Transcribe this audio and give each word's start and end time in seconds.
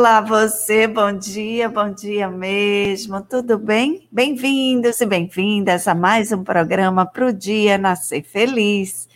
Olá, 0.00 0.22
você, 0.22 0.86
bom 0.86 1.12
dia, 1.12 1.68
bom 1.68 1.92
dia 1.92 2.26
mesmo, 2.26 3.20
tudo 3.20 3.58
bem? 3.58 4.08
Bem-vindos 4.10 4.98
e 4.98 5.04
bem-vindas 5.04 5.86
a 5.86 5.94
mais 5.94 6.32
um 6.32 6.42
programa 6.42 7.04
para 7.04 7.26
o 7.26 7.32
Dia 7.34 7.76
Nascer 7.76 8.24
Feliz. 8.24 9.06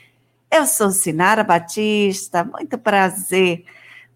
Eu 0.50 0.66
sou 0.66 0.90
Sinara 0.90 1.42
Batista, 1.42 2.44
muito 2.44 2.76
prazer. 2.76 3.64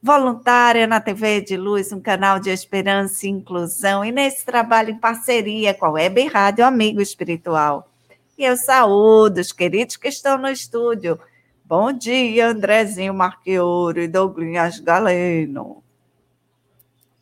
Voluntária 0.03 0.87
na 0.87 1.01
TV 1.01 1.41
de 1.41 1.57
Luz, 1.57 1.91
um 1.91 2.03
canal 2.03 2.39
de 2.39 2.51
esperança 2.51 3.25
e 3.25 3.31
inclusão, 3.31 4.05
e 4.05 4.13
nesse 4.13 4.45
trabalho 4.45 4.91
em 4.91 4.99
parceria 4.99 5.73
com 5.73 5.87
a 5.87 5.93
Web 5.93 6.27
Rádio 6.27 6.67
Amigo 6.67 7.01
Espiritual. 7.01 7.91
E 8.37 8.45
eu 8.45 8.59
saúdo 8.59 9.41
os 9.41 9.53
queridos 9.53 9.97
que 9.97 10.09
estão 10.09 10.37
no 10.37 10.51
estúdio. 10.51 11.19
Bom 11.65 11.91
dia, 11.95 12.49
Andrezinho 12.49 13.15
Marqueouro 13.15 14.03
e 14.03 14.07
Douglas 14.07 14.81
Galeno. 14.81 15.88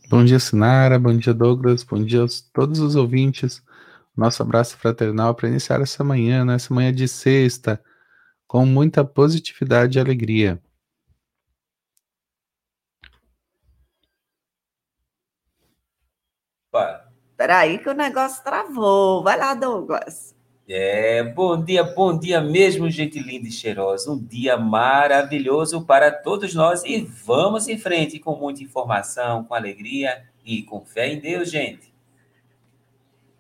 Bom 0.09 0.25
dia, 0.25 0.39
Sinara. 0.39 1.01
Bom 1.01 1.17
dia, 1.17 1.35
Douglas. 1.35 1.83
Bom 1.83 2.05
dia 2.05 2.25
a 2.25 2.27
todos 2.53 2.79
os 2.79 2.95
ouvintes. 2.95 3.61
Nosso 4.17 4.41
abraço 4.41 4.77
fraternal 4.79 5.35
para 5.35 5.49
iniciar 5.49 5.81
essa 5.81 6.05
manhã, 6.05 6.45
nessa 6.45 6.73
manhã 6.73 6.93
de 6.93 7.09
sexta, 7.09 7.83
com 8.47 8.65
muita 8.65 9.05
positividade 9.05 9.99
e 9.99 10.01
alegria. 10.01 10.63
Espera 17.31 17.59
aí 17.59 17.79
que 17.79 17.89
o 17.89 17.95
negócio 17.95 18.45
travou. 18.45 19.25
Vai 19.25 19.37
lá, 19.37 19.55
Douglas. 19.55 20.36
É, 20.69 21.23
bom 21.23 21.63
dia, 21.63 21.85
bom 21.85 22.19
dia 22.19 22.41
mesmo, 22.41 22.91
gente 22.91 23.21
linda 23.21 23.47
e 23.47 23.53
cheirosa. 23.53 24.11
Um 24.11 24.19
dia 24.19 24.57
maravilhoso 24.57 25.85
para 25.85 26.11
todos 26.11 26.55
nós 26.55 26.83
e 26.85 27.03
vamos 27.25 27.69
em 27.69 27.79
frente 27.79 28.19
com 28.19 28.35
muita 28.35 28.65
informação, 28.65 29.45
com 29.45 29.55
alegria 29.55 30.25
e 30.45 30.65
com 30.65 30.85
fé 30.85 31.13
em 31.13 31.21
Deus, 31.21 31.51
gente. 31.51 31.95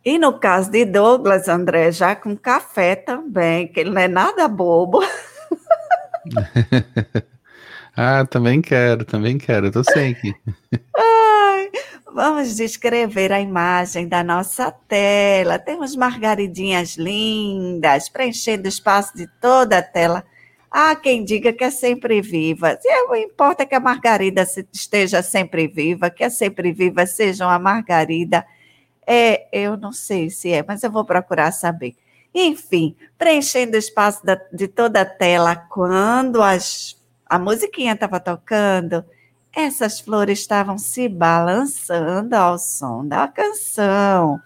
E 0.04 0.18
no 0.18 0.38
caso 0.38 0.70
de 0.70 0.84
Douglas, 0.84 1.48
André, 1.48 1.90
já 1.90 2.14
com 2.14 2.36
café 2.36 2.94
também, 2.94 3.66
que 3.66 3.80
ele 3.80 3.90
não 3.90 4.00
é 4.00 4.06
nada 4.06 4.46
bobo. 4.46 5.00
ah, 7.96 8.24
também 8.24 8.62
quero, 8.62 9.04
também 9.04 9.36
quero, 9.36 9.72
tô 9.72 9.82
sem 9.82 10.12
aqui. 10.12 10.32
Vamos 12.16 12.56
descrever 12.56 13.30
a 13.30 13.42
imagem 13.42 14.08
da 14.08 14.24
nossa 14.24 14.72
tela. 14.72 15.58
Temos 15.58 15.94
margaridinhas 15.94 16.96
lindas, 16.96 18.08
preenchendo 18.08 18.64
o 18.64 18.68
espaço 18.70 19.14
de 19.14 19.26
toda 19.38 19.76
a 19.76 19.82
tela. 19.82 20.24
Há 20.70 20.96
quem 20.96 21.22
diga 21.22 21.52
que 21.52 21.62
é 21.62 21.70
sempre 21.70 22.22
viva. 22.22 22.78
O 23.10 23.16
importa 23.16 23.64
é 23.64 23.66
que 23.66 23.74
a 23.74 23.80
margarida 23.80 24.46
esteja 24.72 25.22
sempre 25.22 25.68
viva, 25.68 26.08
que 26.08 26.24
a 26.24 26.30
sempre 26.30 26.72
viva 26.72 27.04
seja 27.04 27.44
uma 27.44 27.58
margarida. 27.58 28.46
É, 29.06 29.46
eu 29.52 29.76
não 29.76 29.92
sei 29.92 30.30
se 30.30 30.50
é, 30.50 30.64
mas 30.66 30.82
eu 30.82 30.90
vou 30.90 31.04
procurar 31.04 31.52
saber. 31.52 31.94
Enfim, 32.34 32.96
preenchendo 33.18 33.76
o 33.76 33.78
espaço 33.78 34.24
da, 34.24 34.40
de 34.50 34.68
toda 34.68 35.02
a 35.02 35.04
tela 35.04 35.54
quando 35.54 36.40
as, 36.40 36.98
a 37.26 37.38
musiquinha 37.38 37.92
estava 37.92 38.18
tocando 38.18 39.04
essas 39.56 39.98
flores 39.98 40.40
estavam 40.40 40.76
se 40.76 41.08
balançando 41.08 42.36
ao 42.36 42.58
som 42.58 43.06
da 43.06 43.26
canção. 43.26 44.38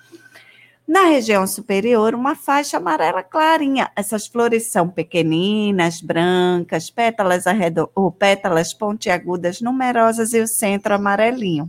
Na 0.87 1.07
região 1.07 1.49
superior, 1.49 2.15
uma 2.15 2.37
faixa 2.37 2.77
amarela 2.77 3.21
clarinha. 3.21 3.91
Essas 3.97 4.29
flores 4.29 4.71
são 4.71 4.89
pequeninas, 4.89 6.01
brancas, 6.01 6.91
pétalas, 6.91 7.49
arredo... 7.49 7.91
ou 7.93 8.13
pétalas 8.13 8.73
pontiagudas 8.73 9.61
numerosas 9.61 10.33
e 10.33 10.41
o 10.41 10.47
centro 10.47 10.95
amarelinho. 10.95 11.69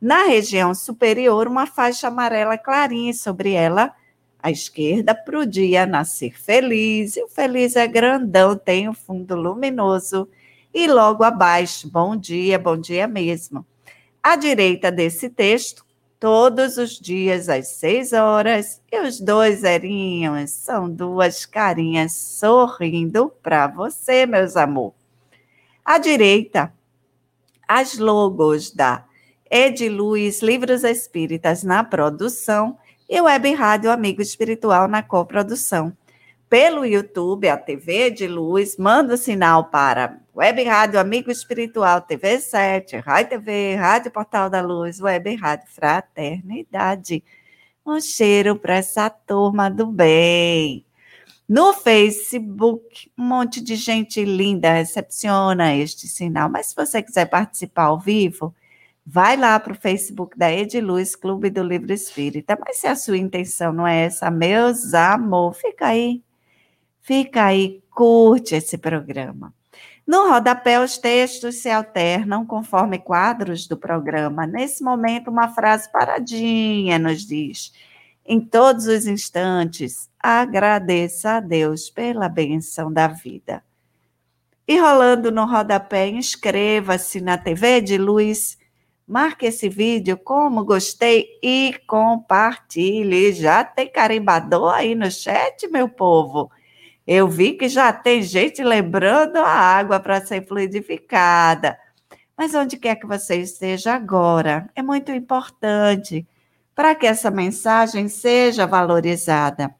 Na 0.00 0.26
região 0.26 0.72
superior, 0.76 1.48
uma 1.48 1.66
faixa 1.66 2.06
amarela 2.06 2.56
clarinha 2.56 3.10
e 3.10 3.14
sobre 3.14 3.52
ela, 3.52 3.92
à 4.40 4.48
esquerda, 4.48 5.12
para 5.12 5.40
o 5.40 5.46
dia 5.46 5.86
nascer 5.86 6.40
feliz. 6.40 7.16
E 7.16 7.22
o 7.24 7.28
feliz 7.28 7.74
é 7.74 7.86
grandão, 7.88 8.56
tem 8.56 8.88
um 8.88 8.94
fundo 8.94 9.34
luminoso 9.34 10.28
e 10.72 10.86
logo 10.86 11.24
abaixo, 11.24 11.90
bom 11.90 12.16
dia, 12.16 12.58
bom 12.58 12.76
dia 12.76 13.06
mesmo. 13.06 13.66
À 14.22 14.36
direita 14.36 14.90
desse 14.90 15.28
texto, 15.30 15.84
todos 16.20 16.76
os 16.76 16.98
dias 16.98 17.48
às 17.48 17.68
seis 17.68 18.12
horas, 18.12 18.82
e 18.90 19.00
os 19.00 19.20
dois 19.20 19.60
zerinhos 19.60 20.50
são 20.50 20.90
duas 20.90 21.46
carinhas 21.46 22.12
sorrindo 22.12 23.32
para 23.42 23.66
você, 23.66 24.26
meus 24.26 24.56
amor. 24.56 24.92
À 25.84 25.98
direita, 25.98 26.72
as 27.66 27.96
logos 27.98 28.70
da 28.70 29.04
Ediluz 29.50 30.42
Livros 30.42 30.84
Espíritas 30.84 31.62
na 31.62 31.82
produção 31.82 32.76
e 33.08 33.20
Web 33.20 33.54
Rádio 33.54 33.90
Amigo 33.90 34.20
Espiritual 34.20 34.86
na 34.86 35.02
coprodução 35.02 35.96
pelo 36.48 36.84
YouTube, 36.86 37.46
a 37.46 37.58
TV 37.58 38.10
de 38.10 38.26
Luz, 38.26 38.78
manda 38.78 39.14
o 39.14 39.18
sinal 39.18 39.64
para 39.64 40.18
Web 40.38 40.62
Rádio 40.62 41.00
Amigo 41.00 41.32
Espiritual, 41.32 42.00
TV 42.00 42.38
7, 42.38 42.98
Rádio 42.98 43.30
TV, 43.30 43.74
Rádio 43.74 44.12
Portal 44.12 44.48
da 44.48 44.60
Luz, 44.60 45.00
Web 45.00 45.34
Rádio 45.34 45.66
Fraternidade. 45.68 47.24
Um 47.84 48.00
cheiro 48.00 48.54
para 48.54 48.76
essa 48.76 49.10
turma 49.10 49.68
do 49.68 49.84
bem. 49.86 50.86
No 51.48 51.72
Facebook, 51.72 53.10
um 53.18 53.24
monte 53.24 53.60
de 53.60 53.74
gente 53.74 54.24
linda 54.24 54.74
recepciona 54.74 55.74
este 55.74 56.06
sinal, 56.06 56.48
mas 56.48 56.66
se 56.66 56.76
você 56.76 57.02
quiser 57.02 57.26
participar 57.26 57.86
ao 57.86 57.98
vivo, 57.98 58.54
vai 59.04 59.36
lá 59.36 59.58
para 59.58 59.72
o 59.72 59.76
Facebook 59.76 60.38
da 60.38 60.52
Ediluz 60.52 61.16
Clube 61.16 61.50
do 61.50 61.64
Livro 61.64 61.92
Espírita. 61.92 62.56
Mas 62.64 62.76
se 62.76 62.86
a 62.86 62.94
sua 62.94 63.18
intenção 63.18 63.72
não 63.72 63.84
é 63.84 64.04
essa, 64.04 64.30
meus 64.30 64.94
amor, 64.94 65.52
fica 65.54 65.88
aí 65.88 66.22
Fica 67.08 67.46
aí, 67.46 67.82
curte 67.88 68.54
esse 68.54 68.76
programa. 68.76 69.54
No 70.08 70.30
rodapé, 70.30 70.80
os 70.80 70.96
textos 70.96 71.56
se 71.56 71.68
alternam 71.68 72.46
conforme 72.46 72.98
quadros 72.98 73.66
do 73.66 73.76
programa. 73.76 74.46
Nesse 74.46 74.82
momento, 74.82 75.30
uma 75.30 75.48
frase 75.48 75.92
paradinha 75.92 76.98
nos 76.98 77.26
diz: 77.26 77.74
em 78.24 78.40
todos 78.40 78.86
os 78.86 79.06
instantes, 79.06 80.08
agradeça 80.18 81.32
a 81.32 81.40
Deus 81.40 81.90
pela 81.90 82.26
benção 82.26 82.90
da 82.90 83.06
vida. 83.06 83.62
E 84.66 84.78
rolando 84.78 85.30
no 85.30 85.44
rodapé, 85.44 86.08
inscreva-se 86.08 87.20
na 87.20 87.36
TV 87.36 87.82
de 87.82 87.98
Luz, 87.98 88.56
marque 89.06 89.44
esse 89.44 89.68
vídeo 89.68 90.16
como 90.16 90.64
gostei 90.64 91.38
e 91.42 91.74
compartilhe. 91.86 93.34
Já 93.34 93.62
tem 93.62 93.92
carimbador 93.92 94.72
aí 94.72 94.94
no 94.94 95.10
chat, 95.10 95.68
meu 95.68 95.86
povo? 95.86 96.50
Eu 97.10 97.26
vi 97.26 97.54
que 97.54 97.70
já 97.70 97.90
tem 97.90 98.20
gente 98.20 98.62
lembrando 98.62 99.38
a 99.38 99.48
água 99.48 99.98
para 99.98 100.20
ser 100.20 100.46
fluidificada. 100.46 101.78
Mas 102.36 102.54
onde 102.54 102.76
quer 102.76 102.96
que 102.96 103.06
você 103.06 103.36
esteja 103.36 103.94
agora, 103.94 104.68
é 104.76 104.82
muito 104.82 105.10
importante 105.10 106.28
para 106.74 106.94
que 106.94 107.06
essa 107.06 107.30
mensagem 107.30 108.08
seja 108.10 108.66
valorizada. 108.66 109.74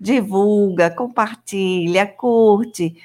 Divulga, 0.00 0.90
compartilha, 0.90 2.04
curte. 2.04 3.00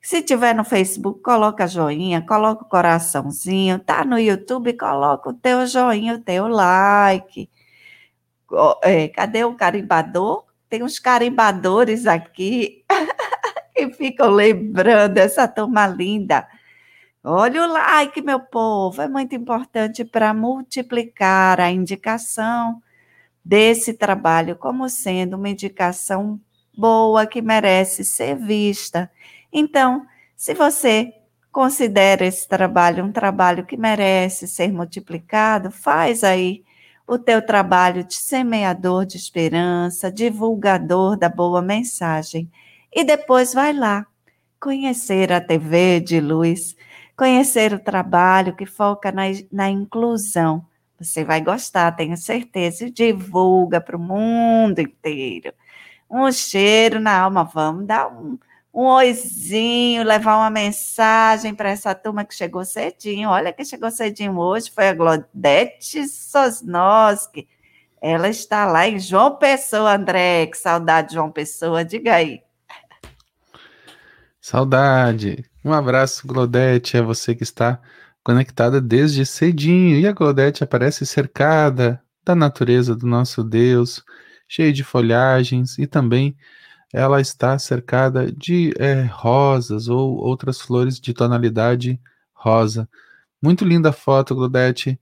Se 0.00 0.22
tiver 0.22 0.54
no 0.54 0.64
Facebook, 0.64 1.20
coloca 1.20 1.68
joinha, 1.68 2.22
coloca 2.22 2.64
o 2.64 2.68
coraçãozinho. 2.68 3.78
Tá 3.78 4.06
no 4.06 4.18
YouTube, 4.18 4.72
coloca 4.72 5.28
o 5.28 5.34
teu 5.34 5.66
joinha, 5.66 6.14
o 6.14 6.18
teu 6.18 6.48
like. 6.48 7.50
É, 8.82 9.08
cadê 9.08 9.44
o 9.44 9.54
carimbador? 9.54 10.43
Tem 10.74 10.82
uns 10.82 10.98
carimbadores 10.98 12.04
aqui 12.04 12.84
que 13.72 13.92
ficam 13.92 14.28
lembrando 14.28 15.18
essa 15.18 15.46
turma 15.46 15.86
linda. 15.86 16.48
Olha 17.22 17.62
o 17.62 17.72
like, 17.72 18.20
meu 18.20 18.40
povo, 18.40 19.00
é 19.00 19.06
muito 19.06 19.36
importante 19.36 20.04
para 20.04 20.34
multiplicar 20.34 21.60
a 21.60 21.70
indicação 21.70 22.82
desse 23.44 23.94
trabalho 23.94 24.56
como 24.56 24.88
sendo 24.88 25.36
uma 25.36 25.48
indicação 25.48 26.40
boa 26.76 27.24
que 27.24 27.40
merece 27.40 28.02
ser 28.02 28.34
vista. 28.34 29.08
Então, 29.52 30.04
se 30.36 30.54
você 30.54 31.14
considera 31.52 32.26
esse 32.26 32.48
trabalho 32.48 33.04
um 33.04 33.12
trabalho 33.12 33.64
que 33.64 33.76
merece 33.76 34.48
ser 34.48 34.72
multiplicado, 34.72 35.70
faz 35.70 36.24
aí 36.24 36.64
o 37.06 37.18
teu 37.18 37.44
trabalho 37.44 38.04
de 38.04 38.14
semeador 38.14 39.04
de 39.04 39.16
esperança, 39.16 40.10
divulgador 40.10 41.16
da 41.16 41.28
boa 41.28 41.60
mensagem. 41.60 42.50
E 42.92 43.04
depois 43.04 43.52
vai 43.52 43.72
lá 43.72 44.06
conhecer 44.58 45.32
a 45.32 45.40
TV 45.40 46.00
de 46.00 46.20
luz, 46.20 46.74
conhecer 47.16 47.72
o 47.74 47.78
trabalho 47.78 48.56
que 48.56 48.64
foca 48.64 49.12
na, 49.12 49.24
na 49.52 49.68
inclusão. 49.68 50.64
Você 50.98 51.24
vai 51.24 51.42
gostar, 51.42 51.92
tenho 51.92 52.16
certeza, 52.16 52.86
e 52.86 52.90
divulga 52.90 53.80
para 53.80 53.96
o 53.96 54.00
mundo 54.00 54.80
inteiro. 54.80 55.52
Um 56.10 56.30
cheiro 56.32 57.00
na 57.00 57.18
alma, 57.18 57.44
vamos 57.44 57.86
dar 57.86 58.08
um, 58.08 58.38
um 58.74 58.86
oizinho, 58.86 60.02
levar 60.02 60.36
uma 60.36 60.50
mensagem 60.50 61.54
para 61.54 61.70
essa 61.70 61.94
turma 61.94 62.24
que 62.24 62.34
chegou 62.34 62.64
cedinho. 62.64 63.30
Olha 63.30 63.52
que 63.52 63.64
chegou 63.64 63.88
cedinho 63.88 64.36
hoje, 64.36 64.68
foi 64.68 64.88
a 64.88 64.94
Glodete 64.94 66.08
Sosnoski. 66.08 67.46
Ela 68.02 68.28
está 68.28 68.66
lá 68.66 68.88
em 68.88 68.98
João 68.98 69.36
Pessoa, 69.36 69.94
André. 69.94 70.46
Que 70.48 70.58
saudade 70.58 71.08
de 71.08 71.14
João 71.14 71.30
Pessoa, 71.30 71.84
diga 71.84 72.16
aí. 72.16 72.42
Saudade. 74.40 75.44
Um 75.64 75.72
abraço, 75.72 76.26
Glodete, 76.26 76.96
é 76.96 77.02
você 77.02 77.34
que 77.34 77.44
está 77.44 77.80
conectada 78.24 78.80
desde 78.80 79.24
cedinho. 79.24 79.98
E 79.98 80.06
a 80.06 80.12
Glodete 80.12 80.64
aparece 80.64 81.06
cercada 81.06 82.02
da 82.24 82.34
natureza 82.34 82.94
do 82.96 83.06
nosso 83.06 83.44
Deus, 83.44 84.02
cheia 84.48 84.72
de 84.72 84.82
folhagens 84.82 85.78
e 85.78 85.86
também 85.86 86.36
ela 86.94 87.20
está 87.20 87.58
cercada 87.58 88.30
de 88.30 88.72
é, 88.78 89.02
rosas 89.02 89.88
ou 89.88 90.16
outras 90.16 90.60
flores 90.60 91.00
de 91.00 91.12
tonalidade 91.12 92.00
rosa. 92.32 92.88
Muito 93.42 93.64
linda 93.64 93.90
foto, 93.90 94.32
Glodete. 94.32 94.96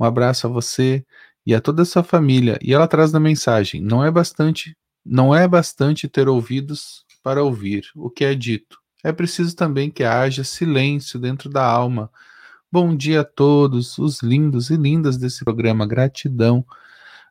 Um 0.00 0.06
abraço 0.06 0.46
a 0.46 0.50
você 0.50 1.04
e 1.44 1.54
a 1.54 1.60
toda 1.60 1.82
a 1.82 1.84
sua 1.84 2.02
família. 2.02 2.58
E 2.62 2.72
ela 2.72 2.88
traz 2.88 3.12
na 3.12 3.20
mensagem: 3.20 3.82
não 3.82 4.02
é 4.02 4.10
bastante, 4.10 4.74
não 5.04 5.34
é 5.34 5.46
bastante 5.46 6.08
ter 6.08 6.30
ouvidos 6.30 7.04
para 7.22 7.44
ouvir 7.44 7.84
o 7.94 8.08
que 8.08 8.24
é 8.24 8.34
dito. 8.34 8.78
É 9.04 9.12
preciso 9.12 9.54
também 9.54 9.90
que 9.90 10.02
haja 10.02 10.44
silêncio 10.44 11.20
dentro 11.20 11.50
da 11.50 11.62
alma. 11.62 12.10
Bom 12.72 12.96
dia 12.96 13.20
a 13.20 13.24
todos, 13.24 13.98
os 13.98 14.22
lindos 14.22 14.70
e 14.70 14.76
lindas 14.78 15.18
desse 15.18 15.44
programa. 15.44 15.86
Gratidão. 15.86 16.64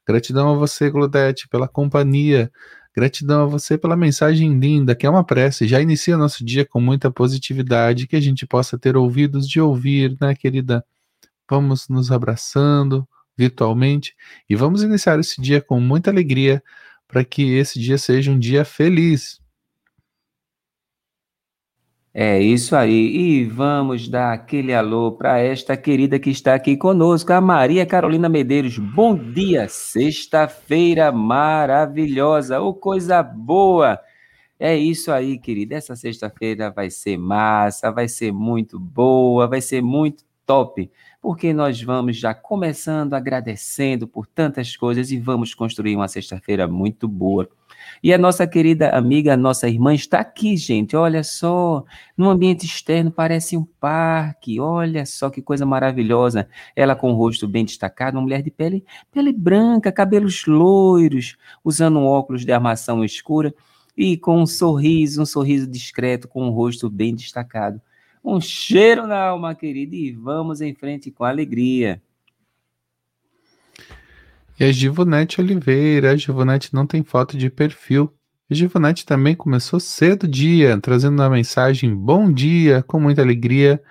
Gratidão 0.07 0.53
a 0.53 0.55
você, 0.55 0.91
Glodete, 0.91 1.47
pela 1.47 1.67
companhia. 1.67 2.51
Gratidão 2.95 3.43
a 3.43 3.45
você 3.47 3.77
pela 3.77 3.97
mensagem 3.97 4.59
linda, 4.59 4.95
que 4.95 5.05
é 5.05 5.09
uma 5.09 5.23
prece. 5.23 5.67
Já 5.67 5.81
inicia 5.81 6.15
nosso 6.15 6.45
dia 6.45 6.63
com 6.63 6.79
muita 6.79 7.09
positividade, 7.09 8.05
que 8.05 8.15
a 8.15 8.21
gente 8.21 8.45
possa 8.45 8.77
ter 8.77 8.95
ouvidos 8.95 9.47
de 9.47 9.59
ouvir, 9.59 10.15
né, 10.21 10.35
querida? 10.35 10.85
Vamos 11.49 11.89
nos 11.89 12.11
abraçando 12.11 13.07
virtualmente 13.35 14.15
e 14.49 14.55
vamos 14.55 14.83
iniciar 14.83 15.19
esse 15.19 15.41
dia 15.41 15.59
com 15.59 15.79
muita 15.79 16.11
alegria 16.11 16.61
para 17.07 17.23
que 17.25 17.53
esse 17.55 17.79
dia 17.79 17.97
seja 17.97 18.31
um 18.31 18.37
dia 18.37 18.63
feliz. 18.63 19.42
É 22.15 22.39
isso 22.39 22.75
aí. 22.75 23.41
E 23.41 23.45
vamos 23.45 24.07
dar 24.07 24.33
aquele 24.33 24.71
alô 24.71 25.13
para 25.13 25.39
esta 25.39 25.75
querida 25.75 26.19
que 26.19 26.29
está 26.29 26.53
aqui 26.53 26.77
conosco, 26.77 27.33
a 27.33 27.41
Maria 27.41 27.87
Carolina 27.87 28.29
Medeiros. 28.29 28.77
Bom 28.77 29.15
dia, 29.17 29.67
sexta-feira 29.67 31.11
maravilhosa, 31.11 32.59
ou 32.59 32.69
oh, 32.69 32.73
coisa 32.75 33.23
boa. 33.23 33.99
É 34.59 34.77
isso 34.77 35.11
aí, 35.11 35.39
querida. 35.39 35.75
Essa 35.75 35.95
sexta-feira 35.95 36.69
vai 36.69 36.91
ser 36.91 37.17
massa, 37.17 37.91
vai 37.91 38.07
ser 38.07 38.31
muito 38.31 38.79
boa, 38.79 39.47
vai 39.47 39.59
ser 39.59 39.81
muito 39.81 40.23
top, 40.45 40.91
porque 41.19 41.51
nós 41.51 41.81
vamos 41.81 42.17
já 42.17 42.33
começando 42.35 43.15
agradecendo 43.15 44.07
por 44.07 44.27
tantas 44.27 44.77
coisas 44.77 45.09
e 45.09 45.17
vamos 45.17 45.55
construir 45.55 45.95
uma 45.95 46.07
sexta-feira 46.07 46.67
muito 46.67 47.07
boa. 47.07 47.49
E 48.01 48.13
a 48.13 48.17
nossa 48.17 48.47
querida 48.47 48.89
amiga, 48.89 49.33
a 49.33 49.37
nossa 49.37 49.67
irmã, 49.67 49.93
está 49.93 50.19
aqui, 50.19 50.55
gente. 50.57 50.95
Olha 50.95 51.23
só, 51.23 51.83
no 52.17 52.29
ambiente 52.29 52.65
externo 52.65 53.11
parece 53.11 53.57
um 53.57 53.65
parque. 53.79 54.59
Olha 54.59 55.05
só 55.05 55.29
que 55.29 55.41
coisa 55.41 55.65
maravilhosa. 55.65 56.47
Ela 56.75 56.95
com 56.95 57.11
o 57.11 57.15
rosto 57.15 57.47
bem 57.47 57.65
destacado, 57.65 58.17
uma 58.17 58.23
mulher 58.23 58.41
de 58.41 58.51
pele, 58.51 58.85
pele 59.11 59.33
branca, 59.33 59.91
cabelos 59.91 60.45
loiros, 60.45 61.35
usando 61.63 61.99
um 61.99 62.05
óculos 62.05 62.45
de 62.45 62.51
armação 62.51 63.03
escura 63.03 63.53
e 63.95 64.17
com 64.17 64.41
um 64.41 64.45
sorriso, 64.45 65.21
um 65.21 65.25
sorriso 65.25 65.67
discreto, 65.67 66.27
com 66.27 66.47
o 66.47 66.51
rosto 66.51 66.89
bem 66.89 67.13
destacado. 67.13 67.81
Um 68.23 68.39
cheiro 68.39 69.05
na 69.05 69.19
alma, 69.19 69.53
querida, 69.53 69.95
e 69.95 70.11
vamos 70.11 70.61
em 70.61 70.73
frente 70.73 71.11
com 71.11 71.23
alegria. 71.23 72.01
E 74.59 74.63
a 74.63 74.71
Givonete 74.71 75.41
Oliveira, 75.41 76.11
a 76.11 76.15
Givonete 76.15 76.73
não 76.73 76.85
tem 76.85 77.03
foto 77.03 77.35
de 77.35 77.49
perfil. 77.49 78.13
A 78.49 78.53
Givonete 78.53 79.03
também 79.03 79.35
começou 79.35 79.79
cedo 79.79 80.23
o 80.23 80.27
dia, 80.27 80.79
trazendo 80.79 81.15
uma 81.19 81.29
mensagem 81.29 81.93
bom 81.95 82.31
dia, 82.31 82.83
com 82.83 82.99
muita 82.99 83.21
alegria 83.23 83.81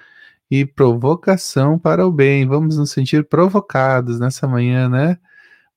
e 0.48 0.64
provocação 0.64 1.78
para 1.78 2.06
o 2.06 2.12
bem. 2.12 2.46
Vamos 2.46 2.76
nos 2.76 2.92
sentir 2.92 3.24
provocados 3.24 4.20
nessa 4.20 4.46
manhã, 4.46 4.88
né? 4.88 5.18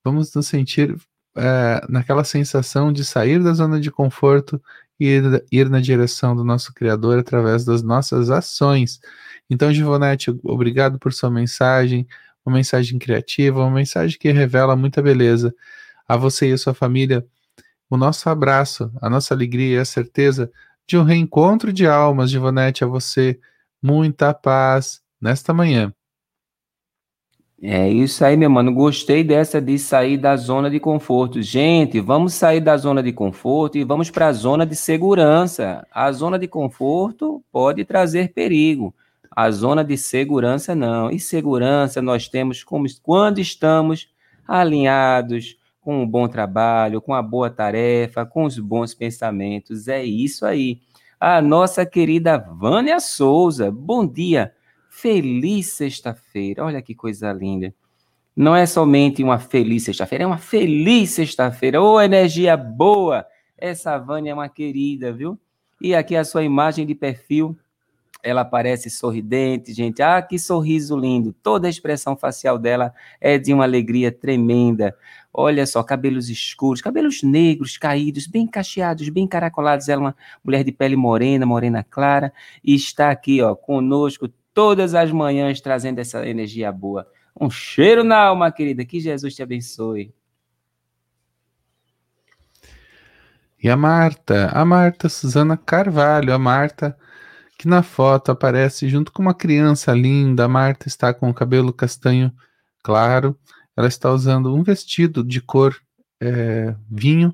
Vamos 0.03 0.33
nos 0.35 0.45
sentir 0.45 0.95
é, 1.35 1.83
naquela 1.89 2.23
sensação 2.23 2.93
de 2.93 3.03
sair 3.03 3.43
da 3.43 3.53
zona 3.53 3.79
de 3.79 3.89
conforto 3.89 4.61
e 4.99 5.07
ir, 5.07 5.45
ir 5.51 5.67
na 5.67 5.81
direção 5.81 6.35
do 6.35 6.43
nosso 6.43 6.71
Criador 6.73 7.17
através 7.17 7.65
das 7.65 7.81
nossas 7.81 8.29
ações. 8.29 8.99
Então, 9.49 9.73
Givonete, 9.73 10.29
obrigado 10.43 10.99
por 10.99 11.11
sua 11.11 11.31
mensagem 11.31 12.07
uma 12.45 12.55
mensagem 12.55 12.99
criativa, 12.99 13.61
uma 13.61 13.71
mensagem 13.71 14.17
que 14.19 14.31
revela 14.31 14.75
muita 14.75 15.01
beleza. 15.01 15.53
A 16.07 16.15
você 16.15 16.49
e 16.49 16.53
a 16.53 16.57
sua 16.57 16.73
família, 16.73 17.25
o 17.89 17.97
nosso 17.97 18.29
abraço, 18.29 18.91
a 19.01 19.09
nossa 19.09 19.33
alegria 19.33 19.77
e 19.77 19.79
a 19.79 19.85
certeza 19.85 20.51
de 20.87 20.97
um 20.97 21.03
reencontro 21.03 21.73
de 21.73 21.87
almas, 21.87 22.29
Givonete, 22.29 22.83
a 22.83 22.87
você. 22.87 23.39
Muita 23.81 24.33
paz 24.33 25.01
nesta 25.21 25.53
manhã. 25.53 25.93
É 27.61 27.89
isso 27.89 28.23
aí, 28.23 28.35
meu 28.35 28.49
mano. 28.49 28.73
Gostei 28.73 29.23
dessa 29.23 29.61
de 29.61 29.79
sair 29.79 30.17
da 30.17 30.35
zona 30.35 30.69
de 30.69 30.79
conforto. 30.79 31.41
Gente, 31.41 31.99
vamos 31.99 32.33
sair 32.33 32.59
da 32.59 32.75
zona 32.77 33.01
de 33.01 33.11
conforto 33.11 33.77
e 33.77 33.83
vamos 33.83 34.11
para 34.11 34.27
a 34.27 34.33
zona 34.33 34.65
de 34.65 34.75
segurança. 34.75 35.85
A 35.91 36.11
zona 36.11 36.37
de 36.37 36.47
conforto 36.47 37.43
pode 37.51 37.83
trazer 37.85 38.33
perigo. 38.33 38.93
A 39.35 39.51
zona 39.51 39.83
de 39.83 39.97
segurança 39.97 40.73
não. 40.73 41.11
E 41.11 41.19
segurança 41.19 42.01
nós 42.01 42.29
temos 42.29 42.63
como, 42.63 42.85
quando 43.03 43.39
estamos 43.39 44.09
alinhados 44.47 45.57
com 45.81 46.01
um 46.01 46.07
bom 46.07 46.27
trabalho, 46.27 47.01
com 47.01 47.13
a 47.13 47.21
boa 47.21 47.49
tarefa, 47.49 48.25
com 48.25 48.45
os 48.45 48.57
bons 48.57 48.93
pensamentos. 48.93 49.87
É 49.87 50.03
isso 50.03 50.45
aí. 50.45 50.79
A 51.19 51.41
nossa 51.41 51.85
querida 51.85 52.37
Vânia 52.37 52.99
Souza, 52.99 53.69
bom 53.69 54.07
dia. 54.07 54.53
Feliz 54.89 55.73
sexta-feira. 55.73 56.63
Olha 56.63 56.81
que 56.81 56.95
coisa 56.95 57.33
linda. 57.33 57.73
Não 58.35 58.55
é 58.55 58.65
somente 58.65 59.23
uma 59.23 59.39
feliz 59.39 59.83
sexta-feira, 59.83 60.25
é 60.25 60.27
uma 60.27 60.37
feliz 60.37 61.11
sexta-feira. 61.11 61.81
Ô, 61.81 61.93
oh, 61.93 62.01
energia 62.01 62.57
boa! 62.57 63.25
Essa 63.57 63.97
Vânia 63.97 64.31
é 64.31 64.33
uma 64.33 64.49
querida, 64.49 65.13
viu? 65.13 65.39
E 65.79 65.95
aqui 65.95 66.15
a 66.15 66.23
sua 66.25 66.43
imagem 66.43 66.85
de 66.85 66.93
perfil 66.93 67.57
ela 68.25 68.43
parece 68.43 68.89
sorridente, 68.89 69.71
gente. 69.71 70.01
Ah, 70.01 70.19
que 70.19 70.39
sorriso 70.39 70.97
lindo. 70.97 71.31
Toda 71.31 71.67
a 71.67 71.69
expressão 71.69 72.17
facial 72.17 72.57
dela 72.57 72.91
é 73.21 73.37
de 73.37 73.53
uma 73.53 73.63
alegria 73.63 74.11
tremenda. 74.11 74.97
Olha 75.31 75.63
só, 75.67 75.83
cabelos 75.83 76.27
escuros, 76.27 76.81
cabelos 76.81 77.21
negros, 77.21 77.77
caídos, 77.77 78.25
bem 78.25 78.47
cacheados, 78.47 79.07
bem 79.09 79.27
caracolados. 79.27 79.87
Ela 79.87 80.01
é 80.01 80.05
uma 80.05 80.15
mulher 80.43 80.63
de 80.63 80.71
pele 80.71 80.95
morena, 80.95 81.45
morena 81.45 81.83
clara, 81.83 82.33
e 82.63 82.73
está 82.73 83.11
aqui, 83.11 83.43
ó, 83.43 83.53
conosco 83.53 84.27
todas 84.55 84.95
as 84.95 85.11
manhãs 85.11 85.61
trazendo 85.61 85.99
essa 85.99 86.27
energia 86.27 86.71
boa. 86.71 87.07
Um 87.39 87.49
cheiro 87.49 88.03
na 88.03 88.17
alma, 88.17 88.51
querida. 88.51 88.83
Que 88.83 88.99
Jesus 88.99 89.35
te 89.35 89.43
abençoe. 89.43 90.11
E 93.61 93.69
a 93.69 93.77
Marta, 93.77 94.49
a 94.51 94.65
Marta 94.65 95.09
Suzana 95.09 95.57
Carvalho, 95.57 96.33
a 96.33 96.39
Marta 96.39 96.97
que 97.57 97.67
na 97.67 97.83
foto 97.83 98.31
aparece 98.31 98.89
junto 98.89 99.11
com 99.11 99.21
uma 99.21 99.33
criança 99.33 99.93
linda. 99.93 100.47
Marta 100.47 100.87
está 100.87 101.13
com 101.13 101.29
o 101.29 101.33
cabelo 101.33 101.73
castanho 101.73 102.31
claro. 102.83 103.37
Ela 103.75 103.87
está 103.87 104.11
usando 104.11 104.53
um 104.53 104.63
vestido 104.63 105.23
de 105.23 105.41
cor 105.41 105.75
é, 106.21 106.75
vinho 106.89 107.33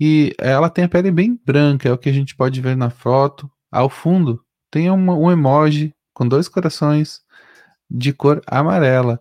e 0.00 0.34
ela 0.38 0.68
tem 0.68 0.84
a 0.84 0.88
pele 0.88 1.10
bem 1.10 1.40
branca, 1.44 1.88
é 1.88 1.92
o 1.92 1.98
que 1.98 2.08
a 2.08 2.12
gente 2.12 2.34
pode 2.34 2.60
ver 2.60 2.76
na 2.76 2.90
foto. 2.90 3.50
Ao 3.70 3.88
fundo 3.88 4.44
tem 4.70 4.90
uma, 4.90 5.14
um 5.14 5.30
emoji 5.30 5.94
com 6.12 6.26
dois 6.26 6.48
corações 6.48 7.20
de 7.90 8.12
cor 8.12 8.42
amarela. 8.46 9.20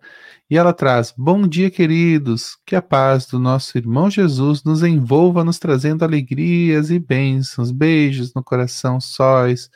E 0.50 0.58
ela 0.58 0.74
traz: 0.74 1.14
Bom 1.18 1.48
dia, 1.48 1.70
queridos, 1.70 2.58
que 2.66 2.76
a 2.76 2.82
paz 2.82 3.28
do 3.28 3.40
nosso 3.40 3.78
irmão 3.78 4.10
Jesus 4.10 4.64
nos 4.64 4.84
envolva, 4.84 5.44
nos 5.44 5.60
trazendo 5.60 6.04
alegrias 6.04 6.90
e 6.90 7.00
bênçãos, 7.00 7.72
beijos 7.72 8.34
no 8.34 8.44
coração, 8.44 9.00
sóis 9.00 9.70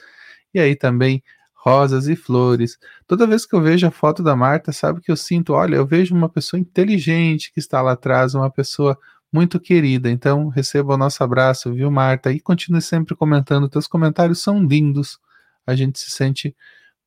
e 0.58 0.60
aí 0.60 0.76
também 0.76 1.24
rosas 1.54 2.08
e 2.08 2.16
flores. 2.16 2.78
Toda 3.06 3.28
vez 3.28 3.46
que 3.46 3.56
eu 3.56 3.62
vejo 3.62 3.86
a 3.86 3.92
foto 3.92 4.24
da 4.24 4.36
Marta, 4.36 4.72
sabe 4.72 5.02
que 5.02 5.12
eu 5.12 5.18
sinto, 5.18 5.54
olha, 5.54 5.76
eu 5.76 5.86
vejo 5.86 6.16
uma 6.16 6.30
pessoa 6.30 6.60
inteligente 6.60 7.52
que 7.54 7.60
está 7.60 7.82
lá 7.82 7.92
atrás, 7.94 8.34
uma 8.34 8.50
pessoa 8.50 8.98
muito 9.32 9.60
querida. 9.60 10.10
Então, 10.10 10.48
receba 10.48 10.94
o 10.94 10.98
nosso 10.98 11.24
abraço, 11.24 11.74
viu, 11.74 11.92
Marta? 11.92 12.32
E 12.32 12.40
continue 12.40 12.82
sempre 12.82 13.16
comentando. 13.16 13.70
Teus 13.70 13.88
comentários 13.88 14.42
são 14.42 14.64
lindos. 14.64 15.20
A 15.66 15.76
gente 15.76 16.00
se 16.00 16.10
sente 16.10 16.56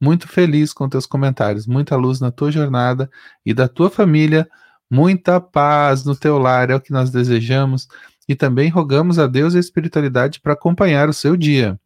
muito 0.01 0.29
feliz 0.29 0.73
com 0.73 0.89
teus 0.89 1.07
comentários. 1.07 1.67
Muita 1.67 1.97
luz 1.97 2.21
na 2.21 2.31
tua 2.31 2.53
jornada 2.53 3.11
e 3.45 3.55
da 3.55 3.67
tua 3.67 3.91
família. 3.91 4.49
Muita 4.91 5.41
paz 5.41 6.05
no 6.05 6.15
teu 6.15 6.39
lar 6.39 6.71
é 6.71 6.75
o 6.75 6.81
que 6.81 6.93
nós 6.93 7.11
desejamos. 7.11 7.89
E 8.29 8.35
também 8.35 8.69
rogamos 8.69 9.19
a 9.19 9.27
Deus 9.27 9.55
e 9.55 9.57
a 9.57 9.61
espiritualidade 9.61 10.41
para 10.41 10.53
acompanhar 10.53 11.09
o 11.09 11.15
seu 11.15 11.37
dia. 11.37 11.81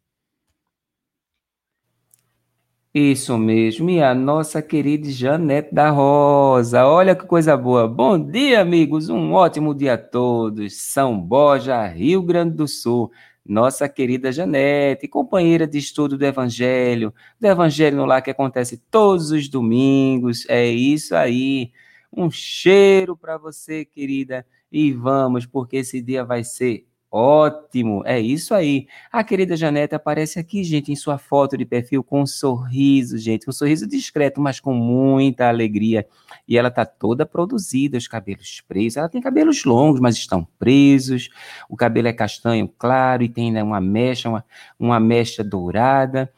Isso 2.97 3.37
mesmo, 3.37 3.89
e 3.89 4.01
a 4.01 4.15
nossa 4.15 4.61
querida 4.61 5.09
Janete 5.09 5.75
da 5.75 5.89
Rosa. 5.89 6.87
Olha 6.87 7.13
que 7.13 7.25
coisa 7.25 7.57
boa. 7.57 7.89
Bom 7.89 8.17
dia, 8.17 8.61
amigos. 8.61 9.09
Um 9.09 9.33
ótimo 9.33 9.75
dia 9.75 9.95
a 9.95 9.97
todos. 9.97 10.77
São 10.77 11.19
Borja, 11.19 11.85
Rio 11.87 12.21
Grande 12.21 12.55
do 12.55 12.69
Sul. 12.69 13.11
Nossa 13.45 13.89
querida 13.89 14.31
Janete, 14.31 15.09
companheira 15.09 15.67
de 15.67 15.77
estudo 15.77 16.17
do 16.17 16.25
Evangelho, 16.25 17.13
do 17.37 17.45
Evangelho 17.45 17.97
no 17.97 18.05
Lar 18.05 18.21
que 18.21 18.31
acontece 18.31 18.77
todos 18.89 19.29
os 19.29 19.49
domingos. 19.49 20.45
É 20.47 20.65
isso 20.65 21.17
aí. 21.17 21.73
Um 22.15 22.31
cheiro 22.31 23.17
para 23.17 23.37
você, 23.37 23.83
querida. 23.83 24.47
E 24.71 24.93
vamos, 24.93 25.45
porque 25.45 25.75
esse 25.77 26.01
dia 26.01 26.23
vai 26.23 26.45
ser 26.45 26.87
Ótimo, 27.11 28.03
é 28.05 28.19
isso 28.19 28.53
aí. 28.53 28.87
A 29.11 29.23
querida 29.23 29.55
Janete 29.55 29.95
aparece 29.95 30.37
aqui, 30.37 30.63
gente, 30.63 30.91
em 30.91 30.95
sua 30.95 31.17
foto 31.17 31.57
de 31.57 31.63
perfil 31.63 32.03
com 32.03 32.21
um 32.21 32.25
sorriso, 32.25 33.17
gente, 33.17 33.49
um 33.49 33.53
sorriso 33.53 33.87
discreto, 33.87 34.41
mas 34.41 34.59
com 34.59 34.73
muita 34.73 35.47
alegria. 35.47 36.05
E 36.47 36.57
ela 36.57 36.69
tá 36.69 36.85
toda 36.85 37.25
produzida, 37.25 37.97
os 37.97 38.07
cabelos 38.07 38.61
presos. 38.67 38.97
Ela 38.97 39.07
tem 39.07 39.21
cabelos 39.21 39.63
longos, 39.63 40.01
mas 40.01 40.15
estão 40.15 40.45
presos. 40.59 41.29
O 41.69 41.77
cabelo 41.77 42.09
é 42.09 42.13
castanho 42.13 42.67
claro 42.77 43.23
e 43.23 43.29
tem 43.29 43.49
né, 43.51 43.63
uma 43.63 43.79
mecha, 43.79 44.27
uma, 44.27 44.43
uma 44.77 44.99
mecha 44.99 45.43
dourada, 45.43 46.29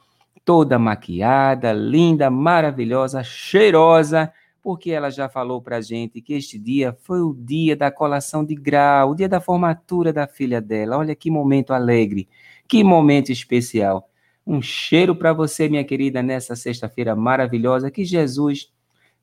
toda 0.45 0.77
maquiada, 0.77 1.73
linda, 1.73 2.29
maravilhosa, 2.29 3.23
cheirosa 3.23 4.31
porque 4.67 4.91
ela 4.91 5.09
já 5.09 5.29
falou 5.29 5.61
para 5.61 5.77
a 5.77 5.81
gente 5.81 6.19
que 6.19 6.33
este 6.33 6.59
dia 6.59 6.93
foi 7.03 7.21
o 7.21 7.33
dia 7.33 7.73
da 7.73 7.89
colação 7.89 8.43
de 8.43 8.53
grau, 8.53 9.11
o 9.11 9.15
dia 9.15 9.29
da 9.29 9.39
formatura 9.39 10.11
da 10.11 10.27
filha 10.27 10.59
dela. 10.59 10.97
Olha 10.97 11.15
que 11.15 11.31
momento 11.31 11.71
alegre, 11.71 12.27
que 12.67 12.83
momento 12.83 13.31
especial. 13.31 14.09
Um 14.45 14.61
cheiro 14.61 15.15
para 15.15 15.31
você, 15.31 15.69
minha 15.69 15.85
querida, 15.85 16.21
nessa 16.21 16.53
sexta-feira 16.53 17.15
maravilhosa. 17.15 17.89
Que 17.89 18.03
Jesus 18.03 18.69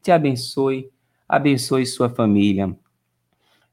te 0.00 0.10
abençoe, 0.10 0.88
abençoe 1.28 1.84
sua 1.84 2.08
família. 2.08 2.74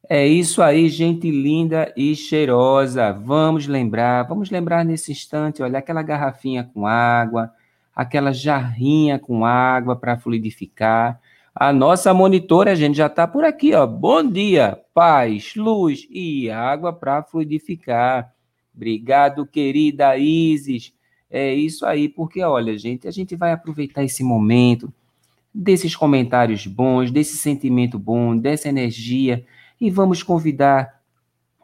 É 0.09 0.27
isso 0.27 0.61
aí, 0.61 0.89
gente 0.89 1.31
linda 1.31 1.93
e 1.95 2.13
cheirosa. 2.17 3.13
Vamos 3.13 3.65
lembrar, 3.65 4.23
vamos 4.23 4.49
lembrar 4.49 4.83
nesse 4.83 5.13
instante, 5.13 5.63
olha, 5.63 5.79
aquela 5.79 6.03
garrafinha 6.03 6.65
com 6.65 6.85
água, 6.85 7.49
aquela 7.95 8.33
jarrinha 8.33 9.17
com 9.17 9.45
água 9.45 9.95
para 9.95 10.19
fluidificar 10.19 11.20
a 11.53 11.73
nossa 11.73 12.13
monitora, 12.13 12.71
a 12.71 12.75
gente 12.75 12.95
já 12.95 13.07
está 13.07 13.27
por 13.27 13.43
aqui, 13.43 13.73
ó. 13.73 13.85
Bom 13.85 14.23
dia, 14.23 14.79
paz, 14.93 15.53
luz 15.55 16.07
e 16.09 16.49
água 16.49 16.93
para 16.93 17.23
fluidificar. 17.23 18.33
Obrigado, 18.73 19.45
querida 19.45 20.17
Isis. 20.17 20.93
É 21.29 21.53
isso 21.53 21.85
aí, 21.85 22.07
porque 22.07 22.41
olha, 22.41 22.77
gente, 22.77 23.07
a 23.07 23.11
gente 23.11 23.35
vai 23.35 23.51
aproveitar 23.51 24.03
esse 24.03 24.23
momento 24.23 24.91
desses 25.53 25.95
comentários 25.95 26.65
bons, 26.65 27.11
desse 27.11 27.37
sentimento 27.37 27.99
bom, 27.99 28.37
dessa 28.37 28.69
energia 28.69 29.45
e 29.79 29.89
vamos 29.89 30.23
convidar 30.23 31.01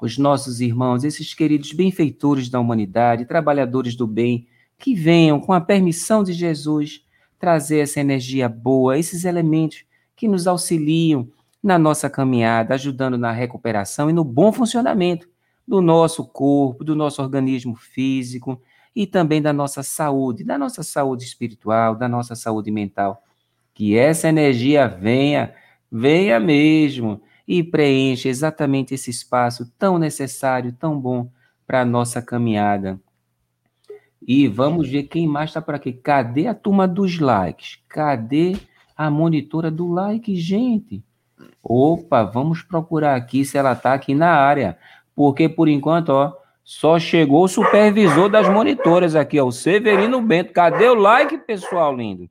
os 0.02 0.18
nossos 0.18 0.60
irmãos, 0.62 1.04
esses 1.04 1.34
queridos 1.34 1.72
benfeitores 1.72 2.50
da 2.50 2.60
humanidade, 2.60 3.26
trabalhadores 3.26 3.96
do 3.96 4.06
bem, 4.06 4.48
que 4.78 4.94
venham 4.94 5.40
com 5.40 5.54
a 5.54 5.62
permissão 5.62 6.24
de 6.24 6.34
Jesus 6.34 7.07
trazer 7.40 7.80
essa 7.80 8.00
energia 8.00 8.50
boa, 8.50 8.98
esses 8.98 9.26
elementos 9.26 9.84
que 10.16 10.28
nos 10.28 10.48
auxiliam 10.48 11.28
na 11.62 11.78
nossa 11.78 12.10
caminhada, 12.10 12.74
ajudando 12.74 13.18
na 13.18 13.32
recuperação 13.32 14.10
e 14.10 14.14
no 14.14 14.24
bom 14.24 14.52
funcionamento 14.52 15.28
do 15.68 15.82
nosso 15.82 16.26
corpo, 16.26 16.84
do 16.84 16.96
nosso 16.96 17.22
organismo 17.22 17.76
físico 17.76 18.62
e 18.96 19.06
também 19.06 19.42
da 19.42 19.52
nossa 19.52 19.84
saúde, 19.84 20.44
da 20.44 20.58
nossa 20.58 20.82
saúde 20.82 21.24
espiritual, 21.24 21.96
da 21.96 22.08
nossa 22.08 22.36
saúde 22.36 22.72
mental. 22.72 23.22
Que 23.74 23.98
essa 23.98 24.30
energia 24.30 24.88
venha, 24.88 25.54
venha 25.92 26.40
mesmo 26.40 27.22
e 27.48 27.64
preencha 27.64 28.28
exatamente 28.28 28.94
esse 28.94 29.10
espaço 29.10 29.72
tão 29.78 30.00
necessário, 30.00 30.74
tão 30.74 31.00
bom 31.00 31.30
para 31.66 31.82
a 31.82 31.86
nossa 31.86 32.22
caminhada. 32.22 33.00
E 34.28 34.46
vamos 34.46 34.90
ver 34.90 35.04
quem 35.04 35.26
mais 35.26 35.52
está 35.52 35.62
por 35.62 35.74
aqui. 35.74 35.94
Cadê 35.94 36.48
a 36.48 36.54
turma 36.54 36.86
dos 36.86 37.18
likes? 37.18 37.80
Cadê 37.88 38.58
a 38.96 39.10
monitora 39.10 39.72
do 39.72 39.90
like, 39.90 40.36
gente? 40.36 41.02
Opa, 41.64 42.24
vamos 42.24 42.62
procurar 42.62 43.16
aqui 43.16 43.46
se 43.46 43.58
ela 43.58 43.72
está 43.72 43.94
aqui 43.94 44.14
na 44.14 44.32
área. 44.32 44.78
Porque 45.16 45.48
por 45.48 45.70
enquanto, 45.70 46.10
ó, 46.10 46.34
só 46.62 47.00
chegou 47.00 47.46
o 47.46 47.48
supervisor 47.48 48.28
das 48.28 48.50
monitoras 48.50 49.16
aqui, 49.16 49.40
ó, 49.40 49.46
o 49.46 49.52
Severino 49.52 50.22
Bento. 50.22 50.52
Cadê 50.52 50.90
o 50.90 50.96
like, 50.96 51.38
pessoal 51.38 51.96
lindo? 51.96 52.30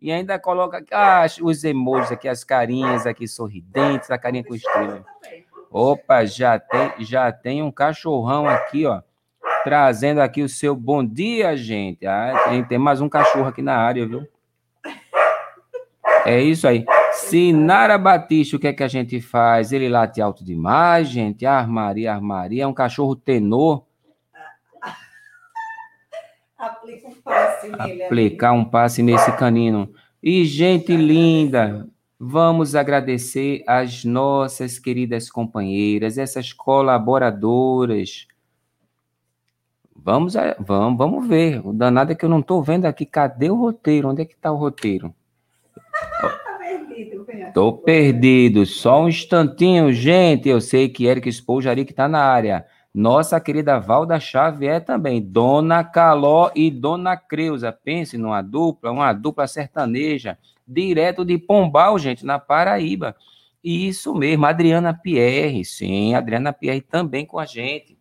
E 0.00 0.10
ainda 0.10 0.38
coloca 0.38 0.82
ah, 0.90 1.26
os 1.42 1.62
emojis 1.62 2.10
aqui, 2.10 2.26
as 2.26 2.42
carinhas 2.42 3.06
aqui 3.06 3.28
sorridentes, 3.28 4.10
a 4.10 4.16
carinha 4.16 4.44
com 4.44 4.54
estrela. 4.54 5.04
Opa, 5.70 6.24
já 6.24 6.58
tem, 6.58 7.04
já 7.04 7.30
tem 7.30 7.62
um 7.62 7.70
cachorrão 7.70 8.48
aqui, 8.48 8.86
ó 8.86 9.02
trazendo 9.64 10.20
aqui 10.20 10.42
o 10.42 10.48
seu 10.48 10.76
bom 10.76 11.02
dia, 11.02 11.56
gente. 11.56 12.06
Ah, 12.06 12.44
tem, 12.50 12.62
tem 12.62 12.78
mais 12.78 13.00
um 13.00 13.08
cachorro 13.08 13.46
aqui 13.46 13.62
na 13.62 13.74
área, 13.74 14.06
viu? 14.06 14.28
É 16.26 16.40
isso 16.40 16.68
aí. 16.68 16.84
Sinara 17.12 17.96
Batista, 17.96 18.56
o 18.56 18.58
que 18.58 18.68
é 18.68 18.72
que 18.74 18.82
a 18.82 18.88
gente 18.88 19.20
faz? 19.22 19.72
Ele 19.72 19.88
late 19.88 20.20
alto 20.20 20.44
demais, 20.44 21.08
gente. 21.08 21.46
Armaria, 21.46 22.12
armaria. 22.12 22.64
É 22.64 22.66
um 22.66 22.74
cachorro 22.74 23.16
tenor. 23.16 23.86
Aplica 26.58 27.08
um 27.08 27.14
passe 27.22 27.68
nele. 27.68 28.04
Aplicar 28.04 28.52
um 28.52 28.64
passe 28.64 29.02
nesse 29.02 29.32
canino. 29.32 29.90
E, 30.22 30.44
gente 30.44 30.94
linda, 30.94 31.88
vamos 32.18 32.74
agradecer 32.74 33.62
as 33.66 34.04
nossas 34.04 34.78
queridas 34.78 35.30
companheiras, 35.30 36.18
essas 36.18 36.52
colaboradoras 36.52 38.26
Vamos, 40.04 40.34
vamos, 40.60 40.98
vamos 40.98 41.26
ver. 41.26 41.66
O 41.66 41.72
danado 41.72 42.12
é 42.12 42.14
que 42.14 42.26
eu 42.26 42.28
não 42.28 42.40
estou 42.40 42.62
vendo 42.62 42.84
aqui. 42.84 43.06
Cadê 43.06 43.48
o 43.48 43.54
roteiro? 43.56 44.10
Onde 44.10 44.20
é 44.20 44.24
que 44.26 44.34
está 44.34 44.52
o 44.52 44.56
roteiro? 44.56 45.14
Estou 47.46 47.78
perdido. 47.78 48.66
Só 48.66 49.02
um 49.02 49.08
instantinho, 49.08 49.90
gente. 49.94 50.46
Eu 50.46 50.60
sei 50.60 50.90
que 50.90 51.06
Eric 51.06 51.26
Spoljari 51.30 51.86
que 51.86 51.92
está 51.92 52.06
na 52.06 52.20
área. 52.20 52.66
Nossa 52.92 53.40
querida 53.40 53.80
Valda 53.80 54.20
Xavier 54.20 54.84
também. 54.84 55.22
Dona 55.22 55.82
Caló 55.82 56.50
e 56.54 56.70
Dona 56.70 57.16
Creuza. 57.16 57.72
Pense 57.72 58.18
numa 58.18 58.42
dupla, 58.42 58.92
uma 58.92 59.10
dupla 59.14 59.46
sertaneja. 59.46 60.36
Direto 60.68 61.24
de 61.24 61.38
Pombal, 61.38 61.98
gente, 61.98 62.26
na 62.26 62.38
Paraíba. 62.38 63.16
Isso 63.64 64.14
mesmo, 64.14 64.44
Adriana 64.44 64.92
Pierre. 64.92 65.64
Sim, 65.64 66.14
Adriana 66.14 66.52
Pierre 66.52 66.82
também 66.82 67.24
com 67.24 67.38
a 67.38 67.46
gente. 67.46 67.93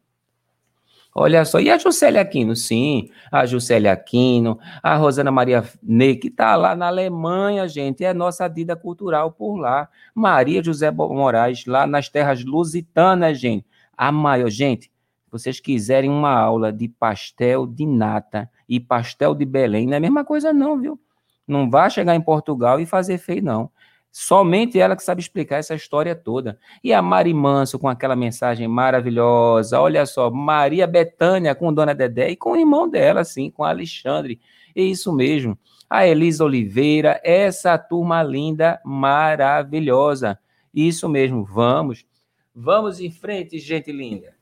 Olha 1.16 1.46
só, 1.46 1.60
e 1.60 1.70
a 1.70 1.78
Juscelia 1.78 2.22
Aquino? 2.22 2.56
Sim, 2.56 3.10
a 3.32 3.46
Juscelia 3.46 3.92
Aquino, 3.94 4.60
a 4.82 4.96
Rosana 4.96 5.32
Maria 5.32 5.64
Ney, 5.82 6.16
que 6.16 6.28
está 6.28 6.56
lá 6.56 6.76
na 6.76 6.88
Alemanha, 6.88 7.68
gente, 7.68 8.04
é 8.04 8.14
nossa 8.16 8.50
vida 8.50 8.76
cultural 8.76 9.32
por 9.32 9.56
lá. 9.58 9.88
Maria 10.16 10.64
José 10.64 10.90
Moraes, 10.90 11.66
lá 11.68 11.86
nas 11.86 12.10
terras 12.10 12.44
lusitanas, 12.44 13.40
gente. 13.40 13.66
A 13.96 14.12
maior, 14.12 14.50
gente, 14.50 14.92
vocês 15.32 15.60
quiserem 15.60 16.10
uma 16.10 16.32
aula 16.32 16.74
de 16.74 16.88
pastel 16.88 17.68
de 17.68 17.86
nata 17.86 18.50
e 18.68 18.80
pastel 18.80 19.36
de 19.36 19.46
Belém, 19.46 19.86
não 19.86 19.94
é 19.94 19.98
a 19.98 20.00
mesma 20.00 20.26
coisa 20.26 20.52
não, 20.52 20.80
viu? 20.80 21.00
Não 21.48 21.70
vá 21.70 21.90
chegar 21.90 22.16
em 22.16 22.22
Portugal 22.22 22.80
e 22.80 22.86
fazer 22.86 23.18
feio, 23.18 23.44
não. 23.44 23.70
Somente 24.16 24.80
ela 24.80 24.96
que 24.96 25.02
sabe 25.02 25.22
explicar 25.22 25.58
essa 25.58 25.74
história 25.74 26.16
toda. 26.16 26.60
E 26.84 26.94
a 26.94 27.02
Mari 27.02 27.34
Manso 27.34 27.80
com 27.80 27.90
aquela 27.90 28.16
mensagem 28.16 28.68
maravilhosa. 28.68 29.82
Olha 29.82 30.06
só, 30.06 30.30
Maria 30.30 30.86
Betânia 30.86 31.56
com 31.56 31.74
Dona 31.74 31.96
Dedé 31.96 32.30
e 32.30 32.36
com 32.36 32.52
o 32.52 32.56
irmão 32.56 32.88
dela, 32.88 33.22
assim, 33.22 33.50
com 33.50 33.64
Alexandre. 33.64 34.40
É 34.76 34.84
isso 34.84 35.12
mesmo. 35.12 35.58
A 35.90 36.06
Elisa 36.06 36.46
Oliveira, 36.46 37.20
essa 37.24 37.76
turma 37.76 38.22
linda, 38.22 38.80
maravilhosa. 38.86 40.38
Isso 40.72 41.10
mesmo, 41.10 41.44
vamos. 41.44 42.06
Vamos 42.54 43.00
em 43.00 43.10
frente, 43.10 43.58
gente 43.58 43.92
linda. 43.92 44.36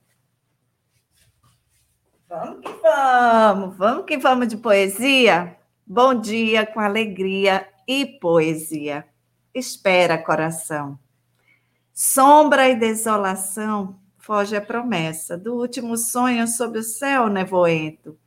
Vamos 2.27 2.59
que 2.59 2.73
vamos, 2.81 3.77
vamos 3.77 4.05
que 4.05 4.17
vamos 4.17 4.47
de 4.49 4.57
poesia. 4.57 5.55
Bom 5.87 6.13
dia 6.13 6.65
com 6.65 6.81
alegria 6.81 7.65
e 7.87 8.05
poesia 8.05 9.05
espera, 9.53 10.17
coração. 10.17 10.98
Sombra 11.93 12.70
e 12.70 12.75
desolação, 12.75 14.00
foge 14.17 14.55
a 14.55 14.62
promessa 14.62 15.38
do 15.38 15.53
último 15.55 15.98
sonho 15.98 16.48
sob 16.48 16.79
o 16.79 16.84
céu 16.84 17.27
nevoento. 17.27 18.17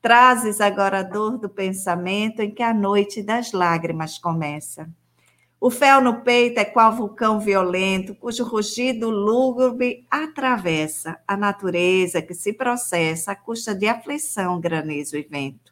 Trazes 0.00 0.60
agora 0.60 0.98
a 0.98 1.02
dor 1.02 1.38
do 1.38 1.48
pensamento 1.48 2.40
em 2.40 2.50
que 2.50 2.62
a 2.62 2.74
noite 2.74 3.22
das 3.22 3.52
lágrimas 3.52 4.18
começa. 4.18 4.90
O 5.60 5.70
fel 5.70 6.00
no 6.00 6.22
peito 6.22 6.58
é 6.58 6.64
qual 6.64 6.90
vulcão 6.90 7.38
violento, 7.38 8.16
cujo 8.16 8.42
rugido 8.42 9.10
lúgubre 9.10 10.04
atravessa 10.10 11.20
a 11.24 11.36
natureza 11.36 12.20
que 12.20 12.34
se 12.34 12.52
processa 12.52 13.30
à 13.30 13.36
custa 13.36 13.72
de 13.72 13.86
aflição, 13.86 14.60
granizo 14.60 15.16
e 15.16 15.22
vento. 15.22 15.71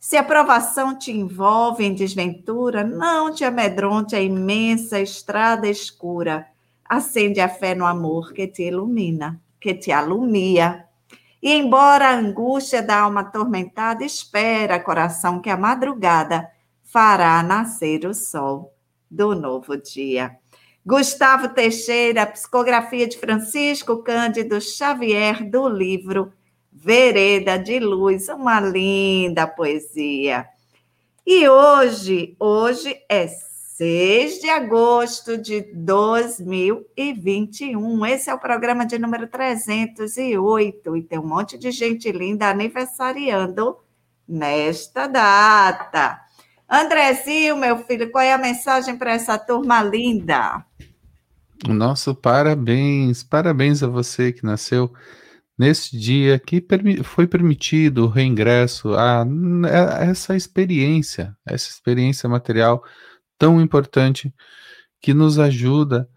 Se 0.00 0.16
a 0.16 0.22
provação 0.22 0.96
te 0.96 1.10
envolve 1.10 1.84
em 1.84 1.92
desventura, 1.92 2.84
não 2.84 3.34
te 3.34 3.44
amedronte 3.44 4.14
a 4.14 4.20
imensa 4.20 5.00
estrada 5.00 5.68
escura. 5.68 6.46
Acende 6.84 7.40
a 7.40 7.48
fé 7.48 7.74
no 7.74 7.84
amor 7.84 8.32
que 8.32 8.46
te 8.46 8.62
ilumina, 8.62 9.40
que 9.60 9.74
te 9.74 9.90
alumia. 9.90 10.86
E 11.42 11.52
embora 11.52 12.08
a 12.08 12.14
angústia 12.14 12.80
da 12.80 13.00
alma 13.00 13.20
atormentada, 13.20 14.04
espera, 14.04 14.80
coração, 14.80 15.40
que 15.40 15.50
a 15.50 15.56
madrugada 15.56 16.48
fará 16.84 17.42
nascer 17.42 18.06
o 18.06 18.14
sol 18.14 18.72
do 19.10 19.34
novo 19.34 19.76
dia. 19.76 20.38
Gustavo 20.86 21.48
Teixeira, 21.48 22.24
psicografia 22.24 23.06
de 23.06 23.18
Francisco 23.18 24.02
Cândido 24.02 24.60
Xavier, 24.60 25.44
do 25.48 25.68
livro 25.68 26.32
Vereda 26.80 27.58
de 27.58 27.80
Luz, 27.80 28.28
uma 28.28 28.60
linda 28.60 29.48
poesia. 29.48 30.46
E 31.26 31.48
hoje, 31.48 32.36
hoje 32.38 32.96
é 33.08 33.26
6 33.26 34.40
de 34.40 34.48
agosto 34.48 35.36
de 35.36 35.62
2021. 35.74 38.06
Esse 38.06 38.30
é 38.30 38.34
o 38.34 38.38
programa 38.38 38.86
de 38.86 38.96
número 38.96 39.26
308 39.26 40.96
e 40.96 41.02
tem 41.02 41.18
um 41.18 41.26
monte 41.26 41.58
de 41.58 41.72
gente 41.72 42.12
linda 42.12 42.48
aniversariando 42.48 43.76
nesta 44.26 45.06
data. 45.08 46.20
Andrezinho, 46.70 47.56
meu 47.56 47.78
filho, 47.78 48.08
qual 48.12 48.22
é 48.22 48.32
a 48.32 48.38
mensagem 48.38 48.96
para 48.96 49.14
essa 49.14 49.36
turma 49.36 49.82
linda? 49.82 50.64
Nosso 51.66 52.14
parabéns, 52.14 53.24
parabéns 53.24 53.82
a 53.82 53.88
você 53.88 54.32
que 54.32 54.44
nasceu 54.44 54.92
nesse 55.58 55.98
dia 55.98 56.38
que 56.38 56.64
foi 57.02 57.26
permitido 57.26 58.04
o 58.04 58.08
reingresso 58.08 58.94
a, 58.94 59.22
a 59.22 60.04
essa 60.04 60.36
experiência, 60.36 61.36
essa 61.44 61.68
experiência 61.68 62.28
material 62.28 62.82
tão 63.36 63.60
importante 63.60 64.32
que 65.00 65.12
nos 65.12 65.38
ajuda 65.38 66.08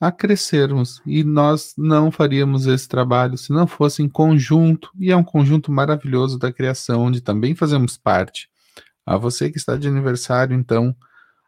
a 0.00 0.10
crescermos. 0.10 1.02
E 1.06 1.22
nós 1.22 1.74
não 1.76 2.10
faríamos 2.10 2.66
esse 2.66 2.88
trabalho 2.88 3.36
se 3.36 3.52
não 3.52 3.66
fosse 3.66 4.02
em 4.02 4.08
conjunto, 4.08 4.90
e 4.98 5.10
é 5.10 5.16
um 5.16 5.24
conjunto 5.24 5.70
maravilhoso 5.70 6.38
da 6.38 6.52
criação, 6.52 7.02
onde 7.02 7.20
também 7.20 7.54
fazemos 7.54 7.96
parte. 7.96 8.48
A 9.04 9.16
você 9.16 9.50
que 9.50 9.58
está 9.58 9.76
de 9.76 9.88
aniversário, 9.88 10.54
então, 10.54 10.94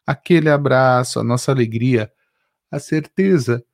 aquele 0.07 0.49
abraço, 0.49 1.19
a 1.19 1.25
nossa 1.25 1.51
alegria, 1.51 2.11
a 2.71 2.79
certeza 2.79 3.65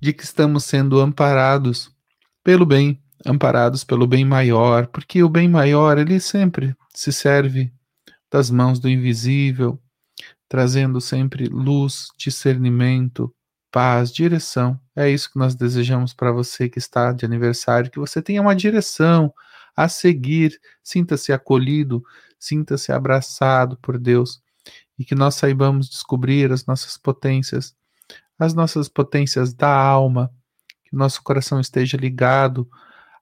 de 0.00 0.12
que 0.12 0.24
estamos 0.24 0.64
sendo 0.64 1.00
amparados 1.00 1.90
pelo 2.42 2.66
bem, 2.66 3.00
amparados 3.24 3.84
pelo 3.84 4.06
bem 4.06 4.24
maior, 4.24 4.86
porque 4.88 5.22
o 5.22 5.28
bem 5.28 5.48
maior 5.48 5.98
ele 5.98 6.18
sempre 6.20 6.76
se 6.94 7.12
serve 7.12 7.72
das 8.30 8.50
mãos 8.50 8.78
do 8.78 8.88
invisível, 8.88 9.80
trazendo 10.48 11.00
sempre 11.00 11.46
luz, 11.46 12.08
discernimento, 12.18 13.32
paz, 13.70 14.12
direção. 14.12 14.78
É 14.94 15.08
isso 15.08 15.30
que 15.32 15.38
nós 15.38 15.54
desejamos 15.54 16.12
para 16.12 16.32
você 16.32 16.68
que 16.68 16.78
está 16.78 17.12
de 17.12 17.24
aniversário, 17.24 17.90
que 17.90 17.98
você 17.98 18.20
tenha 18.20 18.42
uma 18.42 18.54
direção 18.54 19.32
a 19.74 19.88
seguir, 19.88 20.60
sinta-se 20.82 21.32
acolhido, 21.32 22.02
sinta-se 22.38 22.92
abraçado 22.92 23.78
por 23.78 23.98
Deus 23.98 24.42
e 24.98 25.04
que 25.04 25.14
nós 25.14 25.36
saibamos 25.36 25.88
descobrir 25.88 26.52
as 26.52 26.66
nossas 26.66 26.98
potências, 26.98 27.74
as 28.38 28.52
nossas 28.52 28.88
potências 28.88 29.54
da 29.54 29.74
alma, 29.74 30.30
que 30.92 30.96
nosso 30.96 31.22
coração 31.22 31.58
esteja 31.58 31.96
ligado 31.96 32.68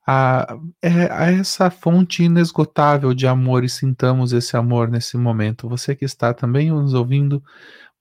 a, 0.05 0.53
a, 0.83 1.31
essa 1.31 1.71
fonte 1.71 2.23
inesgotável 2.23 3.13
de 3.13 3.25
amor 3.25 3.63
e 3.63 3.69
sintamos 3.69 4.33
esse 4.33 4.57
amor 4.57 4.89
nesse 4.89 5.15
momento. 5.15 5.69
Você 5.69 5.95
que 5.95 6.03
está 6.03 6.33
também 6.33 6.69
nos 6.69 6.93
ouvindo, 6.93 7.41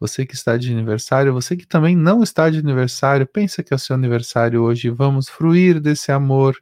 você 0.00 0.26
que 0.26 0.34
está 0.34 0.56
de 0.56 0.72
aniversário, 0.72 1.32
você 1.32 1.56
que 1.56 1.66
também 1.66 1.94
não 1.94 2.20
está 2.20 2.50
de 2.50 2.58
aniversário, 2.58 3.28
pensa 3.28 3.62
que 3.62 3.72
é 3.72 3.76
o 3.76 3.78
seu 3.78 3.94
aniversário 3.94 4.60
hoje, 4.60 4.90
vamos 4.90 5.28
fruir 5.28 5.78
desse 5.78 6.10
amor 6.10 6.56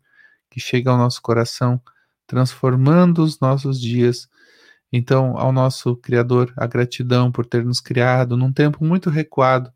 que 0.51 0.61
chega 0.61 0.90
ao 0.90 0.99
nosso 0.99 1.23
coração, 1.23 1.81
transformando 2.27 3.23
os 3.23 3.40
nossos 3.40 3.81
dias 3.81 4.29
então, 4.92 5.37
ao 5.37 5.53
nosso 5.53 5.97
Criador, 5.97 6.53
a 6.57 6.66
gratidão 6.66 7.31
por 7.31 7.44
ter 7.44 7.64
nos 7.64 7.81
criado 7.81 8.37
num 8.37 8.53
tempo 8.53 8.85
muito 8.85 9.11
recuado, 9.11 9.73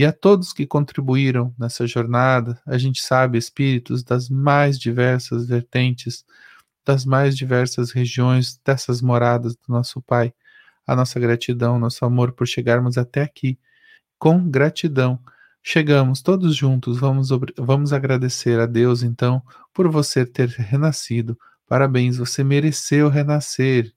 e 0.00 0.04
a 0.06 0.14
todos 0.14 0.54
que 0.54 0.66
contribuíram 0.66 1.54
nessa 1.58 1.86
jornada, 1.86 2.58
a 2.64 2.78
gente 2.78 3.02
sabe, 3.02 3.36
espíritos 3.36 4.02
das 4.02 4.30
mais 4.30 4.78
diversas 4.78 5.46
vertentes, 5.46 6.24
das 6.86 7.04
mais 7.04 7.36
diversas 7.36 7.90
regiões 7.90 8.58
dessas 8.64 9.02
moradas 9.02 9.54
do 9.56 9.60
nosso 9.68 10.00
Pai, 10.00 10.32
a 10.86 10.96
nossa 10.96 11.20
gratidão, 11.20 11.78
nosso 11.78 12.02
amor 12.02 12.32
por 12.32 12.46
chegarmos 12.46 12.96
até 12.96 13.20
aqui. 13.20 13.58
Com 14.18 14.48
gratidão, 14.48 15.20
chegamos 15.62 16.22
todos 16.22 16.56
juntos, 16.56 16.98
vamos, 16.98 17.28
vamos 17.58 17.92
agradecer 17.92 18.58
a 18.58 18.64
Deus, 18.64 19.02
então, 19.02 19.42
por 19.74 19.86
você 19.90 20.24
ter 20.24 20.48
renascido. 20.48 21.38
Parabéns, 21.66 22.16
você 22.16 22.42
mereceu 22.42 23.10
renascer. 23.10 23.92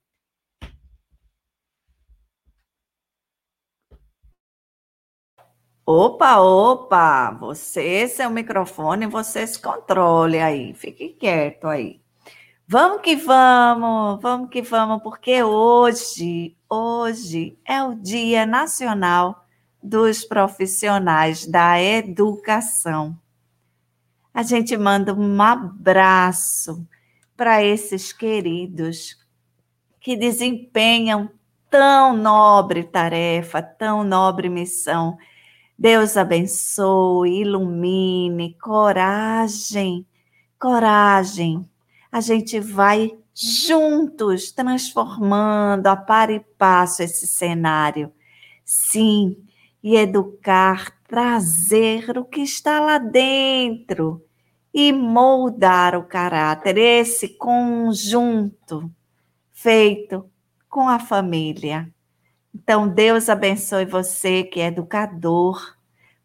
Opa, 5.85 6.39
opa, 6.39 7.31
você, 7.31 8.07
seu 8.07 8.29
microfone, 8.29 9.05
você 9.05 9.45
se 9.45 9.59
controle 9.61 10.39
aí, 10.39 10.73
fique 10.73 11.09
quieto 11.09 11.67
aí. 11.67 11.99
Vamos 12.65 13.01
que 13.01 13.17
vamos, 13.17 14.21
vamos 14.21 14.49
que 14.49 14.61
vamos, 14.61 15.03
porque 15.03 15.43
hoje, 15.43 16.55
hoje 16.69 17.57
é 17.65 17.83
o 17.83 17.95
Dia 17.95 18.45
Nacional 18.45 19.45
dos 19.81 20.23
Profissionais 20.23 21.45
da 21.45 21.81
Educação. 21.81 23.19
A 24.33 24.41
gente 24.41 24.77
manda 24.77 25.13
um 25.13 25.41
abraço 25.41 26.87
para 27.35 27.61
esses 27.61 28.13
queridos 28.13 29.17
que 29.99 30.15
desempenham 30.15 31.29
tão 31.69 32.15
nobre 32.15 32.85
tarefa, 32.85 33.61
tão 33.61 34.01
nobre 34.05 34.47
missão 34.47 35.17
Deus 35.83 36.15
abençoe, 36.15 37.41
ilumine, 37.41 38.53
coragem, 38.53 40.07
coragem. 40.57 41.69
A 42.09 42.21
gente 42.21 42.57
vai 42.57 43.11
juntos 43.35 44.53
transformando 44.53 45.87
a 45.87 45.97
par 45.97 46.29
e 46.29 46.39
passo 46.39 47.03
esse 47.03 47.27
cenário. 47.27 48.13
Sim, 48.63 49.35
e 49.83 49.97
educar, 49.97 50.97
trazer 51.05 52.17
o 52.17 52.23
que 52.23 52.39
está 52.39 52.79
lá 52.79 52.97
dentro 52.97 54.25
e 54.73 54.93
moldar 54.93 55.97
o 55.97 56.05
caráter, 56.05 56.77
esse 56.77 57.27
conjunto 57.27 58.89
feito 59.51 60.31
com 60.69 60.87
a 60.87 60.97
família. 60.97 61.93
Então, 62.53 62.87
Deus 62.87 63.29
abençoe 63.29 63.85
você 63.85 64.43
que 64.43 64.59
é 64.59 64.67
educador, 64.67 65.75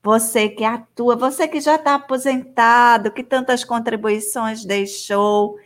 você 0.03 0.49
que 0.49 0.62
atua, 0.64 1.17
você 1.17 1.49
que 1.49 1.61
já 1.61 1.77
está 1.77 1.95
aposentado, 1.95 3.11
que 3.11 3.25
tantas 3.25 3.64
contribuições 3.64 4.64
deixou. 4.64 5.59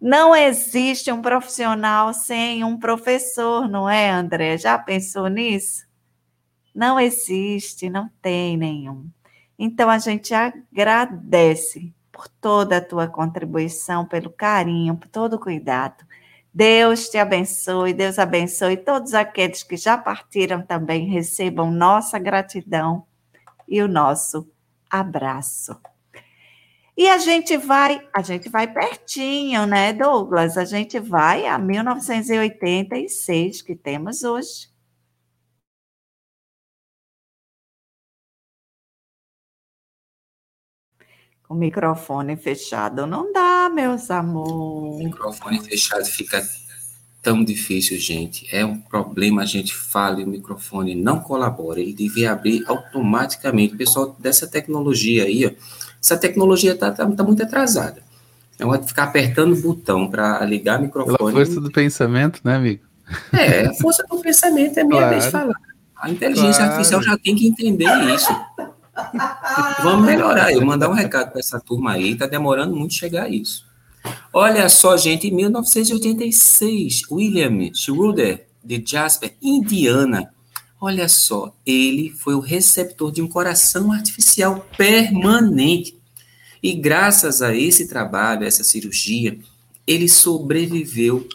Não 0.00 0.34
existe 0.34 1.12
um 1.12 1.20
profissional 1.20 2.14
sem 2.14 2.64
um 2.64 2.78
professor, 2.78 3.68
não 3.68 3.88
é, 3.88 4.10
André? 4.10 4.56
Já 4.56 4.78
pensou 4.78 5.28
nisso? 5.28 5.84
Não 6.74 6.98
existe, 6.98 7.90
não 7.90 8.08
tem 8.22 8.56
nenhum. 8.56 9.06
Então, 9.58 9.90
a 9.90 9.98
gente 9.98 10.32
agradece 10.32 11.92
por 12.10 12.28
toda 12.28 12.78
a 12.78 12.80
tua 12.80 13.08
contribuição, 13.08 14.06
pelo 14.06 14.30
carinho, 14.30 14.96
por 14.96 15.08
todo 15.08 15.34
o 15.34 15.38
cuidado. 15.38 16.04
Deus 16.52 17.08
te 17.08 17.16
abençoe, 17.16 17.92
Deus 17.92 18.18
abençoe 18.18 18.76
todos 18.76 19.14
aqueles 19.14 19.62
que 19.62 19.76
já 19.76 19.96
partiram 19.96 20.62
também, 20.62 21.08
recebam 21.08 21.70
nossa 21.70 22.18
gratidão 22.18 23.06
e 23.68 23.80
o 23.80 23.88
nosso 23.88 24.50
abraço. 24.90 25.80
E 26.96 27.08
a 27.08 27.18
gente 27.18 27.56
vai, 27.56 28.04
a 28.12 28.20
gente 28.20 28.48
vai 28.48 28.66
pertinho, 28.66 29.64
né, 29.64 29.92
Douglas? 29.92 30.58
A 30.58 30.64
gente 30.64 30.98
vai 30.98 31.46
a 31.46 31.56
1986 31.56 33.62
que 33.62 33.76
temos 33.76 34.24
hoje. 34.24 34.69
O 41.50 41.54
microfone 41.56 42.36
fechado 42.36 43.08
não 43.08 43.32
dá, 43.32 43.68
meus 43.68 44.08
amores. 44.08 44.52
O 44.52 44.98
microfone 44.98 45.60
fechado 45.60 46.04
fica 46.04 46.40
tão 47.20 47.42
difícil, 47.42 47.98
gente. 47.98 48.46
É 48.54 48.64
um 48.64 48.78
problema, 48.78 49.42
a 49.42 49.44
gente 49.44 49.74
fala 49.74 50.20
e 50.20 50.24
o 50.24 50.28
microfone 50.28 50.94
não 50.94 51.18
colabora. 51.18 51.80
Ele 51.80 51.92
devia 51.92 52.30
abrir 52.30 52.62
automaticamente. 52.68 53.74
Pessoal, 53.74 54.14
dessa 54.16 54.46
tecnologia 54.46 55.24
aí, 55.24 55.44
ó, 55.44 55.50
essa 56.00 56.16
tecnologia 56.16 56.74
está 56.74 56.92
tá, 56.92 57.04
tá 57.04 57.24
muito 57.24 57.42
atrasada. 57.42 58.00
É 58.56 58.64
uma 58.64 58.78
de 58.78 58.86
ficar 58.86 59.02
apertando 59.02 59.52
o 59.52 59.60
botão 59.60 60.08
para 60.08 60.44
ligar 60.44 60.78
o 60.78 60.82
microfone. 60.82 61.18
Pela 61.18 61.32
força 61.32 61.60
do 61.60 61.72
pensamento, 61.72 62.40
né, 62.44 62.54
amigo? 62.54 62.84
É, 63.32 63.66
a 63.66 63.74
força 63.74 64.04
do 64.08 64.20
pensamento 64.20 64.78
é 64.78 64.84
minha 64.84 65.00
claro. 65.00 65.10
vez 65.10 65.24
de 65.24 65.30
falar. 65.32 65.60
A 65.96 66.08
inteligência 66.08 66.62
claro. 66.62 66.70
artificial 66.70 67.02
já 67.02 67.18
tem 67.18 67.34
que 67.34 67.48
entender 67.48 67.88
isso. 68.14 68.32
Vamos 69.82 70.06
melhorar. 70.06 70.52
Eu 70.52 70.64
mandar 70.64 70.88
um 70.88 70.94
recado 70.94 71.30
para 71.30 71.40
essa 71.40 71.60
turma 71.60 71.92
aí, 71.92 72.14
tá 72.14 72.26
demorando 72.26 72.74
muito 72.76 72.94
chegar 72.94 73.24
a 73.24 73.28
isso. 73.28 73.68
Olha 74.32 74.68
só, 74.68 74.96
gente, 74.96 75.28
em 75.28 75.34
1986, 75.34 77.02
William 77.10 77.72
Schroeder, 77.74 78.46
de 78.64 78.82
Jasper, 78.84 79.34
Indiana. 79.42 80.32
Olha 80.80 81.08
só, 81.08 81.54
ele 81.66 82.10
foi 82.10 82.34
o 82.34 82.40
receptor 82.40 83.12
de 83.12 83.20
um 83.20 83.28
coração 83.28 83.92
artificial 83.92 84.66
permanente. 84.76 85.98
E 86.62 86.74
graças 86.74 87.42
a 87.42 87.54
esse 87.54 87.88
trabalho, 87.88 88.46
essa 88.46 88.64
cirurgia, 88.64 89.38
ele 89.86 90.08
sobreviveu 90.08 91.26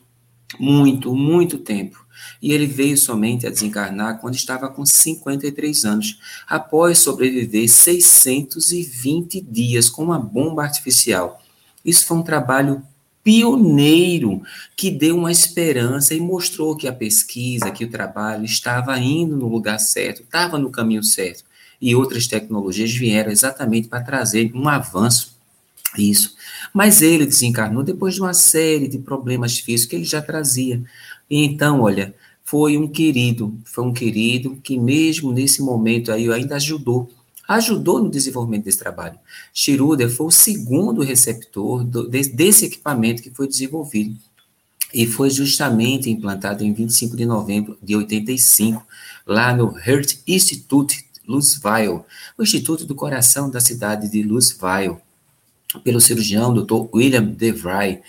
muito, 0.59 1.13
muito 1.13 1.57
tempo. 1.57 2.04
E 2.41 2.51
ele 2.51 2.67
veio 2.67 2.97
somente 2.97 3.45
a 3.45 3.49
desencarnar 3.49 4.19
quando 4.19 4.35
estava 4.35 4.69
com 4.69 4.85
53 4.85 5.85
anos, 5.85 6.19
após 6.47 6.99
sobreviver 6.99 7.69
620 7.69 9.41
dias 9.41 9.89
com 9.89 10.03
uma 10.03 10.19
bomba 10.19 10.63
artificial. 10.63 11.41
Isso 11.83 12.05
foi 12.05 12.17
um 12.17 12.23
trabalho 12.23 12.81
pioneiro 13.23 14.41
que 14.75 14.91
deu 14.91 15.17
uma 15.17 15.31
esperança 15.31 16.13
e 16.13 16.19
mostrou 16.19 16.75
que 16.75 16.87
a 16.87 16.93
pesquisa, 16.93 17.71
que 17.71 17.83
o 17.83 17.89
trabalho 17.89 18.45
estava 18.45 18.97
indo 18.99 19.35
no 19.35 19.47
lugar 19.47 19.79
certo, 19.79 20.21
estava 20.21 20.59
no 20.59 20.69
caminho 20.69 21.03
certo 21.03 21.43
e 21.81 21.95
outras 21.95 22.27
tecnologias 22.27 22.91
vieram 22.91 23.31
exatamente 23.31 23.87
para 23.87 24.03
trazer 24.03 24.51
um 24.53 24.67
avanço 24.67 25.35
isso. 25.97 26.35
Mas 26.73 27.01
ele 27.01 27.25
desencarnou 27.25 27.83
depois 27.83 28.15
de 28.15 28.21
uma 28.21 28.33
série 28.33 28.87
de 28.87 28.99
problemas 28.99 29.59
físicos 29.59 29.89
que 29.89 29.95
ele 29.95 30.03
já 30.03 30.21
trazia. 30.21 30.83
Então, 31.29 31.81
olha, 31.81 32.13
foi 32.43 32.77
um 32.77 32.87
querido, 32.87 33.57
foi 33.65 33.83
um 33.83 33.93
querido 33.93 34.57
que 34.63 34.77
mesmo 34.77 35.31
nesse 35.31 35.61
momento 35.61 36.11
aí 36.11 36.31
ainda 36.31 36.55
ajudou, 36.55 37.09
ajudou 37.47 38.01
no 38.03 38.09
desenvolvimento 38.09 38.65
desse 38.65 38.77
trabalho. 38.77 39.17
Schroeder 39.53 40.09
foi 40.09 40.27
o 40.27 40.31
segundo 40.31 41.01
receptor 41.01 41.83
do, 41.83 42.07
desse 42.07 42.65
equipamento 42.65 43.21
que 43.21 43.31
foi 43.31 43.47
desenvolvido 43.47 44.15
e 44.93 45.05
foi 45.05 45.29
justamente 45.29 46.09
implantado 46.09 46.63
em 46.63 46.71
25 46.71 47.17
de 47.17 47.25
novembro 47.25 47.77
de 47.81 47.95
85, 47.95 48.85
lá 49.25 49.53
no 49.53 49.77
Heart 49.77 50.19
Institute 50.27 51.05
Louisville, 51.27 52.01
o 52.37 52.43
Instituto 52.43 52.85
do 52.85 52.95
Coração 52.95 53.49
da 53.49 53.59
cidade 53.59 54.09
de 54.09 54.21
Louisville, 54.23 54.97
pelo 55.83 55.99
cirurgião 55.99 56.53
Dr. 56.53 56.87
William 56.93 57.23
DeVry. 57.23 58.01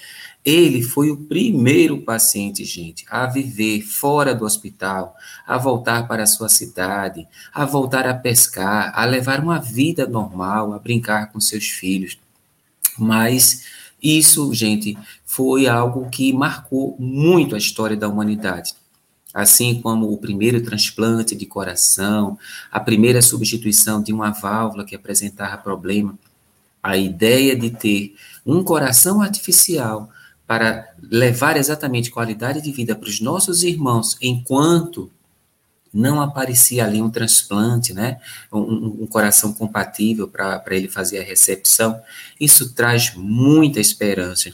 Ele 0.46 0.80
foi 0.80 1.10
o 1.10 1.16
primeiro 1.16 2.00
paciente, 2.02 2.64
gente, 2.64 3.04
a 3.10 3.26
viver 3.26 3.82
fora 3.82 4.32
do 4.32 4.44
hospital, 4.44 5.16
a 5.44 5.58
voltar 5.58 6.06
para 6.06 6.22
a 6.22 6.26
sua 6.26 6.48
cidade, 6.48 7.26
a 7.52 7.64
voltar 7.64 8.06
a 8.06 8.14
pescar, 8.14 8.92
a 8.94 9.04
levar 9.04 9.40
uma 9.40 9.58
vida 9.58 10.06
normal, 10.06 10.72
a 10.72 10.78
brincar 10.78 11.32
com 11.32 11.40
seus 11.40 11.64
filhos. 11.64 12.16
Mas 12.96 13.64
isso, 14.00 14.54
gente, 14.54 14.96
foi 15.24 15.66
algo 15.66 16.08
que 16.08 16.32
marcou 16.32 16.94
muito 16.96 17.56
a 17.56 17.58
história 17.58 17.96
da 17.96 18.08
humanidade 18.08 18.76
assim 19.34 19.82
como 19.82 20.10
o 20.10 20.16
primeiro 20.16 20.62
transplante 20.62 21.36
de 21.36 21.44
coração, 21.44 22.38
a 22.72 22.80
primeira 22.80 23.20
substituição 23.20 24.02
de 24.02 24.10
uma 24.10 24.30
válvula 24.30 24.82
que 24.82 24.94
apresentava 24.94 25.58
problema, 25.58 26.18
a 26.82 26.96
ideia 26.96 27.54
de 27.54 27.68
ter 27.68 28.14
um 28.46 28.64
coração 28.64 29.20
artificial 29.20 30.08
para 30.46 30.88
levar 31.02 31.56
exatamente 31.56 32.10
qualidade 32.10 32.60
de 32.60 32.70
vida 32.70 32.94
para 32.94 33.08
os 33.08 33.20
nossos 33.20 33.62
irmãos, 33.62 34.16
enquanto 34.22 35.10
não 35.92 36.20
aparecia 36.20 36.84
ali 36.84 37.00
um 37.00 37.10
transplante, 37.10 37.94
né? 37.94 38.20
Um, 38.52 39.02
um 39.02 39.06
coração 39.06 39.52
compatível 39.52 40.28
para 40.28 40.62
ele 40.70 40.88
fazer 40.88 41.20
a 41.20 41.24
recepção, 41.24 41.98
isso 42.38 42.74
traz 42.74 43.14
muita 43.16 43.80
esperança. 43.80 44.52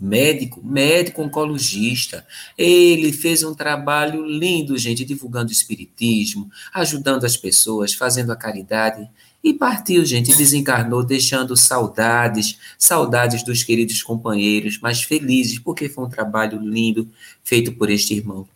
médico, 0.00 0.64
médico 0.64 1.22
oncologista. 1.22 2.26
Ele 2.56 3.12
fez 3.12 3.42
um 3.42 3.54
trabalho 3.54 4.24
lindo, 4.24 4.78
gente, 4.78 5.04
divulgando 5.04 5.50
o 5.50 5.52
espiritismo, 5.52 6.50
ajudando 6.72 7.24
as 7.24 7.36
pessoas, 7.36 7.92
fazendo 7.92 8.32
a 8.32 8.36
caridade. 8.36 9.06
E 9.42 9.54
partiu, 9.54 10.04
gente, 10.04 10.36
desencarnou, 10.36 11.02
deixando 11.02 11.56
saudades, 11.56 12.58
saudades 12.78 13.42
dos 13.42 13.62
queridos 13.62 14.02
companheiros, 14.02 14.78
mas 14.80 15.02
felizes, 15.02 15.58
porque 15.58 15.88
foi 15.88 16.04
um 16.04 16.10
trabalho 16.10 16.60
lindo 16.60 17.08
feito 17.42 17.72
por 17.72 17.88
este 17.90 18.14
irmão. 18.14 18.46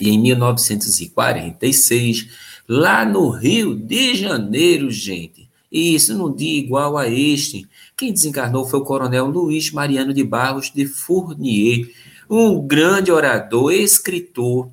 E 0.00 0.10
em 0.10 0.18
1946, 0.18 2.28
lá 2.68 3.04
no 3.04 3.30
Rio 3.30 3.74
de 3.74 4.14
Janeiro, 4.14 4.88
gente, 4.90 5.41
isso 5.80 6.16
num 6.16 6.34
dia 6.34 6.58
igual 6.58 6.98
a 6.98 7.08
este, 7.08 7.66
quem 7.96 8.12
desencarnou 8.12 8.66
foi 8.66 8.80
o 8.80 8.84
coronel 8.84 9.26
Luiz 9.26 9.70
Mariano 9.70 10.12
de 10.12 10.22
Barros 10.22 10.70
de 10.70 10.86
Fournier, 10.86 11.90
um 12.28 12.60
grande 12.66 13.10
orador, 13.10 13.72
escritor, 13.72 14.70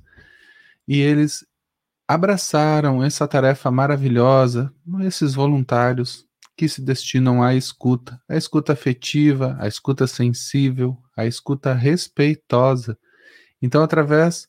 E 0.87 0.99
eles 0.99 1.45
abraçaram 2.07 3.03
essa 3.03 3.27
tarefa 3.27 3.71
maravilhosa, 3.71 4.73
esses 5.01 5.33
voluntários 5.33 6.25
que 6.55 6.67
se 6.69 6.81
destinam 6.81 7.41
à 7.41 7.55
escuta, 7.55 8.21
a 8.29 8.35
escuta 8.35 8.73
afetiva, 8.73 9.57
a 9.59 9.67
escuta 9.67 10.05
sensível, 10.05 10.97
a 11.17 11.25
escuta 11.25 11.73
respeitosa. 11.73 12.97
Então, 13.61 13.81
através 13.81 14.47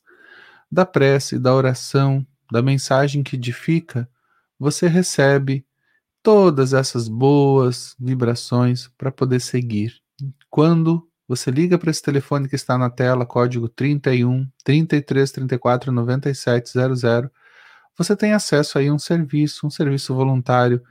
da 0.71 0.85
prece, 0.85 1.39
da 1.39 1.53
oração, 1.53 2.25
da 2.51 2.61
mensagem 2.61 3.23
que 3.23 3.35
edifica, 3.35 4.07
você 4.59 4.87
recebe 4.87 5.64
todas 6.25 6.73
essas 6.73 7.07
boas 7.07 7.95
vibrações 7.99 8.87
para 8.97 9.11
poder 9.11 9.39
seguir. 9.39 10.01
Quando 10.49 11.07
você 11.27 11.51
liga 11.51 11.77
para 11.77 11.91
esse 11.91 12.01
telefone 12.01 12.49
que 12.49 12.55
está 12.55 12.79
na 12.79 12.89
tela, 12.89 13.27
código 13.27 13.69
31 13.69 14.49
33 14.63 15.31
34 15.31 15.91
97 15.91 16.71
00, 16.71 17.31
você 17.95 18.15
tem 18.15 18.33
acesso 18.33 18.79
aí 18.79 18.87
a 18.87 18.93
um 18.93 18.97
serviço, 18.97 19.67
um 19.67 19.69
serviço 19.69 20.15
voluntário 20.15 20.81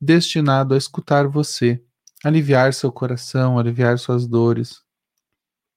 destinado 0.00 0.72
a 0.72 0.78
escutar 0.78 1.28
você, 1.28 1.82
aliviar 2.24 2.72
seu 2.72 2.90
coração, 2.90 3.58
aliviar 3.58 3.98
suas 3.98 4.26
dores, 4.26 4.82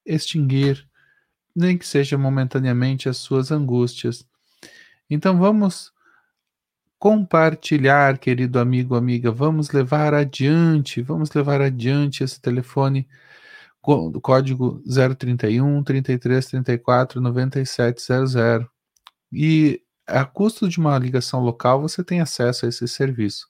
extinguir, 0.05 0.87
nem 1.53 1.77
que 1.77 1.85
seja 1.85 2.17
momentaneamente, 2.17 3.09
as 3.09 3.17
suas 3.17 3.51
angústias. 3.51 4.25
Então 5.09 5.37
vamos 5.37 5.92
compartilhar, 7.03 8.17
querido 8.17 8.57
amigo, 8.57 8.95
amiga, 8.95 9.29
vamos 9.29 9.71
levar 9.71 10.13
adiante, 10.13 11.01
vamos 11.01 11.29
levar 11.33 11.59
adiante 11.59 12.23
esse 12.23 12.39
telefone 12.39 13.05
código 13.81 14.81
031 15.17 15.83
33 15.83 16.45
34 16.45 17.19
97 17.19 18.01
00. 18.01 18.69
E 19.33 19.81
a 20.07 20.23
custo 20.23 20.69
de 20.69 20.79
uma 20.79 20.97
ligação 20.97 21.41
local, 21.41 21.81
você 21.81 22.05
tem 22.05 22.21
acesso 22.21 22.65
a 22.65 22.69
esse 22.69 22.87
serviço. 22.87 23.49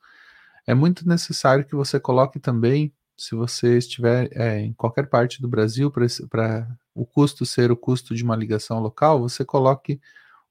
É 0.65 0.73
muito 0.73 1.07
necessário 1.07 1.63
que 1.63 1.75
você 1.75 1.99
coloque 1.99 2.39
também, 2.39 2.91
se 3.15 3.35
você 3.35 3.77
estiver 3.77 4.29
é, 4.31 4.61
em 4.61 4.73
qualquer 4.73 5.05
parte 5.07 5.39
do 5.39 5.47
Brasil, 5.47 5.91
para 5.91 6.67
o 6.95 7.05
custo 7.05 7.45
ser 7.45 7.71
o 7.71 7.77
custo 7.77 8.15
de 8.15 8.23
uma 8.23 8.35
ligação 8.35 8.79
local, 8.79 9.19
você 9.19 9.45
coloque 9.45 10.01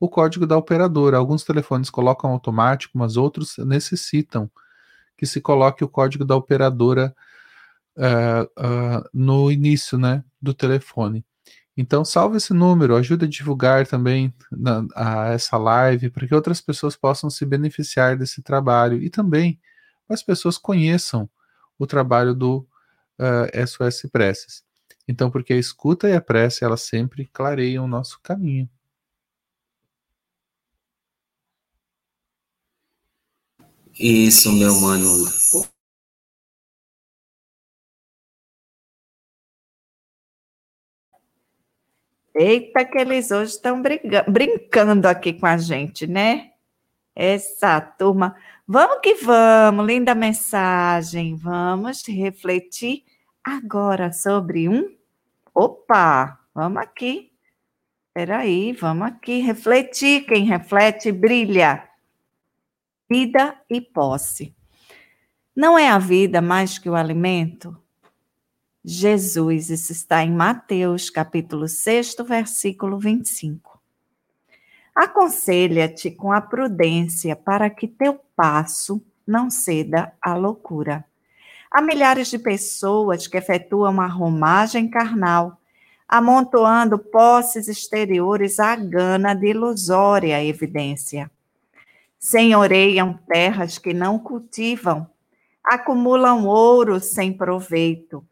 o 0.02 0.08
código 0.08 0.48
da 0.48 0.56
operadora. 0.56 1.16
Alguns 1.16 1.44
telefones 1.44 1.88
colocam 1.88 2.32
automático, 2.32 2.98
mas 2.98 3.16
outros 3.16 3.56
necessitam 3.58 4.50
que 5.16 5.24
se 5.24 5.40
coloque 5.40 5.84
o 5.84 5.88
código 5.88 6.24
da 6.24 6.34
operadora 6.34 7.14
uh, 7.96 8.42
uh, 8.42 9.08
no 9.14 9.48
início 9.48 9.96
né, 9.96 10.24
do 10.40 10.52
telefone. 10.52 11.24
Então, 11.76 12.04
salve 12.04 12.38
esse 12.38 12.52
número, 12.52 12.96
ajude 12.96 13.26
a 13.26 13.28
divulgar 13.28 13.86
também 13.86 14.34
na, 14.50 14.84
a 14.96 15.28
essa 15.28 15.56
live 15.56 16.10
para 16.10 16.26
que 16.26 16.34
outras 16.34 16.60
pessoas 16.60 16.96
possam 16.96 17.30
se 17.30 17.46
beneficiar 17.46 18.18
desse 18.18 18.42
trabalho 18.42 19.00
e 19.00 19.08
também 19.08 19.60
as 20.08 20.20
pessoas 20.20 20.58
conheçam 20.58 21.30
o 21.78 21.86
trabalho 21.86 22.34
do 22.34 22.66
uh, 23.20 23.46
eh, 23.52 23.64
SOS 23.64 24.10
Preces. 24.10 24.64
Então, 25.06 25.30
porque 25.30 25.52
a 25.52 25.56
escuta 25.56 26.08
e 26.08 26.12
a 26.12 26.20
prece, 26.20 26.64
elas 26.64 26.82
sempre 26.82 27.30
clareiam 27.32 27.84
o 27.84 27.88
nosso 27.88 28.18
caminho. 28.20 28.68
Isso, 34.02 34.52
meu 34.52 34.80
mano. 34.80 35.06
Eita, 42.34 42.84
que 42.84 42.98
eles 42.98 43.30
hoje 43.30 43.52
estão 43.52 43.80
brincando 44.26 45.06
aqui 45.06 45.32
com 45.34 45.46
a 45.46 45.56
gente, 45.56 46.08
né? 46.08 46.50
Essa 47.14 47.80
turma. 47.80 48.34
Vamos 48.66 48.98
que 49.02 49.14
vamos, 49.14 49.86
linda 49.86 50.16
mensagem. 50.16 51.36
Vamos 51.36 52.04
refletir 52.04 53.04
agora 53.44 54.12
sobre 54.12 54.68
um. 54.68 54.96
Opa, 55.54 56.40
vamos 56.52 56.82
aqui. 56.82 57.30
Espera 58.08 58.42
vamos 58.80 59.06
aqui 59.06 59.38
refletir. 59.38 60.26
Quem 60.26 60.44
reflete 60.44 61.12
brilha. 61.12 61.91
Vida 63.14 63.55
e 63.68 63.79
posse. 63.79 64.57
Não 65.55 65.79
é 65.79 65.87
a 65.90 65.98
vida 65.98 66.40
mais 66.40 66.79
que 66.79 66.88
o 66.88 66.94
alimento? 66.94 67.77
Jesus, 68.83 69.68
isso 69.68 69.92
está 69.92 70.25
em 70.25 70.33
Mateus, 70.33 71.11
capítulo 71.11 71.68
6, 71.68 72.16
versículo 72.27 72.98
25. 72.98 73.79
Aconselha-te 74.96 76.11
com 76.11 76.33
a 76.33 76.40
prudência 76.40 77.37
para 77.37 77.68
que 77.68 77.87
teu 77.87 78.18
passo 78.35 79.05
não 79.27 79.51
ceda 79.51 80.14
à 80.18 80.35
loucura. 80.35 81.05
Há 81.70 81.83
milhares 81.83 82.29
de 82.29 82.38
pessoas 82.38 83.27
que 83.27 83.37
efetuam 83.37 84.01
a 84.01 84.07
romagem 84.07 84.88
carnal, 84.88 85.61
amontoando 86.09 86.98
posses 86.98 87.68
exteriores 87.68 88.59
à 88.59 88.75
gana 88.75 89.35
de 89.35 89.48
ilusória 89.48 90.42
evidência. 90.42 91.31
Senhoreiam 92.24 93.18
terras 93.26 93.78
que 93.78 93.92
não 93.92 94.16
cultivam, 94.16 95.11
acumulam 95.64 96.46
ouro 96.46 97.00
sem 97.00 97.32
proveito, 97.32 98.24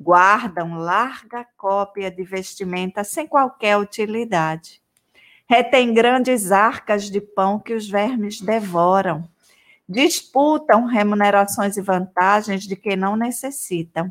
guardam 0.00 0.78
larga 0.78 1.46
cópia 1.54 2.10
de 2.10 2.24
vestimenta 2.24 3.04
sem 3.04 3.26
qualquer 3.26 3.76
utilidade. 3.76 4.80
Retém 5.46 5.92
grandes 5.92 6.50
arcas 6.50 7.10
de 7.10 7.20
pão 7.20 7.58
que 7.58 7.74
os 7.74 7.86
vermes 7.86 8.40
devoram. 8.40 9.28
Disputam 9.86 10.86
remunerações 10.86 11.76
e 11.76 11.82
vantagens 11.82 12.64
de 12.64 12.76
que 12.76 12.96
não 12.96 13.14
necessitam. 13.14 14.10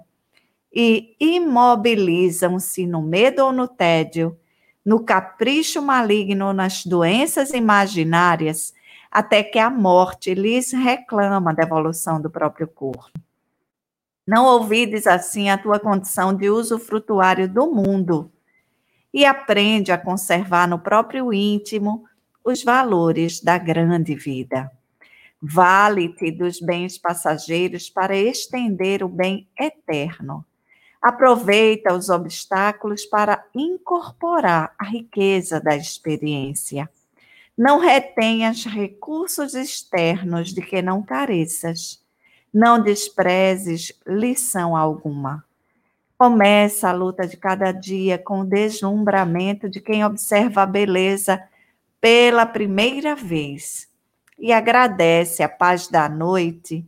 E 0.72 1.16
imobilizam-se 1.20 2.86
no 2.86 3.02
medo 3.02 3.46
ou 3.46 3.52
no 3.52 3.68
tédio, 3.68 4.38
no 4.86 5.04
capricho 5.04 5.82
maligno, 5.82 6.54
nas 6.54 6.86
doenças 6.86 7.50
imaginárias, 7.50 8.77
até 9.12 9.44
que 9.44 9.60
a 9.60 9.70
morte 9.70 10.34
lhes 10.34 10.72
reclama 10.72 11.52
a 11.52 11.54
devolução 11.54 12.22
do 12.22 12.30
próprio 12.30 12.68
corpo. 12.68 13.20
Não 14.28 14.46
ouvides 14.46 15.08
assim 15.08 15.50
a 15.50 15.58
tua 15.58 15.80
condição 15.80 16.34
de 16.34 16.50
usufrutuário 16.50 17.48
do 17.48 17.72
mundo 17.72 18.30
e 19.14 19.26
aprende 19.26 19.92
a 19.92 19.98
conservar 19.98 20.68
no 20.68 20.80
próprio 20.80 21.34
íntimo 21.34 22.06
os 22.44 22.64
valores 22.64 23.42
da 23.42 23.58
grande 23.58 24.16
vida. 24.16 24.70
Vale-te 25.42 26.32
dos 26.32 26.60
bens 26.60 26.98
passageiros 26.98 27.90
para 27.90 28.18
estender 28.18 29.04
o 29.04 29.08
bem 29.08 29.48
eterno. 29.58 30.46
Aproveita 31.02 31.94
os 31.94 32.10
obstáculos 32.10 33.06
para 33.06 33.46
incorporar 33.56 34.74
a 34.78 34.86
riqueza 34.86 35.62
da 35.62 35.76
experiência. 35.76 36.90
Não 37.58 37.80
retenhas 37.80 38.66
recursos 38.66 39.56
externos 39.56 40.54
de 40.54 40.62
que 40.62 40.82
não 40.82 41.02
careças 41.02 42.06
não 42.54 42.82
desprezes 42.82 43.94
lição 44.06 44.76
alguma. 44.76 45.44
Começa 46.18 46.90
a 46.90 46.94
luta 46.94 47.28
de 47.28 47.38
cada 47.38 47.72
dia 47.72 48.18
com 48.18 48.42
o 48.42 48.46
deslumbramento 48.46 49.70
de 49.70 49.82
quem 49.82 50.04
observa 50.04 50.64
a 50.64 50.66
beleza 50.66 51.44
pela 52.00 52.46
primeira 52.46 53.16
vez 53.16 53.88
e 54.40 54.54
agradece 54.54 55.44
a 55.44 55.50
paz 55.50 55.88
da 55.88 56.08
noite 56.08 56.86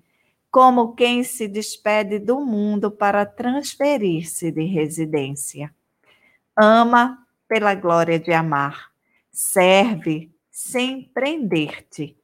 como 0.52 0.94
quem 0.96 1.24
se 1.24 1.48
despede 1.48 2.18
do 2.18 2.40
mundo 2.40 2.90
para 2.90 3.26
transferir-se 3.26 4.52
de 4.52 4.64
residência. 4.64 5.74
Ama 6.56 7.20
pela 7.48 7.76
glória 7.76 8.20
de 8.20 8.34
amar, 8.34 8.90
serve 9.32 10.32
sem 10.52 11.04
prender-te 11.14 12.20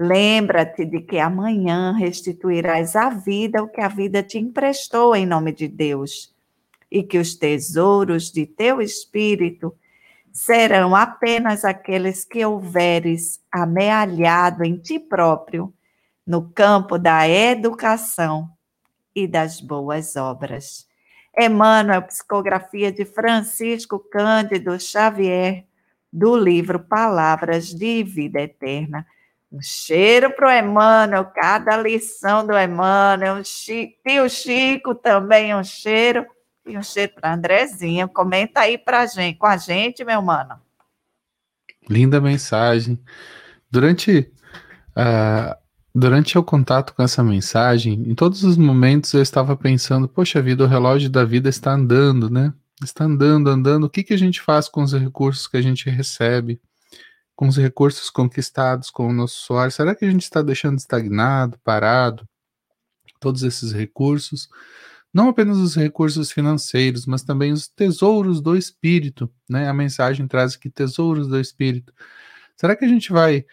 Lembra-te 0.00 0.84
de 0.84 1.00
que 1.00 1.18
amanhã 1.18 1.92
restituirás 1.92 2.94
à 2.94 3.10
vida 3.10 3.60
o 3.60 3.68
que 3.68 3.80
a 3.80 3.88
vida 3.88 4.22
te 4.22 4.38
emprestou 4.38 5.16
em 5.16 5.26
nome 5.26 5.50
de 5.50 5.66
Deus, 5.66 6.32
e 6.88 7.02
que 7.02 7.18
os 7.18 7.34
tesouros 7.34 8.30
de 8.30 8.46
teu 8.46 8.80
espírito 8.80 9.76
serão 10.32 10.94
apenas 10.94 11.64
aqueles 11.64 12.24
que 12.24 12.44
houveres 12.46 13.42
amealhado 13.50 14.62
em 14.62 14.78
ti 14.78 15.00
próprio, 15.00 15.74
no 16.24 16.48
campo 16.48 16.96
da 16.96 17.28
educação 17.28 18.48
e 19.12 19.26
das 19.26 19.60
boas 19.60 20.14
obras. 20.14 20.86
Emmanuel, 21.36 22.02
psicografia 22.02 22.92
de 22.92 23.04
Francisco 23.04 23.98
Cândido 23.98 24.78
Xavier, 24.78 25.64
do 26.12 26.36
livro 26.36 26.80
Palavras 26.80 27.68
de 27.68 28.02
Vida 28.02 28.40
Eterna. 28.40 29.06
Um 29.50 29.62
cheiro 29.62 30.30
para 30.30 30.48
o 30.48 30.66
Emmanuel, 30.66 31.24
cada 31.26 31.76
lição 31.76 32.46
do 32.46 32.58
Emmanuel. 32.58 33.36
Um 33.36 33.42
tio 33.42 34.28
Chico 34.28 34.94
também, 34.94 35.54
um 35.54 35.64
cheiro. 35.64 36.26
E 36.66 36.76
um 36.76 36.82
cheiro 36.82 37.12
para 37.14 37.32
Andrezinha. 37.32 38.06
Comenta 38.06 38.60
aí 38.60 38.76
para 38.76 39.06
gente, 39.06 39.38
com 39.38 39.46
a 39.46 39.56
gente, 39.56 40.04
meu 40.04 40.20
mano. 40.20 40.56
Linda 41.88 42.20
mensagem. 42.20 42.98
Durante, 43.70 44.30
uh, 44.90 45.56
durante 45.94 46.36
o 46.36 46.42
contato 46.42 46.94
com 46.94 47.02
essa 47.02 47.24
mensagem, 47.24 47.94
em 47.94 48.14
todos 48.14 48.44
os 48.44 48.58
momentos 48.58 49.14
eu 49.14 49.22
estava 49.22 49.56
pensando, 49.56 50.06
poxa 50.06 50.42
vida, 50.42 50.64
o 50.64 50.66
relógio 50.66 51.08
da 51.08 51.24
vida 51.24 51.48
está 51.48 51.72
andando, 51.72 52.28
né? 52.28 52.52
Está 52.82 53.04
andando, 53.04 53.48
andando. 53.50 53.84
O 53.84 53.90
que, 53.90 54.04
que 54.04 54.14
a 54.14 54.18
gente 54.18 54.40
faz 54.40 54.68
com 54.68 54.82
os 54.82 54.92
recursos 54.92 55.46
que 55.46 55.56
a 55.56 55.62
gente 55.62 55.90
recebe? 55.90 56.60
Com 57.34 57.48
os 57.48 57.56
recursos 57.56 58.10
conquistados 58.10 58.90
com 58.90 59.08
o 59.08 59.12
nosso 59.12 59.36
suor? 59.40 59.70
Será 59.72 59.94
que 59.94 60.04
a 60.04 60.10
gente 60.10 60.22
está 60.22 60.42
deixando 60.42 60.78
estagnado, 60.78 61.58
parado? 61.64 62.28
Todos 63.20 63.42
esses 63.42 63.72
recursos 63.72 64.48
não 65.12 65.28
apenas 65.28 65.58
os 65.58 65.74
recursos 65.74 66.30
financeiros, 66.30 67.06
mas 67.06 67.22
também 67.22 67.52
os 67.52 67.66
tesouros 67.66 68.40
do 68.40 68.56
espírito, 68.56 69.30
né? 69.48 69.68
A 69.68 69.72
mensagem 69.72 70.28
traz 70.28 70.54
aqui 70.54 70.70
tesouros 70.70 71.26
do 71.26 71.40
espírito. 71.40 71.92
Será 72.56 72.76
que 72.76 72.84
a 72.84 72.88
gente 72.88 73.10
vai 73.10 73.44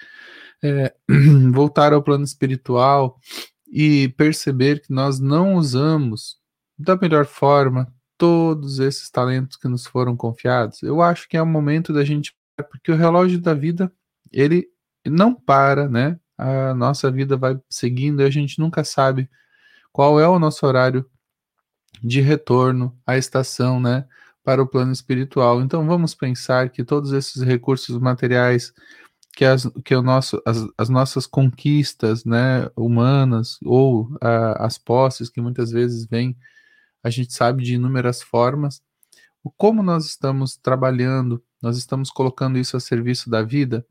é, 0.64 0.94
voltar 1.54 1.94
ao 1.94 2.04
plano 2.04 2.24
espiritual 2.24 3.20
e 3.68 4.10
perceber 4.10 4.82
que 4.82 4.94
nós 4.94 5.20
não 5.20 5.56
usamos 5.56 6.38
da 6.78 6.96
melhor 6.96 7.26
forma 7.26 7.94
todos 8.18 8.80
esses 8.80 9.10
talentos 9.10 9.58
que 9.58 9.68
nos 9.68 9.86
foram 9.86 10.16
confiados? 10.16 10.82
Eu 10.84 11.02
acho 11.02 11.28
que 11.28 11.38
é 11.38 11.42
o 11.42 11.46
momento 11.46 11.94
da 11.94 12.04
gente, 12.04 12.36
porque 12.70 12.92
o 12.92 12.96
relógio 12.96 13.40
da 13.40 13.54
vida 13.54 13.92
ele 14.32 14.68
não 15.06 15.34
para, 15.34 15.88
né? 15.88 16.20
A 16.38 16.74
nossa 16.74 17.12
vida 17.12 17.38
vai 17.38 17.60
seguindo 17.70 18.22
e 18.22 18.26
a 18.26 18.30
gente 18.30 18.60
nunca 18.60 18.84
sabe 18.84 19.30
qual 19.92 20.20
é 20.20 20.28
o 20.28 20.40
nosso 20.40 20.66
horário 20.66 21.10
de 22.04 22.20
retorno 22.20 22.98
à 23.06 23.18
estação, 23.18 23.80
né, 23.80 24.06
para 24.44 24.62
o 24.62 24.68
plano 24.68 24.92
espiritual. 24.92 25.62
Então 25.62 25.86
vamos 25.88 26.14
pensar 26.14 26.70
que 26.70 26.84
todos 26.84 27.14
esses 27.14 27.42
recursos 27.42 27.98
materiais 27.98 28.74
que 29.36 29.44
as, 29.44 29.70
que 29.84 29.94
o 29.94 30.02
nosso, 30.02 30.42
as, 30.46 30.66
as 30.78 30.90
nossas 30.90 31.28
conquistas 31.28 32.24
né, 32.24 32.70
humanas 32.76 33.58
ou 33.64 34.10
as 34.22 34.78
posses 34.78 35.30
que 35.30 35.42
muitas 35.42 35.72
vezes 35.72 36.06
vêm, 36.06 36.38
a 37.06 37.10
gente 37.12 37.36
sabe 37.36 37.64
de 37.64 37.76
inúmeras 37.76 38.20
formas, 38.20 38.82
como 39.56 39.84
nós 39.84 40.06
estamos 40.08 40.58
trabalhando, 40.58 41.44
nós 41.62 41.78
estamos 41.78 42.10
colocando 42.10 42.58
isso 42.58 42.76
a 42.76 42.80
serviço 42.80 43.30
da 43.30 43.44
vida 43.44 43.86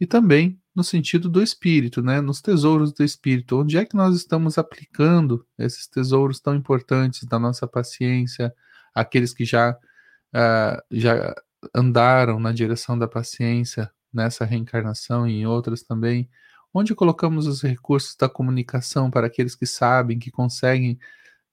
e 0.00 0.04
também 0.04 0.60
no 0.74 0.82
sentido 0.82 1.28
do 1.28 1.40
espírito, 1.40 2.02
né? 2.02 2.20
Nos 2.20 2.42
tesouros 2.42 2.92
do 2.92 3.04
espírito. 3.04 3.60
Onde 3.60 3.78
é 3.78 3.84
que 3.84 3.94
nós 3.94 4.16
estamos 4.16 4.58
aplicando 4.58 5.46
esses 5.56 5.86
tesouros 5.86 6.40
tão 6.40 6.56
importantes 6.56 7.22
da 7.22 7.38
nossa 7.38 7.68
paciência, 7.68 8.52
aqueles 8.92 9.32
que 9.32 9.44
já, 9.44 9.70
uh, 9.70 10.82
já 10.90 11.36
andaram 11.72 12.40
na 12.40 12.50
direção 12.52 12.98
da 12.98 13.06
paciência 13.06 13.88
nessa 14.12 14.44
reencarnação 14.44 15.28
e 15.28 15.34
em 15.34 15.46
outras 15.46 15.84
também? 15.84 16.28
Onde 16.74 16.96
colocamos 16.96 17.46
os 17.46 17.62
recursos 17.62 18.16
da 18.16 18.28
comunicação 18.28 19.08
para 19.08 19.28
aqueles 19.28 19.54
que 19.54 19.66
sabem, 19.66 20.18
que 20.18 20.32
conseguem 20.32 20.98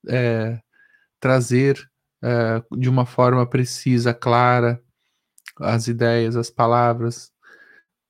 é, 0.08 0.60
trazer 1.24 1.90
é, 2.22 2.62
de 2.76 2.86
uma 2.86 3.06
forma 3.06 3.48
precisa, 3.48 4.12
clara, 4.12 4.78
as 5.58 5.88
ideias, 5.88 6.36
as 6.36 6.50
palavras, 6.50 7.32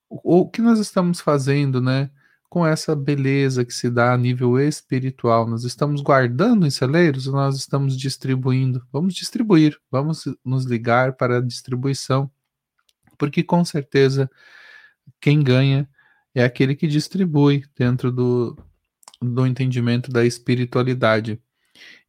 o 0.09 0.50
que 0.50 0.61
nós 0.61 0.81
estamos 0.81 1.20
fazendo, 1.20 1.81
né? 1.81 2.11
Com 2.50 2.66
essa 2.66 2.96
beleza 2.96 3.64
que 3.64 3.72
se 3.72 3.88
dá 3.88 4.12
a 4.12 4.18
nível 4.18 4.59
espiritual, 4.59 5.46
nós 5.46 5.62
estamos 5.62 6.00
guardando 6.00 6.66
em 6.66 6.70
celeiros 6.70 7.29
nós 7.29 7.55
estamos 7.57 7.96
distribuindo? 7.96 8.85
Vamos 8.92 9.14
distribuir, 9.14 9.79
vamos 9.88 10.24
nos 10.44 10.64
ligar 10.64 11.12
para 11.12 11.38
a 11.38 11.40
distribuição, 11.40 12.29
porque 13.16 13.44
com 13.44 13.64
certeza 13.64 14.29
quem 15.20 15.40
ganha 15.40 15.88
é 16.35 16.42
aquele 16.42 16.74
que 16.74 16.88
distribui 16.88 17.64
dentro 17.79 18.11
do, 18.11 18.59
do 19.22 19.46
entendimento 19.46 20.11
da 20.11 20.24
espiritualidade. 20.24 21.40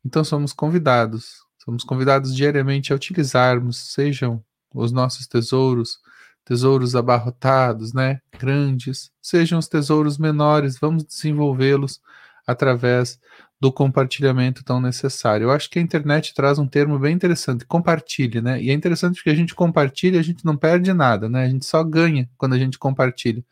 Então 0.06 0.23
somos 0.23 0.54
convidados, 0.54 1.43
somos 1.58 1.84
convidados 1.84 2.36
diariamente 2.36 2.93
a 2.93 2.95
utilizarmos, 2.95 3.93
sejam 3.93 4.43
os 4.73 4.91
nossos 4.91 5.28
tesouros, 5.28 5.99
tesouros 6.43 6.95
abarrotados, 6.95 7.93
né, 7.93 8.21
grandes, 8.38 9.12
sejam 9.21 9.58
os 9.58 9.67
tesouros 9.67 10.17
menores, 10.17 10.78
vamos 10.80 11.04
desenvolvê-los 11.04 11.99
através 12.45 13.19
do 13.60 13.71
compartilhamento 13.71 14.63
tão 14.63 14.80
necessário. 14.80 15.45
Eu 15.45 15.51
acho 15.51 15.69
que 15.69 15.80
a 15.80 15.82
internet 15.82 16.34
traz 16.34 16.60
um 16.60 16.67
termo 16.67 16.99
bem 16.99 17.15
interessante, 17.15 17.65
compartilhe, 17.65 18.41
né? 18.41 18.62
E 18.62 18.69
é 18.69 18.73
interessante 18.73 19.15
porque 19.15 19.30
a 19.30 19.36
gente 19.36 19.56
compartilha, 19.56 20.19
a 20.19 20.23
gente 20.23 20.45
não 20.45 20.58
perde 20.58 20.93
nada, 20.93 21.30
né? 21.30 21.45
A 21.45 21.49
gente 21.49 21.65
só 21.65 21.84
ganha 21.84 22.30
quando 22.38 22.54
a 22.54 22.60
gente 22.60 22.78
compartilha. 22.78 23.43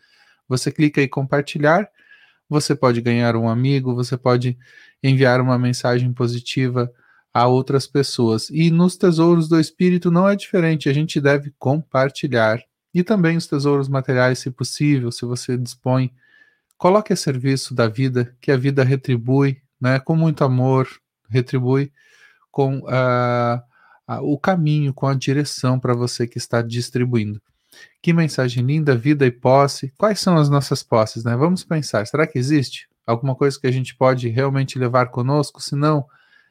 Você 0.48 0.72
clica 0.72 1.02
em 1.02 1.08
compartilhar, 1.08 1.90
você 2.50 2.76
pode 2.76 3.02
ganhar 3.02 3.36
um 3.36 3.50
amigo, 3.50 3.96
você 3.96 4.18
pode 4.18 4.58
enviar 5.02 5.42
uma 5.42 5.58
mensagem 5.58 6.12
positiva 6.14 6.92
a 7.34 7.48
outras 7.48 7.88
pessoas. 7.88 8.50
E 8.50 8.70
nos 8.70 8.96
tesouros 8.96 9.50
do 9.50 9.60
espírito 9.60 10.12
não 10.12 10.28
é 10.28 10.36
diferente, 10.36 10.88
a 10.88 10.94
gente 10.94 11.20
deve 11.20 11.52
compartilhar 11.58 12.60
e 12.94 13.04
também 13.04 13.36
os 13.36 13.48
tesouros 13.48 13.90
materiais, 13.90 14.40
se 14.40 14.52
possível, 14.52 15.12
se 15.12 15.26
você 15.26 15.58
dispõe, 15.58 16.14
coloque 16.78 17.12
a 17.12 17.16
serviço 17.16 17.74
da 17.74 17.88
vida, 17.88 18.36
que 18.40 18.52
a 18.52 18.58
vida 18.58 18.84
retribui, 18.84 19.62
né, 19.82 20.00
com 20.00 20.16
muito 20.16 20.44
amor, 20.44 20.88
retribui 21.28 21.92
com 22.52 22.80
uh, 22.80 23.58
uh, 24.08 24.22
o 24.22 24.38
caminho, 24.38 24.94
com 24.94 25.08
a 25.08 25.16
direção 25.16 25.80
para 25.80 25.96
você 25.96 26.28
que 26.28 26.38
está 26.38 26.62
distribuindo. 26.62 27.42
Que 28.02 28.14
mensagem 28.14 28.66
linda, 28.66 28.96
vida 28.96 29.26
e 29.26 29.32
posse. 29.32 29.94
Quais 29.98 30.20
são 30.20 30.38
as 30.38 30.50
nossas 30.50 30.84
posses, 30.84 31.24
né? 31.24 31.36
Vamos 31.36 31.64
pensar, 31.64 32.06
será 32.08 32.28
que 32.28 32.38
existe 32.38 32.88
alguma 33.06 33.36
coisa 33.36 33.60
que 33.60 33.68
a 33.68 33.72
gente 33.72 33.96
pode 33.96 34.28
realmente 34.30 34.80
levar 34.80 35.08
conosco, 35.08 35.62
se 35.62 35.76
não 35.76 36.06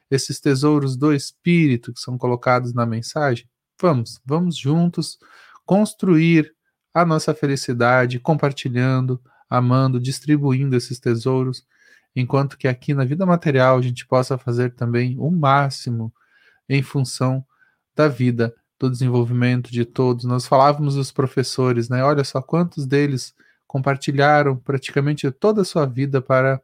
esses 0.09 0.39
tesouros 0.39 0.95
do 0.95 1.13
espírito 1.13 1.93
que 1.93 1.99
são 1.99 2.17
colocados 2.17 2.73
na 2.73 2.85
mensagem? 2.85 3.47
Vamos, 3.81 4.21
vamos 4.25 4.57
juntos 4.57 5.17
construir 5.65 6.53
a 6.93 7.05
nossa 7.05 7.33
felicidade 7.33 8.19
compartilhando, 8.19 9.19
amando, 9.49 9.99
distribuindo 9.99 10.75
esses 10.75 10.99
tesouros, 10.99 11.65
enquanto 12.15 12.57
que 12.57 12.67
aqui 12.67 12.93
na 12.93 13.03
vida 13.03 13.25
material 13.25 13.77
a 13.77 13.81
gente 13.81 14.05
possa 14.05 14.37
fazer 14.37 14.75
também 14.75 15.17
o 15.17 15.31
máximo 15.31 16.13
em 16.69 16.83
função 16.83 17.43
da 17.95 18.07
vida, 18.07 18.53
do 18.83 18.91
desenvolvimento 18.91 19.71
de 19.71 19.85
todos. 19.85 20.25
Nós 20.25 20.45
falávamos 20.45 20.95
dos 20.95 21.11
professores, 21.11 21.87
né? 21.89 22.03
Olha 22.03 22.23
só 22.23 22.41
quantos 22.41 22.85
deles 22.85 23.33
compartilharam 23.65 24.57
praticamente 24.57 25.29
toda 25.31 25.61
a 25.61 25.65
sua 25.65 25.85
vida 25.85 26.21
para 26.21 26.61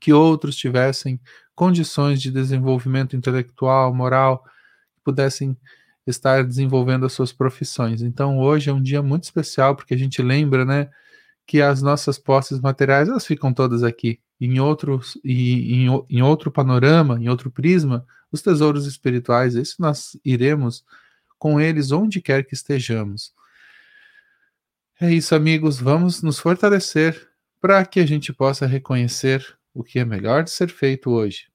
que 0.00 0.12
outros 0.12 0.56
tivessem 0.56 1.20
condições 1.54 2.20
de 2.20 2.30
desenvolvimento 2.30 3.16
intelectual, 3.16 3.92
moral, 3.92 4.44
pudessem 5.04 5.56
estar 6.06 6.44
desenvolvendo 6.44 7.06
as 7.06 7.12
suas 7.12 7.32
profissões. 7.32 8.02
Então 8.02 8.38
hoje 8.38 8.70
é 8.70 8.72
um 8.72 8.82
dia 8.82 9.02
muito 9.02 9.24
especial 9.24 9.74
porque 9.74 9.94
a 9.94 9.98
gente 9.98 10.22
lembra, 10.22 10.64
né, 10.64 10.88
que 11.46 11.60
as 11.60 11.82
nossas 11.82 12.18
posses 12.18 12.60
materiais 12.60 13.08
elas 13.08 13.26
ficam 13.26 13.52
todas 13.52 13.82
aqui. 13.82 14.20
Em 14.40 14.60
outros 14.60 15.18
em, 15.24 15.86
em 16.08 16.22
outro 16.22 16.50
panorama, 16.50 17.18
em 17.20 17.28
outro 17.28 17.50
prisma, 17.50 18.04
os 18.30 18.42
tesouros 18.42 18.86
espirituais, 18.86 19.54
esse 19.54 19.80
nós 19.80 20.18
iremos 20.24 20.84
com 21.44 21.60
eles 21.60 21.92
onde 21.92 22.22
quer 22.22 22.42
que 22.42 22.54
estejamos. 22.54 23.34
É 24.98 25.12
isso, 25.12 25.34
amigos, 25.34 25.78
vamos 25.78 26.22
nos 26.22 26.38
fortalecer 26.38 27.28
para 27.60 27.84
que 27.84 28.00
a 28.00 28.06
gente 28.06 28.32
possa 28.32 28.66
reconhecer 28.66 29.54
o 29.74 29.84
que 29.84 29.98
é 29.98 30.06
melhor 30.06 30.42
de 30.42 30.50
ser 30.50 30.70
feito 30.70 31.10
hoje. 31.10 31.50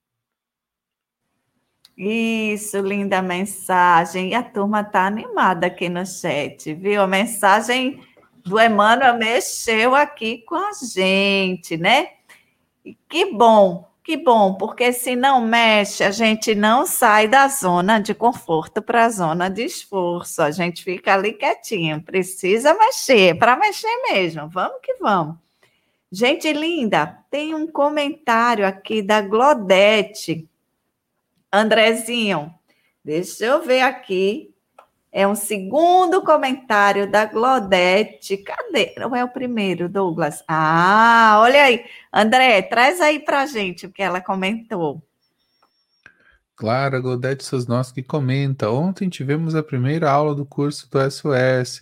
Isso, 1.98 2.78
linda 2.82 3.20
mensagem. 3.24 4.30
E 4.30 4.36
a 4.36 4.44
turma 4.44 4.82
está 4.82 5.08
animada 5.08 5.66
aqui 5.66 5.90
no 5.90 6.06
chat, 6.06 6.72
viu? 6.76 7.02
A 7.02 7.08
mensagem 7.08 8.00
do 8.46 8.62
Emmanuel 8.62 9.18
mexeu 9.18 9.96
aqui 9.96 10.44
com 10.46 10.54
a 10.54 10.70
gente, 10.94 11.78
né? 11.78 12.10
E 12.86 12.94
que 13.10 13.34
bom, 13.34 13.89
que 14.10 14.18
bom, 14.18 14.56
porque 14.56 14.92
se 14.92 15.16
não 15.16 15.40
mexe, 15.40 16.04
a 16.04 16.10
gente 16.10 16.56
não 16.56 16.84
sai 16.84 17.28
da 17.28 17.48
zona 17.48 18.00
de 18.00 18.16
conforto 18.16 18.82
para 18.82 19.06
a 19.06 19.10
zona 19.10 19.52
de 19.52 19.64
esforço. 19.64 20.42
A 20.42 20.50
gente 20.50 20.84
fica 20.84 21.14
ali 21.14 21.32
quietinho. 21.32 22.02
Precisa 22.02 22.74
mexer, 22.74 23.38
para 23.38 23.56
mexer 23.56 23.96
mesmo. 24.12 24.50
Vamos 24.50 24.80
que 24.82 24.96
vamos. 24.96 25.36
Gente 26.12 26.52
linda, 26.52 27.20
tem 27.30 27.54
um 27.54 27.68
comentário 27.68 28.66
aqui 28.66 29.04
da 29.04 29.22
Glodete 29.22 30.50
Andrezinho, 31.54 32.52
deixa 33.06 33.46
eu 33.46 33.62
ver 33.64 33.82
aqui. 33.82 34.52
É 35.12 35.28
um 35.28 35.36
segundo 35.36 36.22
comentário 36.22 37.10
da 37.10 37.26
Glodete. 37.26 38.38
Cadê? 38.38 38.94
Não 38.98 39.16
é 39.16 39.24
o 39.24 39.30
primeiro, 39.30 39.90
Douglas. 39.90 40.44
Ah, 40.48 41.38
olha 41.42 41.64
aí. 41.64 41.84
André, 42.14 42.62
traz 42.62 43.02
aí 43.02 43.20
para 43.20 43.46
gente 43.48 43.88
o 43.88 43.92
que 43.92 44.04
ela 44.04 44.22
comentou. 44.22 45.04
Clara 46.60 47.00
Godete 47.00 47.44
Sosnoski 47.46 48.04
comenta: 48.04 48.70
Ontem 48.70 49.08
tivemos 49.08 49.56
a 49.56 49.64
primeira 49.64 50.12
aula 50.12 50.36
do 50.36 50.46
curso 50.46 50.90
do 50.92 51.00
SOS, 51.10 51.80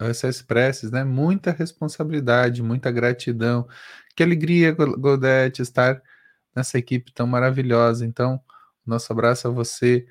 SS 0.00 0.44
Presses, 0.44 0.92
né? 0.92 1.02
Muita 1.02 1.50
responsabilidade, 1.50 2.62
muita 2.62 2.90
gratidão. 2.90 3.66
Que 4.14 4.22
alegria, 4.22 4.72
Godete, 4.72 5.60
estar 5.60 6.00
nessa 6.54 6.78
equipe 6.78 7.12
tão 7.12 7.26
maravilhosa. 7.26 8.06
Então, 8.06 8.40
nosso 8.86 9.12
abraço 9.12 9.48
a 9.48 9.50
você 9.50 10.06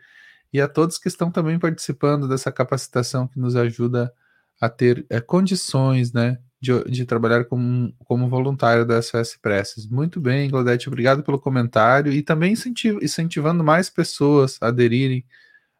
e 0.54 0.60
a 0.60 0.68
todos 0.68 0.97
que 0.97 1.08
estão 1.08 1.32
também 1.32 1.58
participando 1.58 2.28
dessa 2.28 2.52
capacitação 2.52 3.28
que 3.28 3.39
nos 3.39 3.56
ajuda 3.56 4.14
a 4.60 4.70
ter 4.70 5.06
é, 5.10 5.20
condições, 5.20 6.14
né, 6.14 6.38
de, 6.60 6.84
de, 6.84 7.06
trabalhar 7.06 7.45
como, 7.45 7.93
como 8.06 8.30
voluntário 8.30 8.86
da 8.86 9.02
SOS 9.02 9.36
Presses. 9.41 9.88
Muito 9.88 10.20
bem, 10.20 10.49
Glaudete, 10.49 10.88
obrigado 10.88 11.24
pelo 11.24 11.39
comentário 11.39 12.14
e 12.14 12.22
também 12.22 12.54
incentiv, 12.54 12.99
incentivando 13.02 13.64
mais 13.64 13.89
pessoas 13.89 14.58
a 14.62 14.68
aderirem 14.68 15.26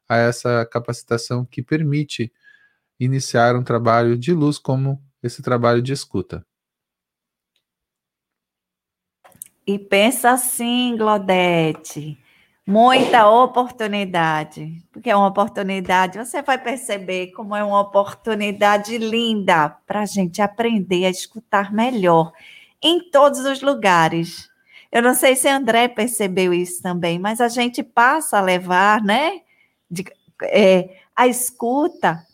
a 0.09 0.17
essa 0.17 0.65
capacitação 0.65 1.45
que 1.45 1.61
permite 1.61 2.32
iniciar 2.99 3.55
um 3.55 3.63
trabalho 3.63 4.17
de 4.17 4.34
luz 4.34 4.57
como 4.57 5.01
esse 5.22 5.41
trabalho 5.41 5.82
de 5.82 5.93
escuta. 5.93 6.45
E 9.65 9.78
pensa 9.78 10.32
assim, 10.32 10.97
Glodete, 10.97 12.17
muita 12.66 13.30
oportunidade, 13.30 14.84
porque 14.91 15.09
é 15.09 15.16
uma 15.16 15.28
oportunidade, 15.28 16.18
você 16.18 16.41
vai 16.41 16.57
perceber 16.57 17.32
como 17.32 17.55
é 17.55 17.64
uma 17.64 17.82
oportunidade 17.82 18.97
linda 18.97 19.70
para 19.86 20.01
a 20.01 20.05
gente 20.05 20.41
aprender 20.41 21.05
a 21.05 21.09
escutar 21.09 21.74
melhor 21.74 22.32
em 22.82 23.09
todos 23.09 23.39
os 23.39 23.62
lugares. 23.62 24.49
Eu 24.91 25.01
não 25.01 25.14
sei 25.14 25.36
se 25.36 25.47
André 25.47 25.88
percebeu 25.88 26.53
isso 26.53 26.82
também, 26.82 27.18
mas 27.18 27.41
a 27.41 27.47
gente 27.47 27.82
passa 27.82 28.38
a 28.38 28.41
levar, 28.41 29.01
né, 29.03 29.41
de, 29.89 30.05
é, 30.43 30.97
a 31.16 31.28
escuta 31.28 32.26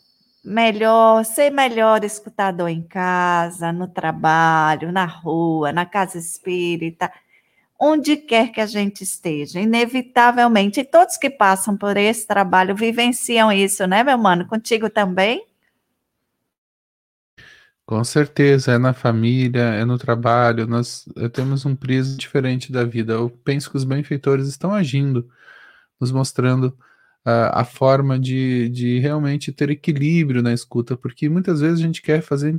melhor, 0.44 1.24
ser 1.24 1.50
melhor 1.50 2.04
escutador 2.04 2.68
em 2.68 2.82
casa, 2.82 3.72
no 3.72 3.88
trabalho, 3.88 4.92
na 4.92 5.04
rua, 5.04 5.72
na 5.72 5.86
casa 5.86 6.18
espírita 6.18 7.10
onde 7.78 8.16
quer 8.16 8.50
que 8.50 8.60
a 8.60 8.66
gente 8.66 9.04
esteja, 9.04 9.60
inevitavelmente. 9.60 10.80
E 10.80 10.84
todos 10.84 11.16
que 11.16 11.30
passam 11.30 11.76
por 11.76 11.96
esse 11.96 12.26
trabalho 12.26 12.74
vivenciam 12.74 13.52
isso, 13.52 13.86
né, 13.86 14.02
meu 14.02 14.18
mano? 14.18 14.46
Contigo 14.46 14.90
também? 14.90 15.46
Com 17.86 18.04
certeza, 18.04 18.72
é 18.72 18.78
na 18.78 18.92
família, 18.92 19.62
é 19.62 19.84
no 19.84 19.96
trabalho, 19.96 20.66
nós 20.66 21.06
eh, 21.16 21.28
temos 21.28 21.64
um 21.64 21.74
prisma 21.74 22.18
diferente 22.18 22.70
da 22.70 22.84
vida. 22.84 23.14
Eu 23.14 23.30
penso 23.30 23.70
que 23.70 23.78
os 23.78 23.84
benfeitores 23.84 24.46
estão 24.46 24.74
agindo, 24.74 25.26
nos 25.98 26.12
mostrando 26.12 26.76
uh, 27.26 27.50
a 27.52 27.64
forma 27.64 28.18
de, 28.18 28.68
de 28.68 28.98
realmente 28.98 29.52
ter 29.52 29.70
equilíbrio 29.70 30.42
na 30.42 30.52
escuta, 30.52 30.98
porque 30.98 31.30
muitas 31.30 31.60
vezes 31.60 31.80
a 31.80 31.82
gente 31.82 32.02
quer 32.02 32.20
fazer 32.20 32.54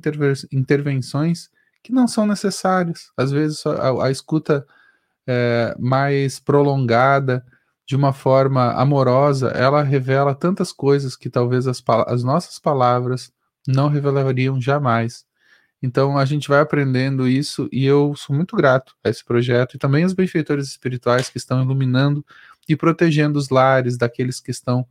intervenções 0.51 1.51
que 1.83 1.91
não 1.93 2.07
são 2.07 2.25
necessárias. 2.25 3.11
Às 3.15 3.31
vezes 3.31 3.63
a, 3.67 4.05
a 4.05 4.09
escuta 4.11 4.65
é, 5.27 5.75
mais 5.79 6.39
prolongada, 6.39 7.45
de 7.85 7.95
uma 7.95 8.13
forma 8.13 8.73
amorosa, 8.73 9.49
ela 9.49 9.81
revela 9.81 10.35
tantas 10.35 10.71
coisas 10.71 11.15
que 11.15 11.29
talvez 11.29 11.67
as, 11.67 11.83
as 12.07 12.23
nossas 12.23 12.59
palavras 12.59 13.31
não 13.67 13.87
revelariam 13.87 14.61
jamais. 14.61 15.25
Então 15.81 16.17
a 16.17 16.25
gente 16.25 16.47
vai 16.47 16.59
aprendendo 16.59 17.27
isso 17.27 17.67
e 17.71 17.85
eu 17.85 18.13
sou 18.15 18.35
muito 18.35 18.55
grato 18.55 18.95
a 19.03 19.09
esse 19.09 19.23
projeto 19.23 19.75
e 19.75 19.79
também 19.79 20.03
aos 20.03 20.13
benfeitores 20.13 20.67
espirituais 20.67 21.29
que 21.29 21.37
estão 21.37 21.63
iluminando 21.63 22.23
e 22.67 22.75
protegendo 22.75 23.39
os 23.39 23.49
lares 23.49 23.97
daqueles 23.97 24.39
que 24.39 24.51
estão 24.51 24.85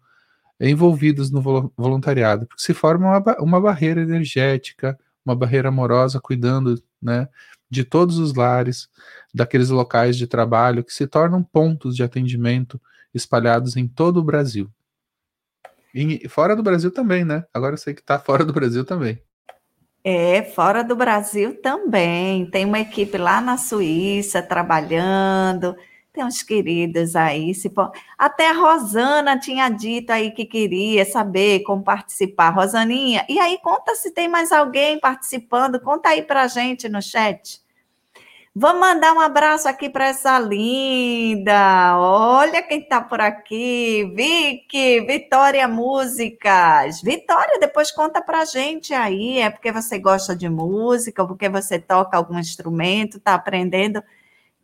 envolvidos 0.61 1.31
no 1.31 1.41
voluntariado, 1.77 2.47
porque 2.47 2.63
se 2.63 2.75
forma 2.75 3.07
uma, 3.07 3.37
uma 3.39 3.61
barreira 3.61 4.01
energética, 4.01 4.99
uma 5.25 5.37
barreira 5.37 5.69
amorosa, 5.69 6.21
cuidando 6.21 6.83
né, 7.01 7.29
de 7.71 7.85
todos 7.85 8.19
os 8.19 8.35
lares, 8.35 8.89
daqueles 9.35 9.71
locais 9.71 10.17
de 10.17 10.27
trabalho 10.27 10.85
que 10.85 10.93
se 10.93 11.07
tornam 11.07 11.43
pontos 11.43 11.95
de 11.95 12.03
atendimento 12.03 12.81
espalhados 13.13 13.77
em 13.77 13.87
todo 13.87 14.19
o 14.19 14.25
Brasil. 14.25 14.71
E 15.95 16.29
fora 16.29 16.55
do 16.55 16.63
Brasil 16.63 16.91
também, 16.91 17.25
né? 17.25 17.45
Agora 17.53 17.75
eu 17.75 17.79
sei 17.79 17.95
que 17.95 18.01
está 18.01 18.19
fora 18.21 18.45
do 18.45 18.53
Brasil 18.53 18.85
também. 18.85 19.21
É, 20.05 20.43
fora 20.43 20.83
do 20.83 20.95
Brasil 20.97 21.61
também. 21.61 22.49
Tem 22.51 22.65
uma 22.65 22.81
equipe 22.81 23.19
lá 23.19 23.41
na 23.41 23.57
Suíça 23.57 24.41
trabalhando. 24.43 25.77
Tem 26.19 26.25
uns 26.25 26.43
queridos 26.43 27.15
aí. 27.15 27.55
Se 27.55 27.71
for... 27.71 27.93
Até 28.19 28.51
a 28.51 28.53
Rosana 28.53 29.39
tinha 29.39 29.69
dito 29.69 30.11
aí 30.11 30.33
que 30.33 30.45
queria 30.45 31.05
saber 31.05 31.61
como 31.61 31.81
participar. 31.85 32.51
Rosaninha, 32.51 33.25
e 33.29 33.39
aí 33.39 33.57
conta 33.63 33.95
se 33.95 34.11
tem 34.11 34.27
mais 34.27 34.51
alguém 34.51 34.99
participando. 34.99 35.79
Conta 35.79 36.09
aí 36.09 36.23
para 36.23 36.49
gente 36.49 36.89
no 36.89 37.01
chat. 37.01 37.63
Vamos 38.53 38.81
mandar 38.81 39.13
um 39.13 39.21
abraço 39.21 39.69
aqui 39.69 39.89
para 39.89 40.09
essa 40.09 40.41
linda. 40.41 41.97
Olha 41.97 42.65
quem 42.65 42.81
está 42.81 43.01
por 43.01 43.21
aqui. 43.21 44.13
Vicky, 44.13 45.03
Vitória 45.03 45.69
Músicas. 45.69 47.01
Vitória, 47.01 47.61
depois 47.61 47.93
conta 47.93 48.21
para 48.21 48.45
gente 48.45 48.93
aí. 48.93 49.39
É 49.39 49.51
porque 49.51 49.71
você 49.71 50.01
gosta 50.01 50.35
de 50.35 50.49
música, 50.49 51.25
porque 51.25 51.49
você 51.49 51.79
toca 51.79 52.17
algum 52.17 52.41
instrumento, 52.41 53.19
está 53.19 53.35
aprendendo 53.35 54.03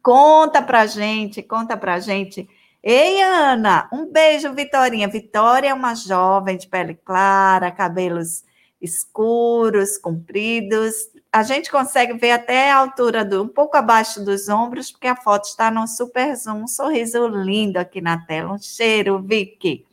Conta 0.04 0.60
pra 0.60 0.84
gente, 0.84 1.42
conta 1.42 1.78
pra 1.78 1.98
gente. 1.98 2.46
Ei, 2.82 3.22
Ana, 3.22 3.88
um 3.90 4.04
beijo, 4.04 4.52
Vitorinha. 4.52 5.08
Vitória 5.08 5.70
é 5.70 5.74
uma 5.74 5.94
jovem 5.94 6.58
de 6.58 6.68
pele 6.68 6.94
clara, 6.94 7.72
cabelos 7.72 8.44
escuros, 8.82 9.96
compridos. 9.96 10.92
A 11.32 11.42
gente 11.42 11.70
consegue 11.70 12.12
ver 12.18 12.32
até 12.32 12.70
a 12.70 12.76
altura 12.76 13.24
do 13.24 13.44
um 13.44 13.48
pouco 13.48 13.78
abaixo 13.78 14.22
dos 14.22 14.46
ombros, 14.46 14.92
porque 14.92 15.06
a 15.06 15.16
foto 15.16 15.46
está 15.46 15.70
no 15.70 15.88
super 15.88 16.36
zoom. 16.36 16.64
Um 16.64 16.68
sorriso 16.68 17.26
lindo 17.26 17.78
aqui 17.78 18.02
na 18.02 18.18
tela. 18.26 18.52
Um 18.52 18.58
cheiro, 18.58 19.22
Vicky. 19.22 19.86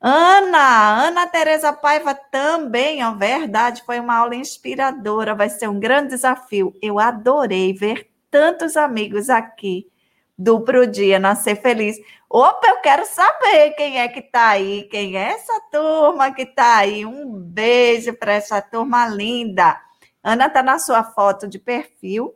Ana, 0.00 1.06
Ana 1.06 1.28
Tereza 1.28 1.72
Paiva 1.72 2.12
também, 2.12 3.02
é 3.02 3.14
verdade, 3.14 3.82
foi 3.84 3.98
uma 4.00 4.16
aula 4.16 4.34
inspiradora, 4.34 5.34
vai 5.34 5.48
ser 5.48 5.68
um 5.68 5.78
grande 5.78 6.10
desafio. 6.10 6.74
Eu 6.82 6.98
adorei 6.98 7.72
ver 7.72 8.07
tantos 8.30 8.76
amigos 8.76 9.28
aqui 9.28 9.90
do 10.38 10.60
Pro 10.60 10.86
Dia 10.86 11.18
Nascer 11.18 11.60
Feliz. 11.60 11.96
Opa, 12.30 12.68
eu 12.68 12.80
quero 12.80 13.04
saber 13.04 13.72
quem 13.72 13.98
é 13.98 14.06
que 14.06 14.20
está 14.20 14.48
aí, 14.48 14.84
quem 14.90 15.16
é 15.16 15.32
essa 15.32 15.60
turma 15.72 16.32
que 16.32 16.42
está 16.42 16.76
aí. 16.78 17.04
Um 17.04 17.38
beijo 17.40 18.14
para 18.14 18.34
essa 18.34 18.62
turma 18.62 19.08
linda. 19.08 19.80
Ana 20.22 20.46
está 20.46 20.62
na 20.62 20.78
sua 20.78 21.02
foto 21.02 21.48
de 21.48 21.58
perfil, 21.58 22.34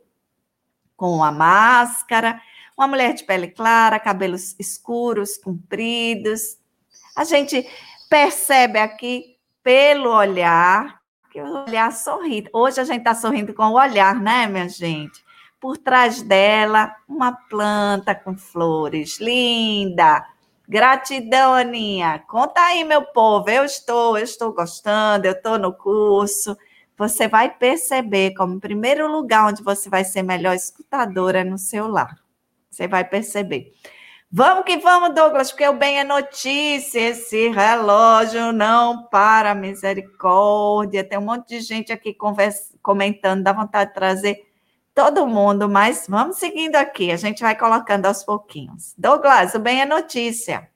com 0.97 1.23
a 1.23 1.31
máscara, 1.31 2.41
uma 2.77 2.87
mulher 2.87 3.13
de 3.13 3.23
pele 3.23 3.47
clara, 3.47 3.99
cabelos 3.99 4.55
escuros, 4.59 5.37
compridos. 5.37 6.57
A 7.15 7.23
gente 7.23 7.67
percebe 8.09 8.79
aqui 8.79 9.37
pelo 9.61 10.09
olhar, 10.09 11.01
que 11.31 11.41
o 11.41 11.65
olhar 11.65 11.91
sorri. 11.91 12.47
Hoje 12.51 12.81
a 12.81 12.83
gente 12.83 12.99
está 12.99 13.15
sorrindo 13.15 13.53
com 13.53 13.63
o 13.63 13.73
olhar, 13.73 14.15
né, 14.15 14.47
minha 14.47 14.67
gente? 14.67 15.23
Por 15.63 15.77
trás 15.77 16.21
dela 16.21 16.93
uma 17.07 17.31
planta 17.31 18.13
com 18.13 18.35
flores. 18.35 19.17
Linda! 19.21 20.21
Gratidão, 20.67 21.53
Aninha. 21.53 22.21
Conta 22.27 22.59
aí, 22.59 22.83
meu 22.83 23.01
povo. 23.01 23.49
Eu 23.49 23.63
estou, 23.63 24.17
eu 24.17 24.25
estou 24.25 24.51
gostando, 24.51 25.25
eu 25.25 25.31
estou 25.31 25.57
no 25.57 25.73
curso. 25.73 26.57
Você 26.97 27.29
vai 27.29 27.49
perceber 27.49 28.33
como, 28.33 28.59
primeiro 28.59 29.09
lugar, 29.09 29.47
onde 29.47 29.63
você 29.63 29.89
vai 29.89 30.03
ser 30.03 30.21
melhor 30.21 30.53
escutadora 30.53 31.39
é 31.39 31.43
no 31.45 31.57
seu 31.57 31.87
lar. 31.87 32.13
Você 32.69 32.85
vai 32.85 33.05
perceber. 33.05 33.71
Vamos 34.29 34.65
que 34.65 34.75
vamos, 34.79 35.15
Douglas, 35.15 35.49
porque 35.49 35.65
o 35.65 35.77
bem 35.77 35.97
é 35.97 36.03
notícia. 36.03 36.99
Esse 36.99 37.47
relógio 37.47 38.51
não 38.51 39.03
para, 39.03 39.55
misericórdia. 39.55 41.05
Tem 41.05 41.17
um 41.17 41.21
monte 41.21 41.47
de 41.47 41.61
gente 41.61 41.93
aqui 41.93 42.13
conversa, 42.13 42.73
comentando, 42.81 43.43
dá 43.43 43.53
vontade 43.53 43.91
de 43.91 43.95
trazer 43.95 44.52
todo 44.93 45.27
mundo, 45.27 45.67
mas 45.67 46.05
vamos 46.07 46.37
seguindo 46.37 46.75
aqui, 46.75 47.11
a 47.11 47.17
gente 47.17 47.41
vai 47.41 47.57
colocando 47.57 48.05
aos 48.05 48.23
pouquinhos. 48.23 48.93
Douglas, 48.97 49.53
o 49.55 49.59
bem 49.59 49.81
é 49.81 49.85
notícia. 49.85 50.69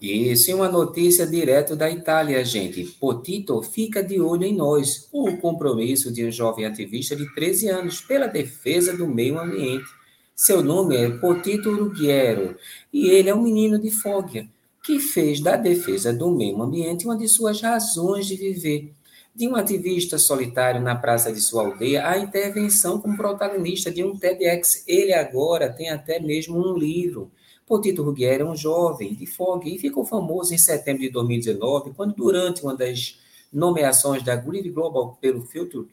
Isso 0.00 0.50
é 0.50 0.54
uma 0.54 0.68
notícia 0.68 1.26
direto 1.26 1.74
da 1.74 1.90
Itália, 1.90 2.44
gente. 2.44 2.84
Potito 2.84 3.62
fica 3.62 4.02
de 4.02 4.20
olho 4.20 4.44
em 4.44 4.54
nós. 4.54 5.08
O 5.10 5.38
compromisso 5.38 6.12
de 6.12 6.24
um 6.26 6.30
jovem 6.30 6.66
ativista 6.66 7.16
de 7.16 7.32
13 7.34 7.68
anos 7.68 8.00
pela 8.02 8.26
defesa 8.26 8.94
do 8.94 9.06
meio 9.06 9.38
ambiente. 9.38 9.86
Seu 10.34 10.62
nome 10.62 10.96
é 10.96 11.08
Potito 11.08 11.74
Ruggiero 11.74 12.58
e 12.92 13.08
ele 13.08 13.30
é 13.30 13.34
um 13.34 13.40
menino 13.40 13.78
de 13.78 13.90
Foggia 13.90 14.46
que 14.84 15.00
fez 15.00 15.40
da 15.40 15.56
defesa 15.56 16.12
do 16.12 16.30
meio 16.30 16.62
ambiente 16.62 17.06
uma 17.06 17.16
de 17.16 17.26
suas 17.26 17.60
razões 17.62 18.26
de 18.26 18.36
viver 18.36 18.92
de 19.36 19.46
um 19.46 19.54
ativista 19.54 20.18
solitário 20.18 20.80
na 20.80 20.96
praça 20.96 21.30
de 21.30 21.42
sua 21.42 21.66
aldeia 21.66 22.08
à 22.08 22.18
intervenção 22.18 22.98
como 22.98 23.16
protagonista 23.16 23.90
de 23.90 24.02
um 24.02 24.16
TEDx. 24.16 24.82
Ele 24.88 25.12
agora 25.12 25.70
tem 25.70 25.90
até 25.90 26.18
mesmo 26.18 26.58
um 26.58 26.74
livro, 26.74 27.30
Potito 27.66 28.04
Ruggieri 28.04 28.42
é 28.42 28.46
um 28.46 28.54
jovem 28.54 29.12
de 29.12 29.26
Fog 29.26 29.68
e 29.68 29.78
ficou 29.78 30.06
famoso 30.06 30.54
em 30.54 30.58
setembro 30.58 31.02
de 31.02 31.10
2019, 31.10 31.92
quando 31.94 32.14
durante 32.14 32.62
uma 32.62 32.76
das 32.76 33.18
nomeações 33.52 34.22
da 34.22 34.36
Grieve 34.36 34.70
Global 34.70 35.18
pelo 35.20 35.42
Future, 35.42 35.88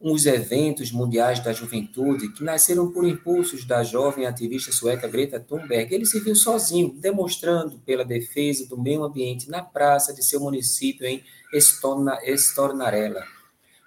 os 0.00 0.26
eventos 0.26 0.90
mundiais 0.90 1.40
da 1.40 1.52
juventude 1.52 2.32
que 2.32 2.42
nasceram 2.42 2.90
por 2.90 3.06
impulsos 3.06 3.64
da 3.64 3.84
jovem 3.84 4.26
ativista 4.26 4.72
sueca 4.72 5.06
Greta 5.06 5.38
Thunberg, 5.38 5.94
ele 5.94 6.06
se 6.06 6.18
viu 6.20 6.34
sozinho, 6.34 6.94
demonstrando 6.98 7.78
pela 7.80 8.04
defesa 8.04 8.66
do 8.66 8.80
meio 8.80 9.04
ambiente 9.04 9.48
na 9.48 9.62
praça 9.62 10.12
de 10.12 10.24
seu 10.24 10.40
município 10.40 11.06
em 11.06 11.22
Estornarella. 11.54 13.24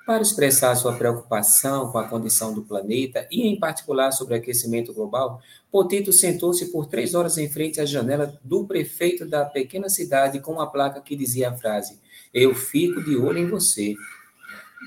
Para 0.06 0.22
expressar 0.22 0.74
sua 0.76 0.94
preocupação 0.94 1.92
com 1.92 1.98
a 1.98 2.08
condição 2.08 2.54
do 2.54 2.64
planeta 2.64 3.28
e, 3.30 3.46
em 3.46 3.60
particular, 3.60 4.12
sobre 4.12 4.36
o 4.36 4.38
aquecimento 4.38 4.94
global, 4.94 5.42
Potito 5.70 6.14
sentou-se 6.14 6.72
por 6.72 6.86
três 6.86 7.14
horas 7.14 7.38
em 7.38 7.50
frente 7.50 7.82
à 7.82 7.86
janela 7.86 8.40
do 8.42 8.66
prefeito 8.66 9.26
da 9.26 9.44
pequena 9.44 9.90
cidade 9.90 10.40
com 10.40 10.54
uma 10.54 10.72
placa 10.72 11.02
que 11.02 11.14
dizia 11.14 11.50
a 11.50 11.54
frase: 11.54 12.00
Eu 12.34 12.56
fico 12.56 13.04
de 13.04 13.18
olho 13.18 13.40
em 13.40 13.50
você. 13.50 13.96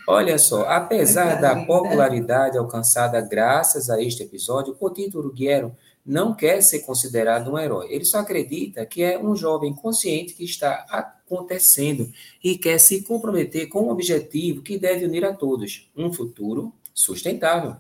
Olha 0.09 0.39
só, 0.39 0.63
apesar 0.63 1.39
da 1.39 1.67
popularidade 1.67 2.57
alcançada 2.57 3.21
graças 3.21 3.91
a 3.91 4.01
este 4.01 4.23
episódio, 4.23 4.75
Potito 4.75 5.19
Uruguero 5.19 5.77
não 6.11 6.35
quer 6.35 6.61
ser 6.61 6.81
considerado 6.81 7.53
um 7.53 7.59
herói. 7.59 7.87
Ele 7.89 8.05
só 8.05 8.19
acredita 8.19 8.85
que 8.85 9.01
é 9.01 9.17
um 9.17 9.37
jovem 9.37 9.73
consciente 9.73 10.35
que 10.35 10.43
está 10.43 10.85
acontecendo 10.91 12.11
e 12.43 12.59
quer 12.59 12.79
se 12.79 13.03
comprometer 13.03 13.69
com 13.69 13.83
um 13.83 13.91
objetivo 13.91 14.61
que 14.61 14.77
deve 14.77 15.05
unir 15.05 15.25
a 15.25 15.33
todos, 15.33 15.89
um 15.97 16.13
futuro 16.13 16.73
sustentável. 16.93 17.77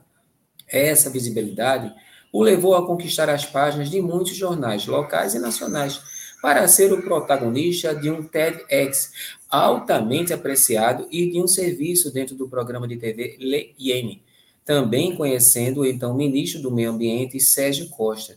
Essa 0.68 1.10
visibilidade 1.10 1.92
o 2.32 2.40
levou 2.40 2.76
a 2.76 2.86
conquistar 2.86 3.28
as 3.28 3.44
páginas 3.44 3.90
de 3.90 4.00
muitos 4.00 4.36
jornais 4.36 4.86
locais 4.86 5.34
e 5.34 5.40
nacionais 5.40 6.00
para 6.40 6.68
ser 6.68 6.92
o 6.92 7.02
protagonista 7.02 7.92
de 7.92 8.08
um 8.10 8.22
TEDx 8.22 9.10
altamente 9.50 10.32
apreciado 10.32 11.08
e 11.10 11.28
de 11.28 11.42
um 11.42 11.48
serviço 11.48 12.12
dentro 12.12 12.36
do 12.36 12.48
programa 12.48 12.86
de 12.86 12.96
TV 12.96 13.36
Le 13.40 13.74
Yene, 13.76 14.22
também 14.70 15.16
conhecendo 15.16 15.80
o 15.80 15.84
então 15.84 16.14
ministro 16.14 16.62
do 16.62 16.70
Meio 16.70 16.92
Ambiente, 16.92 17.40
Sérgio 17.40 17.88
Costa. 17.88 18.36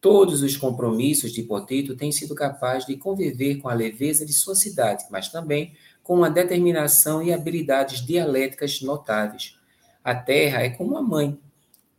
Todos 0.00 0.40
os 0.40 0.56
compromissos 0.56 1.34
de 1.34 1.42
Potito 1.42 1.94
têm 1.94 2.10
sido 2.10 2.34
capazes 2.34 2.86
de 2.86 2.96
conviver 2.96 3.56
com 3.56 3.68
a 3.68 3.74
leveza 3.74 4.24
de 4.24 4.32
sua 4.32 4.54
cidade, 4.54 5.04
mas 5.10 5.28
também 5.28 5.74
com 6.02 6.14
uma 6.14 6.30
determinação 6.30 7.22
e 7.22 7.30
habilidades 7.30 8.00
dialéticas 8.00 8.80
notáveis. 8.80 9.58
A 10.02 10.14
terra 10.14 10.62
é 10.62 10.70
como 10.70 10.96
a 10.96 11.02
mãe. 11.02 11.38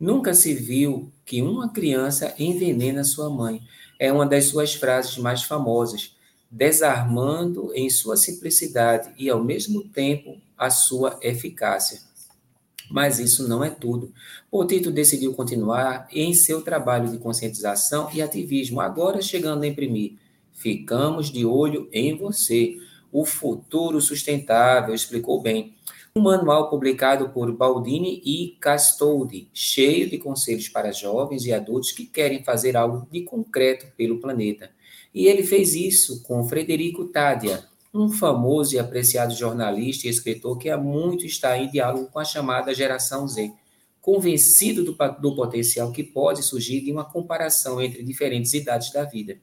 Nunca 0.00 0.34
se 0.34 0.54
viu 0.54 1.12
que 1.24 1.40
uma 1.40 1.68
criança 1.68 2.34
envenena 2.36 3.04
sua 3.04 3.30
mãe, 3.30 3.62
é 3.96 4.12
uma 4.12 4.26
das 4.26 4.46
suas 4.46 4.74
frases 4.74 5.16
mais 5.18 5.44
famosas, 5.44 6.16
desarmando 6.50 7.72
em 7.76 7.88
sua 7.88 8.16
simplicidade 8.16 9.12
e, 9.16 9.30
ao 9.30 9.44
mesmo 9.44 9.84
tempo, 9.84 10.36
a 10.56 10.68
sua 10.68 11.16
eficácia. 11.22 12.07
Mas 12.90 13.18
isso 13.18 13.46
não 13.46 13.62
é 13.62 13.70
tudo. 13.70 14.12
Potito 14.50 14.90
decidiu 14.90 15.34
continuar 15.34 16.08
em 16.12 16.32
seu 16.32 16.62
trabalho 16.62 17.10
de 17.10 17.18
conscientização 17.18 18.08
e 18.14 18.22
ativismo, 18.22 18.80
agora 18.80 19.20
chegando 19.20 19.64
a 19.64 19.66
imprimir. 19.66 20.14
Ficamos 20.52 21.30
de 21.30 21.44
olho 21.44 21.88
em 21.92 22.16
você. 22.16 22.76
O 23.12 23.24
futuro 23.24 24.00
sustentável, 24.00 24.94
explicou 24.94 25.40
bem 25.40 25.74
um 26.18 26.20
manual 26.20 26.68
publicado 26.68 27.28
por 27.30 27.52
Baldini 27.52 28.20
e 28.24 28.56
Castoldi, 28.60 29.48
cheio 29.54 30.10
de 30.10 30.18
conselhos 30.18 30.68
para 30.68 30.90
jovens 30.90 31.44
e 31.46 31.52
adultos 31.52 31.92
que 31.92 32.04
querem 32.04 32.42
fazer 32.42 32.76
algo 32.76 33.06
de 33.10 33.22
concreto 33.22 33.86
pelo 33.96 34.18
planeta. 34.18 34.70
E 35.14 35.26
ele 35.26 35.44
fez 35.44 35.74
isso 35.74 36.22
com 36.24 36.44
Frederico 36.44 37.04
Tadia, 37.06 37.64
um 37.92 38.10
famoso 38.10 38.74
e 38.74 38.78
apreciado 38.78 39.34
jornalista 39.34 40.06
e 40.06 40.10
escritor 40.10 40.58
que 40.58 40.68
há 40.68 40.76
muito 40.76 41.24
está 41.24 41.56
em 41.58 41.70
diálogo 41.70 42.10
com 42.10 42.18
a 42.18 42.24
chamada 42.24 42.74
geração 42.74 43.26
Z, 43.26 43.52
convencido 44.00 44.84
do, 44.84 44.96
do 45.20 45.34
potencial 45.34 45.92
que 45.92 46.02
pode 46.02 46.42
surgir 46.42 46.80
de 46.80 46.92
uma 46.92 47.04
comparação 47.04 47.80
entre 47.80 48.02
diferentes 48.02 48.54
idades 48.54 48.92
da 48.92 49.04
vida. 49.04 49.38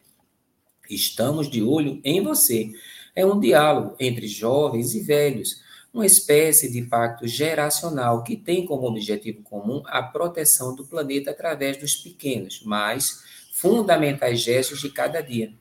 Estamos 0.89 1.49
de 1.49 1.63
olho 1.63 1.99
em 2.03 2.21
você. 2.21 2.71
É 3.15 3.25
um 3.25 3.39
diálogo 3.39 3.95
entre 3.99 4.27
jovens 4.27 4.93
e 4.93 5.01
velhos, 5.01 5.61
uma 5.93 6.05
espécie 6.05 6.71
de 6.71 6.81
pacto 6.83 7.25
geracional 7.25 8.23
que 8.23 8.35
tem 8.35 8.65
como 8.65 8.87
objetivo 8.87 9.41
comum 9.43 9.81
a 9.85 10.03
proteção 10.03 10.75
do 10.75 10.85
planeta 10.85 11.31
através 11.31 11.77
dos 11.77 11.95
pequenos, 11.95 12.61
mas 12.65 13.23
fundamentais 13.53 14.41
gestos 14.41 14.81
de 14.81 14.89
cada 14.89 15.21
dia. 15.21 15.53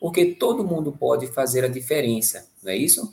Porque 0.00 0.34
todo 0.34 0.64
mundo 0.64 0.92
pode 0.92 1.26
fazer 1.28 1.64
a 1.64 1.68
diferença, 1.68 2.48
não 2.62 2.72
é 2.72 2.76
isso? 2.76 3.12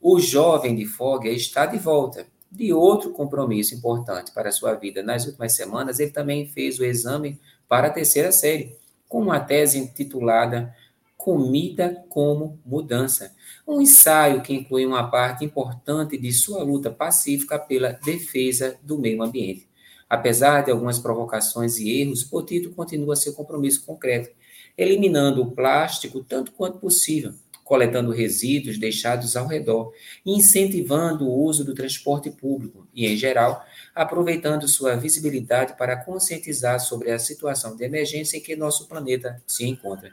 O 0.00 0.18
jovem 0.18 0.74
de 0.74 0.86
Fogg 0.86 1.28
está 1.28 1.66
de 1.66 1.78
volta. 1.78 2.26
De 2.50 2.72
outro 2.72 3.10
compromisso 3.12 3.74
importante 3.74 4.30
para 4.32 4.50
a 4.50 4.52
sua 4.52 4.74
vida 4.74 5.02
nas 5.02 5.26
últimas 5.26 5.54
semanas, 5.54 5.98
ele 5.98 6.10
também 6.10 6.46
fez 6.46 6.78
o 6.78 6.84
exame 6.84 7.40
para 7.66 7.86
a 7.86 7.90
terceira 7.90 8.30
série, 8.30 8.76
com 9.08 9.22
uma 9.22 9.40
tese 9.40 9.78
intitulada 9.78 10.74
Comida 11.16 12.04
como 12.08 12.58
Mudança 12.66 13.32
um 13.66 13.80
ensaio 13.80 14.42
que 14.42 14.52
inclui 14.52 14.84
uma 14.84 15.08
parte 15.08 15.44
importante 15.44 16.18
de 16.18 16.32
sua 16.32 16.62
luta 16.62 16.90
pacífica 16.90 17.58
pela 17.58 17.92
defesa 17.92 18.76
do 18.82 18.98
meio 18.98 19.22
ambiente. 19.22 19.68
Apesar 20.08 20.62
de 20.62 20.70
algumas 20.70 20.98
provocações 20.98 21.78
e 21.78 22.00
erros, 22.00 22.24
Potito 22.24 22.70
continua 22.72 23.16
seu 23.16 23.32
compromisso 23.32 23.86
concreto, 23.86 24.30
eliminando 24.76 25.42
o 25.42 25.50
plástico 25.52 26.22
tanto 26.22 26.52
quanto 26.52 26.78
possível, 26.78 27.34
coletando 27.64 28.10
resíduos 28.10 28.78
deixados 28.78 29.36
ao 29.36 29.46
redor 29.46 29.92
incentivando 30.26 31.26
o 31.26 31.42
uso 31.42 31.64
do 31.64 31.74
transporte 31.74 32.30
público 32.30 32.86
e, 32.92 33.06
em 33.06 33.16
geral, 33.16 33.64
aproveitando 33.94 34.68
sua 34.68 34.96
visibilidade 34.96 35.76
para 35.76 35.96
conscientizar 35.96 36.80
sobre 36.80 37.10
a 37.10 37.18
situação 37.18 37.76
de 37.76 37.84
emergência 37.84 38.36
em 38.36 38.40
que 38.40 38.56
nosso 38.56 38.88
planeta 38.88 39.42
se 39.46 39.64
encontra. 39.66 40.10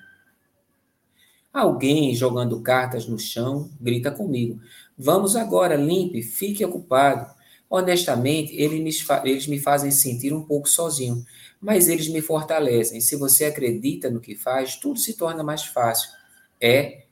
Alguém 1.51 2.15
jogando 2.15 2.61
cartas 2.61 3.07
no 3.07 3.17
chão 3.17 3.71
grita 3.81 4.11
comigo: 4.11 4.59
Vamos 4.97 5.35
agora, 5.35 5.75
limpe, 5.75 6.21
fique 6.21 6.63
ocupado. 6.63 7.33
Honestamente, 7.69 8.55
eles 8.55 8.79
me, 8.79 8.91
eles 9.23 9.47
me 9.47 9.59
fazem 9.59 9.91
sentir 9.91 10.33
um 10.33 10.43
pouco 10.43 10.67
sozinho, 10.67 11.23
mas 11.59 11.87
eles 11.87 12.07
me 12.07 12.21
fortalecem. 12.21 13.01
Se 13.01 13.15
você 13.15 13.45
acredita 13.45 14.09
no 14.09 14.21
que 14.21 14.35
faz, 14.35 14.75
tudo 14.75 14.99
se 14.99 15.15
torna 15.15 15.43
mais 15.43 15.65
fácil. 15.65 16.09
É, 16.59 17.03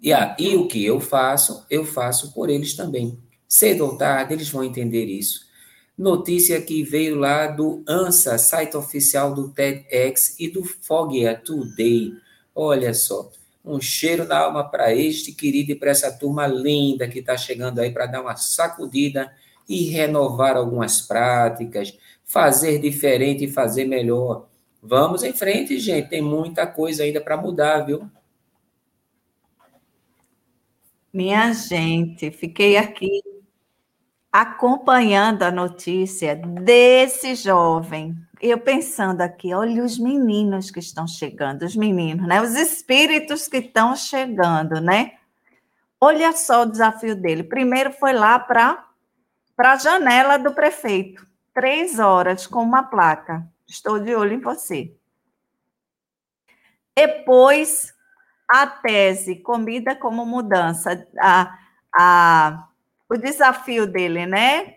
e, 0.00 0.12
ah, 0.12 0.34
e 0.38 0.56
o 0.56 0.66
que 0.66 0.84
eu 0.84 0.98
faço, 1.00 1.66
eu 1.68 1.84
faço 1.84 2.32
por 2.32 2.48
eles 2.48 2.74
também. 2.74 3.18
Cedo 3.46 3.84
ou 3.84 3.98
tarde, 3.98 4.32
eles 4.32 4.48
vão 4.48 4.64
entender 4.64 5.04
isso. 5.04 5.48
Notícia 5.96 6.60
que 6.62 6.82
veio 6.82 7.16
lá 7.16 7.46
do 7.46 7.84
ANSA, 7.86 8.38
site 8.38 8.76
oficial 8.76 9.34
do 9.34 9.50
TEDx 9.50 10.36
e 10.40 10.48
do 10.48 10.64
Foggia 10.64 11.36
Today. 11.36 12.14
Olha 12.54 12.94
só, 12.94 13.30
um 13.62 13.78
cheiro 13.78 14.24
na 14.24 14.38
alma 14.38 14.64
para 14.64 14.94
este 14.94 15.32
querido 15.32 15.72
e 15.72 15.74
para 15.74 15.90
essa 15.90 16.10
turma 16.10 16.46
linda 16.46 17.06
que 17.06 17.18
está 17.18 17.36
chegando 17.36 17.80
aí 17.80 17.90
para 17.90 18.06
dar 18.06 18.22
uma 18.22 18.36
sacudida 18.36 19.30
e 19.68 19.90
renovar 19.90 20.56
algumas 20.56 21.02
práticas, 21.02 21.96
fazer 22.30 22.78
diferente 22.78 23.44
e 23.44 23.52
fazer 23.52 23.84
melhor. 23.84 24.48
Vamos 24.82 25.22
em 25.22 25.32
frente, 25.32 25.78
gente. 25.78 26.08
Tem 26.08 26.22
muita 26.22 26.66
coisa 26.66 27.02
ainda 27.02 27.20
para 27.20 27.36
mudar, 27.36 27.80
viu? 27.80 28.08
Minha 31.12 31.52
gente, 31.52 32.30
fiquei 32.30 32.76
aqui 32.76 33.22
acompanhando 34.32 35.42
a 35.42 35.50
notícia 35.50 36.36
desse 36.36 37.34
jovem 37.34 38.16
eu 38.40 38.58
pensando 38.58 39.20
aqui, 39.20 39.52
olha 39.52 39.84
os 39.84 39.98
meninos 39.98 40.70
que 40.70 40.78
estão 40.78 41.06
chegando, 41.06 41.62
os 41.62 41.76
meninos, 41.76 42.26
né? 42.26 42.40
Os 42.40 42.54
espíritos 42.54 43.46
que 43.46 43.58
estão 43.58 43.94
chegando, 43.94 44.80
né? 44.80 45.12
Olha 46.00 46.32
só 46.32 46.62
o 46.62 46.70
desafio 46.70 47.14
dele. 47.14 47.42
Primeiro 47.42 47.92
foi 47.92 48.14
lá 48.14 48.38
para 48.38 48.86
a 49.58 49.76
janela 49.76 50.38
do 50.38 50.54
prefeito, 50.54 51.26
três 51.54 51.98
horas 51.98 52.46
com 52.46 52.62
uma 52.62 52.82
placa. 52.82 53.46
Estou 53.66 53.98
de 53.98 54.14
olho 54.14 54.34
em 54.34 54.40
você. 54.40 54.94
Depois, 56.96 57.94
a 58.48 58.66
tese 58.66 59.36
Comida 59.36 59.94
como 59.94 60.26
Mudança, 60.26 61.06
a, 61.18 61.58
a, 61.94 62.68
o 63.08 63.16
desafio 63.16 63.86
dele, 63.86 64.26
né? 64.26 64.76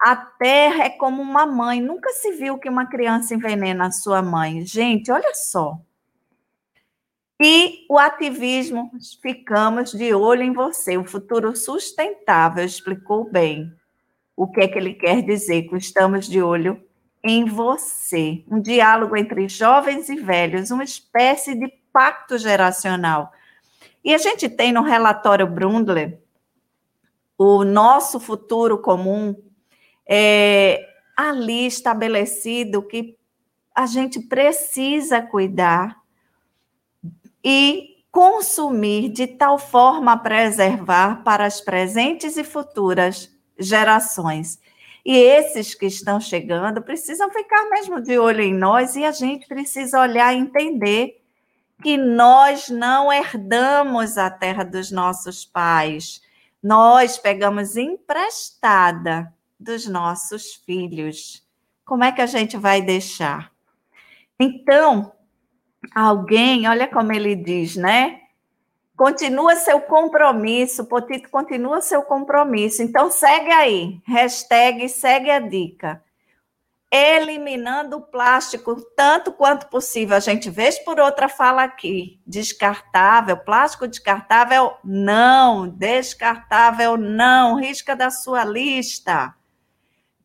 A 0.00 0.14
terra 0.14 0.84
é 0.84 0.90
como 0.90 1.20
uma 1.22 1.46
mãe. 1.46 1.80
Nunca 1.80 2.10
se 2.10 2.32
viu 2.32 2.58
que 2.58 2.68
uma 2.68 2.86
criança 2.86 3.34
envenena 3.34 3.86
a 3.86 3.90
sua 3.90 4.22
mãe. 4.22 4.64
Gente, 4.64 5.10
olha 5.10 5.34
só. 5.34 5.78
E 7.40 7.86
o 7.88 7.98
ativismo, 7.98 8.90
ficamos 9.22 9.92
de 9.92 10.12
olho 10.12 10.42
em 10.42 10.52
você. 10.52 10.96
O 10.96 11.04
futuro 11.04 11.56
sustentável 11.56 12.64
explicou 12.64 13.30
bem 13.30 13.72
o 14.38 14.46
que 14.46 14.60
é 14.60 14.68
que 14.68 14.78
ele 14.78 14.94
quer 14.94 15.20
dizer 15.20 15.64
com 15.64 15.76
estamos 15.76 16.28
de 16.28 16.40
olho 16.40 16.80
em 17.24 17.44
você. 17.44 18.44
Um 18.48 18.60
diálogo 18.60 19.16
entre 19.16 19.48
jovens 19.48 20.08
e 20.08 20.14
velhos, 20.14 20.70
uma 20.70 20.84
espécie 20.84 21.56
de 21.56 21.66
pacto 21.92 22.38
geracional. 22.38 23.32
E 24.04 24.14
a 24.14 24.18
gente 24.18 24.48
tem 24.48 24.72
no 24.72 24.82
relatório 24.82 25.44
Brundtland 25.44 26.16
o 27.36 27.64
nosso 27.64 28.20
futuro 28.20 28.78
comum, 28.78 29.34
é, 30.08 30.88
ali 31.16 31.66
estabelecido 31.66 32.80
que 32.80 33.18
a 33.74 33.86
gente 33.86 34.20
precisa 34.20 35.20
cuidar 35.20 36.00
e 37.42 38.04
consumir 38.12 39.08
de 39.08 39.26
tal 39.26 39.58
forma 39.58 40.12
a 40.12 40.16
preservar 40.16 41.24
para 41.24 41.44
as 41.44 41.60
presentes 41.60 42.36
e 42.36 42.44
futuras 42.44 43.36
gerações. 43.58 44.58
E 45.04 45.16
esses 45.16 45.74
que 45.74 45.86
estão 45.86 46.20
chegando 46.20 46.82
precisam 46.82 47.30
ficar 47.30 47.68
mesmo 47.70 48.00
de 48.00 48.18
olho 48.18 48.42
em 48.42 48.52
nós 48.52 48.94
e 48.94 49.04
a 49.04 49.12
gente 49.12 49.46
precisa 49.46 50.00
olhar 50.00 50.34
e 50.34 50.38
entender 50.38 51.22
que 51.82 51.96
nós 51.96 52.68
não 52.68 53.12
herdamos 53.12 54.18
a 54.18 54.30
terra 54.30 54.64
dos 54.64 54.90
nossos 54.90 55.44
pais. 55.44 56.20
Nós 56.62 57.16
pegamos 57.16 57.76
emprestada 57.76 59.32
dos 59.58 59.86
nossos 59.86 60.54
filhos. 60.54 61.46
Como 61.84 62.04
é 62.04 62.12
que 62.12 62.20
a 62.20 62.26
gente 62.26 62.56
vai 62.56 62.82
deixar? 62.82 63.52
Então, 64.38 65.12
alguém, 65.94 66.68
olha 66.68 66.86
como 66.86 67.12
ele 67.12 67.34
diz, 67.34 67.76
né? 67.76 68.20
Continua 68.98 69.54
seu 69.54 69.80
compromisso, 69.80 70.84
Potito, 70.84 71.30
continua 71.30 71.80
seu 71.80 72.02
compromisso. 72.02 72.82
Então, 72.82 73.08
segue 73.12 73.52
aí, 73.52 74.02
hashtag 74.04 74.88
segue 74.88 75.30
a 75.30 75.38
dica. 75.38 76.02
Eliminando 76.90 77.98
o 77.98 78.02
plástico 78.02 78.74
tanto 78.96 79.30
quanto 79.30 79.68
possível. 79.68 80.16
A 80.16 80.20
gente 80.20 80.50
vez 80.50 80.80
por 80.80 80.98
outra 80.98 81.28
fala 81.28 81.62
aqui, 81.62 82.20
descartável, 82.26 83.36
plástico 83.36 83.86
descartável, 83.86 84.74
não, 84.82 85.68
descartável, 85.68 86.96
não, 86.96 87.54
risca 87.54 87.94
da 87.94 88.10
sua 88.10 88.42
lista 88.42 89.32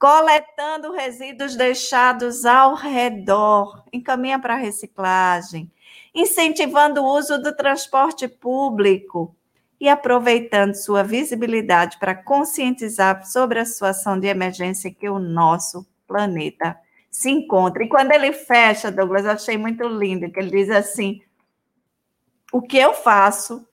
coletando 0.03 0.91
resíduos 0.91 1.55
deixados 1.55 2.43
ao 2.43 2.73
redor, 2.73 3.85
encaminha 3.93 4.37
para 4.37 4.57
reciclagem, 4.57 5.71
incentivando 6.13 7.01
o 7.01 7.17
uso 7.17 7.41
do 7.41 7.55
transporte 7.55 8.27
público 8.27 9.35
e 9.79 9.89
aproveitando 9.89 10.75
sua 10.75 11.03
visibilidade 11.03 11.97
para 11.99 12.15
conscientizar 12.15 13.25
sobre 13.25 13.59
a 13.59 13.65
situação 13.65 14.19
de 14.19 14.27
emergência 14.27 14.93
que 14.93 15.09
o 15.09 15.19
nosso 15.19 15.85
planeta 16.07 16.77
se 17.09 17.29
encontra. 17.29 17.83
E 17.83 17.89
quando 17.89 18.11
ele 18.11 18.31
fecha, 18.31 18.91
Douglas, 18.91 19.25
eu 19.25 19.31
achei 19.31 19.57
muito 19.57 19.87
lindo, 19.87 20.31
que 20.31 20.39
ele 20.39 20.51
diz 20.51 20.69
assim: 20.69 21.21
o 22.51 22.61
que 22.61 22.77
eu 22.77 22.93
faço, 22.93 23.67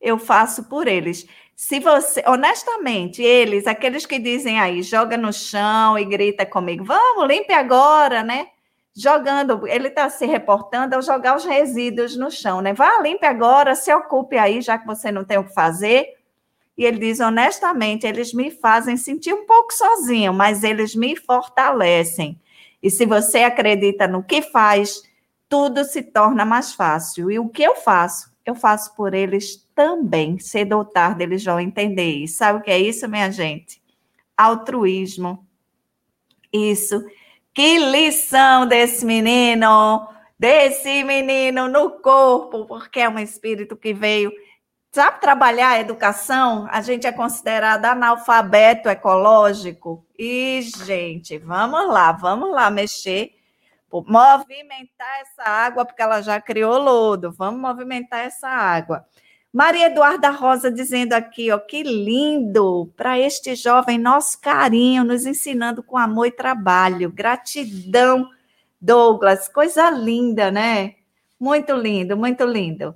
eu 0.00 0.18
faço 0.18 0.64
por 0.64 0.86
eles 0.86 1.26
se 1.56 1.80
você, 1.80 2.22
honestamente, 2.26 3.22
eles, 3.22 3.66
aqueles 3.66 4.04
que 4.04 4.18
dizem 4.18 4.60
aí, 4.60 4.82
joga 4.82 5.16
no 5.16 5.32
chão 5.32 5.98
e 5.98 6.04
grita 6.04 6.44
comigo, 6.44 6.84
vamos, 6.84 7.26
limpe 7.26 7.54
agora, 7.54 8.22
né? 8.22 8.48
Jogando, 8.98 9.66
ele 9.66 9.88
está 9.88 10.08
se 10.08 10.24
reportando 10.24 10.94
ao 10.94 11.02
jogar 11.02 11.36
os 11.36 11.44
resíduos 11.44 12.16
no 12.16 12.30
chão, 12.30 12.62
né? 12.62 12.72
Vá, 12.72 12.98
limpe 13.02 13.26
agora, 13.26 13.74
se 13.74 13.92
ocupe 13.92 14.38
aí, 14.38 14.62
já 14.62 14.78
que 14.78 14.86
você 14.86 15.12
não 15.12 15.22
tem 15.22 15.36
o 15.36 15.44
que 15.44 15.52
fazer. 15.52 16.14
E 16.78 16.84
ele 16.84 16.98
diz, 16.98 17.20
honestamente, 17.20 18.06
eles 18.06 18.32
me 18.32 18.50
fazem 18.50 18.96
sentir 18.96 19.34
um 19.34 19.44
pouco 19.44 19.70
sozinho, 19.74 20.32
mas 20.32 20.64
eles 20.64 20.94
me 20.94 21.14
fortalecem. 21.14 22.40
E 22.82 22.90
se 22.90 23.04
você 23.04 23.40
acredita 23.40 24.08
no 24.08 24.22
que 24.22 24.40
faz, 24.40 25.02
tudo 25.46 25.84
se 25.84 26.02
torna 26.02 26.46
mais 26.46 26.72
fácil. 26.72 27.30
E 27.30 27.38
o 27.38 27.50
que 27.50 27.62
eu 27.62 27.76
faço? 27.76 28.34
Eu 28.46 28.54
faço 28.54 28.94
por 28.94 29.12
eles 29.12 29.68
também, 29.74 30.38
cedo 30.38 30.78
ou 30.78 30.86
tarde, 30.86 31.22
eles 31.22 31.44
vão 31.44 31.60
entender 31.60 32.12
isso. 32.12 32.38
Sabe 32.38 32.60
o 32.60 32.62
que 32.62 32.70
é 32.70 32.78
isso, 32.78 33.06
minha 33.08 33.30
gente? 33.30 33.82
Altruísmo. 34.34 35.46
Isso. 36.50 37.04
Que 37.56 37.78
lição 37.78 38.66
desse 38.66 39.02
menino, 39.02 40.06
desse 40.38 41.02
menino 41.02 41.66
no 41.68 42.02
corpo, 42.02 42.66
porque 42.66 43.00
é 43.00 43.08
um 43.08 43.18
espírito 43.18 43.74
que 43.74 43.94
veio. 43.94 44.30
Sabe 44.92 45.22
trabalhar 45.22 45.70
a 45.70 45.80
educação? 45.80 46.68
A 46.70 46.82
gente 46.82 47.06
é 47.06 47.12
considerado 47.12 47.86
analfabeto 47.86 48.90
ecológico. 48.90 50.06
E, 50.18 50.60
gente, 50.84 51.38
vamos 51.38 51.88
lá, 51.88 52.12
vamos 52.12 52.52
lá 52.52 52.68
mexer 52.68 53.30
movimentar 53.90 55.20
essa 55.22 55.48
água, 55.48 55.86
porque 55.86 56.02
ela 56.02 56.20
já 56.20 56.38
criou 56.38 56.76
lodo. 56.76 57.32
Vamos 57.32 57.58
movimentar 57.58 58.26
essa 58.26 58.48
água. 58.50 59.06
Maria 59.56 59.86
Eduarda 59.86 60.28
Rosa 60.28 60.70
dizendo 60.70 61.14
aqui, 61.14 61.50
ó, 61.50 61.56
que 61.56 61.82
lindo 61.82 62.92
para 62.94 63.18
este 63.18 63.54
jovem 63.54 63.96
nosso 63.96 64.38
carinho, 64.38 65.02
nos 65.02 65.24
ensinando 65.24 65.82
com 65.82 65.96
amor 65.96 66.26
e 66.26 66.30
trabalho. 66.30 67.10
Gratidão, 67.10 68.28
Douglas, 68.78 69.48
coisa 69.48 69.88
linda, 69.88 70.50
né? 70.50 70.96
Muito 71.40 71.72
lindo, 71.72 72.18
muito 72.18 72.44
lindo. 72.44 72.94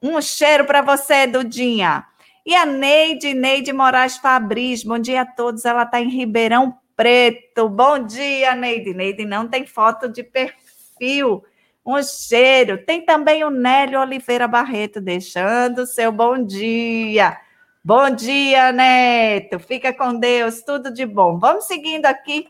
Um 0.00 0.22
cheiro 0.22 0.64
para 0.64 0.80
você, 0.80 1.26
Dudinha. 1.26 2.06
E 2.46 2.54
a 2.54 2.64
Neide, 2.64 3.34
Neide 3.34 3.70
Moraes 3.70 4.16
Fabris, 4.16 4.82
bom 4.82 4.98
dia 4.98 5.20
a 5.20 5.26
todos. 5.26 5.66
Ela 5.66 5.82
está 5.82 6.00
em 6.00 6.08
Ribeirão 6.08 6.78
Preto. 6.96 7.68
Bom 7.68 7.98
dia, 8.06 8.54
Neide. 8.54 8.94
Neide 8.94 9.26
não 9.26 9.46
tem 9.46 9.66
foto 9.66 10.08
de 10.08 10.22
perfil 10.22 11.44
um 11.84 12.02
cheiro. 12.02 12.84
Tem 12.84 13.04
também 13.04 13.44
o 13.44 13.50
Nélio 13.50 14.00
Oliveira 14.00 14.46
Barreto 14.46 15.00
deixando 15.00 15.86
seu 15.86 16.12
bom 16.12 16.42
dia. 16.42 17.38
Bom 17.82 18.10
dia, 18.10 18.72
Neto. 18.72 19.58
Fica 19.58 19.92
com 19.92 20.18
Deus, 20.18 20.62
tudo 20.62 20.92
de 20.92 21.06
bom. 21.06 21.38
Vamos 21.38 21.66
seguindo 21.66 22.06
aqui. 22.06 22.46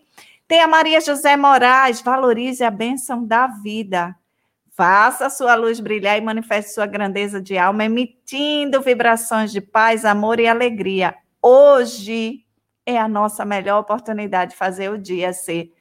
Tem 0.49 0.61
a 0.61 0.66
Maria 0.66 1.01
José 1.01 1.37
Moraes, 1.37 2.01
valorize 2.01 2.64
a 2.64 2.70
bênção 2.70 3.24
da 3.24 3.47
vida. 3.47 4.16
Faça 4.72 5.26
a 5.26 5.31
sua 5.31 5.55
luz 5.55 5.78
brilhar 5.78 6.18
e 6.18 6.20
manifeste 6.20 6.72
sua 6.72 6.87
grandeza 6.87 7.41
de 7.41 7.57
alma, 7.57 7.85
emitindo 7.85 8.81
vibrações 8.81 9.53
de 9.53 9.61
paz, 9.61 10.05
amor 10.05 10.41
e 10.41 10.49
alegria. 10.49 11.14
Hoje 11.41 12.45
é 12.85 12.99
a 12.99 13.07
nossa 13.07 13.45
melhor 13.45 13.78
oportunidade 13.78 14.53
de 14.53 14.57
fazer 14.57 14.91
o 14.91 14.99
dia 14.99 15.33
ser 15.33 15.72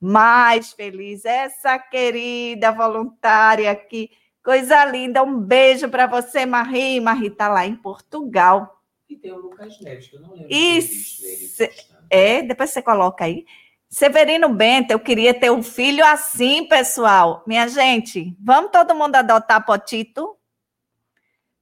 mais 0.00 0.72
feliz. 0.72 1.24
Essa 1.24 1.78
querida 1.78 2.70
voluntária 2.70 3.70
aqui, 3.70 4.10
coisa 4.42 4.84
linda. 4.84 5.22
Um 5.22 5.38
beijo 5.38 5.88
para 5.88 6.06
você, 6.06 6.46
Marie. 6.46 7.00
Marie 7.00 7.28
está 7.28 7.48
lá 7.48 7.66
em 7.66 7.76
Portugal. 7.76 8.82
E 9.08 9.16
tem 9.16 9.32
o 9.32 9.38
Lucas 9.38 9.80
Neves, 9.80 10.08
que 10.08 10.16
eu 10.16 10.20
não 10.20 10.32
lembro. 10.32 10.48
Isso. 10.50 11.22
É, 12.10 12.42
depois 12.42 12.70
você 12.70 12.82
coloca 12.82 13.24
aí. 13.24 13.44
Severino 13.88 14.50
Bento, 14.50 14.90
eu 14.90 15.00
queria 15.00 15.32
ter 15.32 15.50
um 15.50 15.62
filho 15.62 16.04
assim, 16.04 16.68
pessoal. 16.68 17.42
Minha 17.46 17.66
gente, 17.68 18.36
vamos 18.38 18.70
todo 18.70 18.94
mundo 18.94 19.16
adotar 19.16 19.64
Potito? 19.64 20.36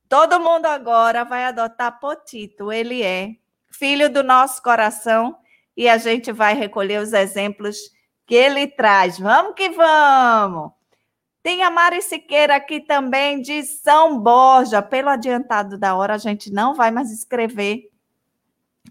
Todo 0.09 0.41
mundo 0.41 0.67
agora 0.67 1.25
vai 1.25 1.45
adotar 1.45 2.01
Potito. 2.01 2.73
Ele 2.73 3.03
é 3.03 3.37
filho 3.71 4.11
do 4.11 4.25
nosso 4.25 4.61
coração 4.61 5.39
e 5.77 5.89
a 5.89 5.99
gente 5.99 6.33
vai 6.33 6.55
recolher 6.55 7.01
os 7.01 7.13
exemplos 7.13 7.77
que 8.27 8.35
ele 8.35 8.67
traz. 8.67 9.19
Vamos 9.19 9.55
que 9.55 9.71
vamos! 9.71 10.73
Tem 11.43 11.63
a 11.63 11.71
Mari 11.71 12.03
Siqueira 12.03 12.57
aqui 12.57 12.81
também 12.81 13.41
de 13.41 13.63
São 13.63 14.19
Borja. 14.19 14.83
Pelo 14.83 15.09
adiantado 15.09 15.79
da 15.79 15.95
hora, 15.95 16.15
a 16.15 16.19
gente 16.19 16.53
não 16.53 16.75
vai 16.75 16.91
mais 16.91 17.13
escrever 17.13 17.89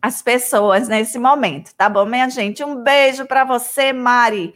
as 0.02 0.22
pessoas 0.22 0.88
nesse 0.88 1.18
momento, 1.18 1.74
tá 1.76 1.90
bom, 1.90 2.06
minha 2.06 2.30
gente? 2.30 2.64
Um 2.64 2.84
beijo 2.84 3.26
para 3.26 3.44
você, 3.44 3.92
Mari. 3.92 4.54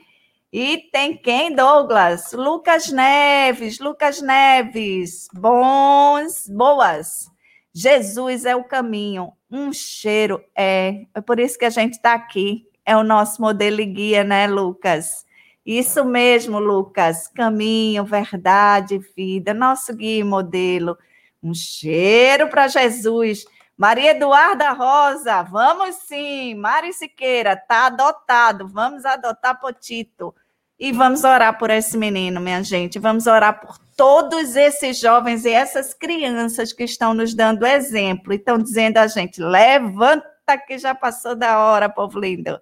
E 0.52 0.90
tem 0.92 1.16
quem, 1.16 1.54
Douglas? 1.54 2.32
Lucas 2.34 2.90
Neves, 2.90 3.80
Lucas 3.80 4.22
Neves. 4.22 5.28
Bons, 5.34 6.48
boas. 6.48 7.30
Jesus 7.74 8.46
é 8.46 8.56
o 8.56 8.64
caminho. 8.64 9.32
Um 9.52 9.72
cheiro 9.72 10.44
é. 10.56 11.06
É 11.14 11.22
por 11.22 11.40
isso 11.40 11.58
que 11.58 11.66
a 11.66 11.70
gente 11.70 11.94
está 11.94 12.14
aqui 12.14 12.69
é 12.90 12.98
o 12.98 13.04
nosso 13.04 13.40
modelo 13.40 13.80
e 13.82 13.86
guia, 13.86 14.24
né, 14.24 14.48
Lucas? 14.48 15.24
Isso 15.64 16.04
mesmo, 16.04 16.58
Lucas. 16.58 17.28
Caminho, 17.28 18.04
verdade, 18.04 19.00
vida, 19.16 19.54
nosso 19.54 19.96
guia 19.96 20.22
e 20.22 20.24
modelo. 20.24 20.98
Um 21.44 21.54
cheiro 21.54 22.50
para 22.50 22.68
Jesus. 22.68 23.46
Maria 23.78 24.10
Eduarda 24.10 24.72
Rosa, 24.72 25.44
vamos 25.44 25.98
sim. 26.08 26.56
Mari 26.56 26.92
Siqueira, 26.92 27.56
tá 27.56 27.86
adotado. 27.86 28.68
Vamos 28.68 29.06
adotar 29.06 29.60
Potito. 29.62 30.34
E 30.80 30.92
vamos 30.92 31.24
orar 31.24 31.60
por 31.60 31.70
esse 31.70 31.96
menino, 31.96 32.42
minha 32.42 32.64
gente. 32.64 32.98
Vamos 32.98 33.28
orar 33.28 33.62
por 33.62 33.78
todos 33.96 34.56
esses 34.56 35.00
jovens 35.00 35.46
e 35.46 35.52
essas 35.52 35.94
crianças 35.94 36.74
que 36.74 36.86
estão 36.86 37.14
nos 37.14 37.36
dando 37.36 37.68
exemplo 37.68 38.34
e 38.34 38.38
estão 38.38 38.58
dizendo 38.58 38.98
a 38.98 39.06
gente: 39.06 39.40
levanta 39.40 40.58
que 40.66 40.80
já 40.80 40.96
passou 40.96 41.36
da 41.36 41.60
hora, 41.60 41.88
povo 41.88 42.20
lindo. 42.20 42.60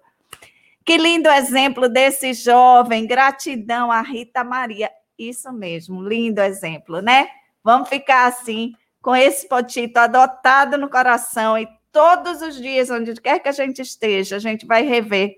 Que 0.88 0.96
lindo 0.96 1.28
exemplo 1.28 1.86
desse 1.86 2.32
jovem. 2.32 3.06
Gratidão 3.06 3.92
a 3.92 4.00
Rita 4.00 4.42
Maria. 4.42 4.90
Isso 5.18 5.52
mesmo, 5.52 6.02
lindo 6.02 6.40
exemplo, 6.40 7.02
né? 7.02 7.28
Vamos 7.62 7.90
ficar 7.90 8.26
assim, 8.26 8.72
com 9.02 9.14
esse 9.14 9.46
potito 9.46 9.98
adotado 9.98 10.78
no 10.78 10.88
coração 10.88 11.58
e 11.58 11.68
todos 11.92 12.40
os 12.40 12.56
dias, 12.56 12.88
onde 12.88 13.12
quer 13.20 13.38
que 13.38 13.50
a 13.50 13.52
gente 13.52 13.82
esteja, 13.82 14.36
a 14.36 14.38
gente 14.38 14.64
vai 14.64 14.82
rever, 14.82 15.36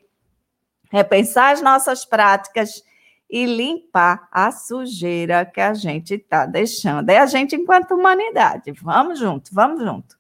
repensar 0.89 1.51
as 1.51 1.61
nossas 1.61 2.05
práticas 2.05 2.85
e 3.29 3.45
limpar 3.45 4.29
a 4.31 4.53
sujeira 4.53 5.45
que 5.45 5.61
a 5.61 5.75
gente 5.75 6.15
está 6.15 6.47
deixando. 6.47 7.11
É 7.11 7.19
a 7.19 7.27
gente 7.27 7.57
enquanto 7.57 7.97
humanidade. 7.97 8.71
Vamos 8.81 9.19
junto, 9.19 9.53
vamos 9.53 9.83
junto. 9.83 10.17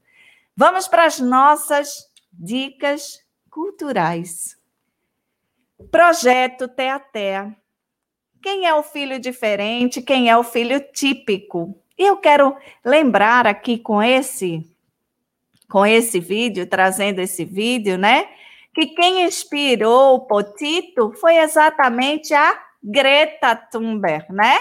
Vamos 0.56 0.88
para 0.88 1.04
as 1.04 1.20
nossas 1.20 2.10
dicas 2.32 3.24
culturais. 3.48 4.58
Projeto 5.88 6.68
Teatea. 6.68 7.56
Quem 8.42 8.66
é 8.66 8.74
o 8.74 8.82
filho 8.82 9.18
diferente? 9.18 10.02
Quem 10.02 10.28
é 10.28 10.36
o 10.36 10.42
filho 10.42 10.80
típico? 10.92 11.76
E 11.98 12.06
eu 12.06 12.16
quero 12.16 12.56
lembrar 12.84 13.46
aqui 13.46 13.78
com 13.78 14.02
esse 14.02 14.66
com 15.70 15.86
esse 15.86 16.18
vídeo, 16.18 16.66
trazendo 16.66 17.20
esse 17.20 17.44
vídeo, 17.44 17.96
né? 17.96 18.28
Que 18.74 18.86
quem 18.86 19.24
inspirou 19.24 20.16
o 20.16 20.20
Potito 20.20 21.12
foi 21.12 21.36
exatamente 21.36 22.34
a 22.34 22.60
Greta 22.82 23.54
Thunberg, 23.54 24.32
né? 24.32 24.58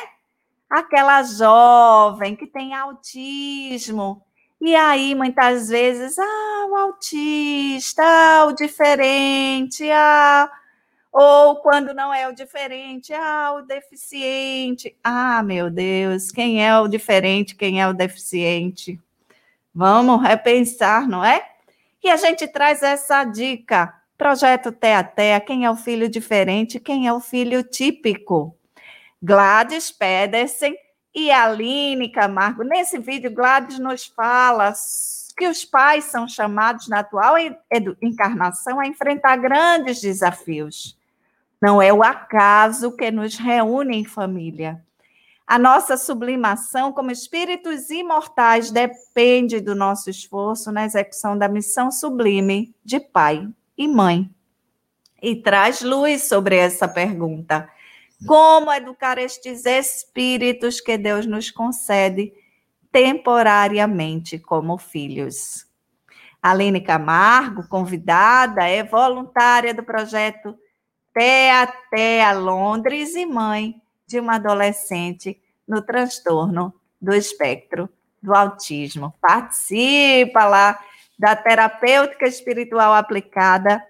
Aquela 0.69 1.23
jovem 1.23 2.35
que 2.35 2.45
tem 2.45 2.75
autismo. 2.75 4.21
E 4.61 4.75
aí, 4.75 5.15
muitas 5.15 5.69
vezes, 5.69 6.19
ah, 6.19 6.67
o 6.69 6.75
autista, 6.75 8.03
ah, 8.03 8.45
o 8.45 8.51
diferente, 8.53 9.89
ah, 9.89 10.51
ou 11.11 11.57
quando 11.57 11.93
não 11.93 12.13
é 12.13 12.27
o 12.27 12.33
diferente, 12.33 13.13
ah, 13.13 13.53
o 13.57 13.61
deficiente. 13.63 14.95
Ah, 15.03 15.41
meu 15.43 15.69
Deus, 15.69 16.31
quem 16.31 16.63
é 16.65 16.77
o 16.79 16.87
diferente, 16.87 17.55
quem 17.55 17.81
é 17.81 17.87
o 17.87 17.93
deficiente? 17.93 18.99
Vamos 19.73 20.21
repensar, 20.21 21.07
não 21.07 21.23
é? 21.23 21.43
E 22.03 22.09
a 22.09 22.17
gente 22.17 22.47
traz 22.47 22.83
essa 22.83 23.23
dica. 23.23 23.93
Projeto 24.17 24.71
Teatea, 24.71 25.39
quem 25.39 25.65
é 25.65 25.71
o 25.71 25.75
filho 25.75 26.09
diferente, 26.09 26.79
quem 26.79 27.07
é 27.07 27.13
o 27.13 27.19
filho 27.19 27.63
típico. 27.63 28.55
Gladys 29.21 29.91
Pedersen 29.91 30.75
e 31.15 31.31
Aline 31.31 32.11
Camargo. 32.11 32.63
Nesse 32.63 32.99
vídeo, 32.99 33.31
Gladys 33.31 33.79
nos 33.79 34.05
fala 34.05 34.73
que 35.37 35.47
os 35.47 35.63
pais 35.63 36.05
são 36.05 36.27
chamados 36.27 36.87
na 36.89 36.99
atual 36.99 37.35
encarnação 38.01 38.79
a 38.79 38.85
enfrentar 38.85 39.37
grandes 39.37 40.01
desafios. 40.01 40.98
Não 41.61 41.81
é 41.81 41.91
o 41.91 42.01
acaso 42.01 42.95
que 42.95 43.11
nos 43.11 43.35
reúne 43.35 43.97
em 43.97 44.05
família. 44.05 44.83
A 45.45 45.57
nossa 45.57 45.97
sublimação 45.97 46.93
como 46.93 47.11
espíritos 47.11 47.89
imortais 47.89 48.69
depende 48.69 49.59
do 49.59 49.73
nosso 49.73 50.09
esforço 50.09 50.71
na 50.71 50.85
execução 50.85 51.37
da 51.37 51.49
missão 51.49 51.91
sublime 51.91 52.73
de 52.85 52.99
pai 52.99 53.47
e 53.77 53.87
mãe. 53.87 54.29
E 55.21 55.35
traz 55.35 55.81
luz 55.81 56.23
sobre 56.23 56.55
essa 56.55 56.87
pergunta. 56.87 57.67
Como 58.27 58.71
educar 58.71 59.17
estes 59.17 59.65
espíritos 59.65 60.79
que 60.79 60.97
Deus 60.97 61.25
nos 61.25 61.49
concede 61.49 62.31
temporariamente 62.91 64.37
como 64.37 64.77
filhos? 64.77 65.65
Aline 66.41 66.79
Camargo, 66.79 67.67
convidada, 67.67 68.67
é 68.67 68.83
voluntária 68.83 69.73
do 69.73 69.83
projeto 69.83 70.55
até 71.11 71.51
até 71.51 72.23
a 72.23 72.31
Londres 72.31 73.15
e 73.15 73.25
mãe 73.25 73.81
de 74.07 74.19
uma 74.19 74.35
adolescente 74.35 75.39
no 75.67 75.81
transtorno 75.81 76.73
do 77.01 77.13
espectro 77.13 77.89
do 78.21 78.33
autismo. 78.33 79.13
Participa 79.21 80.45
lá 80.45 80.79
da 81.17 81.35
terapêutica 81.35 82.25
espiritual 82.27 82.93
aplicada 82.93 83.83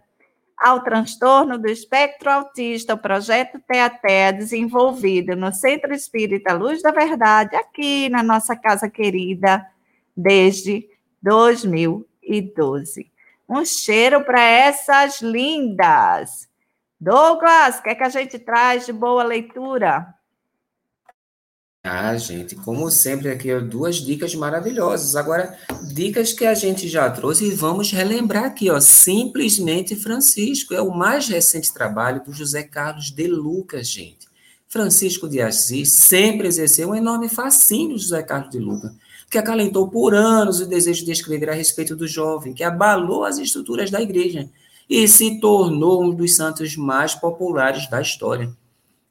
ao 0.58 0.84
transtorno 0.84 1.58
do 1.58 1.70
espectro 1.70 2.30
autista, 2.30 2.94
o 2.94 2.98
projeto 2.98 3.60
TEATEA, 3.66 4.34
desenvolvido 4.34 5.36
no 5.36 5.54
Centro 5.54 5.94
Espírita 5.94 6.54
Luz 6.54 6.82
da 6.82 6.92
Verdade, 6.92 7.56
aqui 7.56 8.10
na 8.10 8.22
nossa 8.22 8.58
casa 8.58 8.90
querida, 8.90 9.66
desde 10.16 10.86
2012. 11.22 13.10
Um 13.48 13.64
cheiro 13.64 14.24
para 14.26 14.42
essas 14.42 15.22
lindas! 15.22 16.50
Douglas, 17.00 17.80
o 17.80 17.84
que, 17.84 17.90
é 17.90 17.96
que 17.96 18.04
a 18.04 18.10
gente 18.10 18.38
traz 18.38 18.86
de 18.86 18.92
boa 18.92 19.24
leitura? 19.24 20.14
Ah, 21.82 22.18
gente, 22.18 22.58
como 22.58 22.92
sempre, 22.92 23.30
aqui 23.30 23.58
duas 23.62 23.96
dicas 23.96 24.36
maravilhosas. 24.36 25.16
Agora, 25.16 25.58
dicas 25.94 26.34
que 26.34 26.46
a 26.46 26.54
gente 26.54 26.90
já 26.90 27.10
trouxe 27.10 27.46
e 27.46 27.56
vamos 27.56 27.90
relembrar 27.90 28.44
aqui, 28.44 28.70
ó. 28.70 28.82
Simplesmente 28.82 29.96
Francisco 29.96 30.74
é 30.74 30.82
o 30.82 30.94
mais 30.94 31.30
recente 31.30 31.74
trabalho 31.74 32.22
do 32.22 32.34
José 32.34 32.64
Carlos 32.64 33.12
de 33.12 33.28
Lucas, 33.28 33.88
gente. 33.88 34.28
Francisco 34.68 35.30
de 35.30 35.42
Assis 35.42 35.94
sempre 35.94 36.50
exerceu 36.50 36.90
um 36.90 36.96
enorme 36.96 37.30
fascínio 37.30 37.98
José 37.98 38.22
Carlos 38.24 38.52
de 38.52 38.60
Lucas, 38.60 38.92
que 39.32 39.38
acalentou 39.38 39.90
por 39.90 40.14
anos 40.14 40.60
o 40.60 40.68
desejo 40.68 41.06
de 41.06 41.14
escrever 41.14 41.50
a 41.50 41.54
respeito 41.54 41.96
do 41.96 42.08
jovem, 42.08 42.54
que 42.54 42.64
abalou 42.64 43.24
as 43.24 43.38
estruturas 43.38 43.90
da 43.90 44.02
igreja 44.02 44.50
e 44.90 45.08
se 45.08 45.40
tornou 45.40 46.04
um 46.04 46.16
dos 46.16 46.36
santos 46.36 46.76
mais 46.76 47.14
populares 47.14 47.88
da 47.90 48.02
história. 48.02 48.52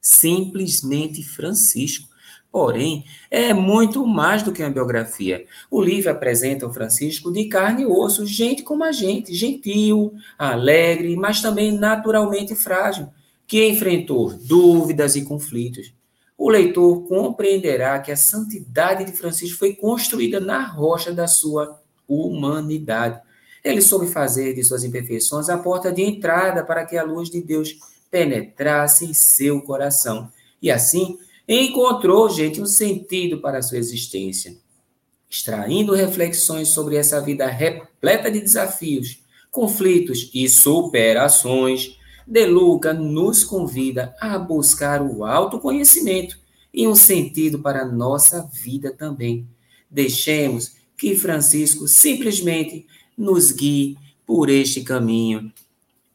Simplesmente 0.01 1.23
Francisco. 1.23 2.09
Porém, 2.51 3.05
é 3.29 3.53
muito 3.53 4.05
mais 4.07 4.41
do 4.41 4.51
que 4.51 4.63
uma 4.63 4.71
biografia. 4.71 5.45
O 5.69 5.79
livro 5.79 6.09
apresenta 6.09 6.65
o 6.65 6.73
Francisco 6.73 7.31
de 7.31 7.45
carne 7.45 7.83
e 7.83 7.85
osso, 7.85 8.25
gente 8.25 8.63
como 8.63 8.83
a 8.83 8.91
gente, 8.91 9.35
gentil, 9.35 10.13
alegre, 10.37 11.15
mas 11.15 11.41
também 11.41 11.71
naturalmente 11.71 12.55
frágil, 12.55 13.07
que 13.45 13.67
enfrentou 13.69 14.33
dúvidas 14.33 15.15
e 15.15 15.23
conflitos. 15.23 15.93
O 16.35 16.49
leitor 16.49 17.07
compreenderá 17.07 17.99
que 17.99 18.11
a 18.11 18.17
santidade 18.17 19.05
de 19.05 19.11
Francisco 19.11 19.59
foi 19.59 19.75
construída 19.75 20.39
na 20.39 20.65
rocha 20.65 21.13
da 21.13 21.27
sua 21.27 21.79
humanidade 22.07 23.21
ele 23.63 23.81
soube 23.81 24.07
fazer 24.07 24.53
de 24.53 24.63
suas 24.63 24.83
imperfeições 24.83 25.49
a 25.49 25.57
porta 25.57 25.91
de 25.91 26.01
entrada 26.01 26.63
para 26.63 26.85
que 26.85 26.97
a 26.97 27.03
luz 27.03 27.29
de 27.29 27.41
Deus 27.41 27.77
penetrasse 28.09 29.05
em 29.05 29.13
seu 29.13 29.61
coração. 29.61 30.31
E 30.61 30.71
assim, 30.71 31.17
encontrou, 31.47 32.29
gente, 32.29 32.61
um 32.61 32.65
sentido 32.65 33.39
para 33.39 33.59
a 33.59 33.61
sua 33.61 33.77
existência. 33.77 34.55
Extraindo 35.29 35.93
reflexões 35.93 36.69
sobre 36.69 36.95
essa 36.95 37.21
vida 37.21 37.45
repleta 37.47 38.31
de 38.31 38.39
desafios, 38.39 39.23
conflitos 39.51 40.29
e 40.33 40.47
superações, 40.49 41.97
De 42.25 42.45
Luca 42.45 42.93
nos 42.93 43.43
convida 43.43 44.15
a 44.19 44.37
buscar 44.37 45.01
o 45.01 45.25
autoconhecimento 45.25 46.37
e 46.73 46.87
um 46.87 46.95
sentido 46.95 47.59
para 47.59 47.81
a 47.81 47.87
nossa 47.87 48.47
vida 48.53 48.91
também. 48.91 49.47
Deixemos 49.89 50.75
que 50.95 51.15
Francisco 51.15 51.87
simplesmente 51.87 52.85
nos 53.19 53.51
guie 53.51 53.97
por 54.25 54.49
este 54.49 54.81
caminho. 54.81 55.51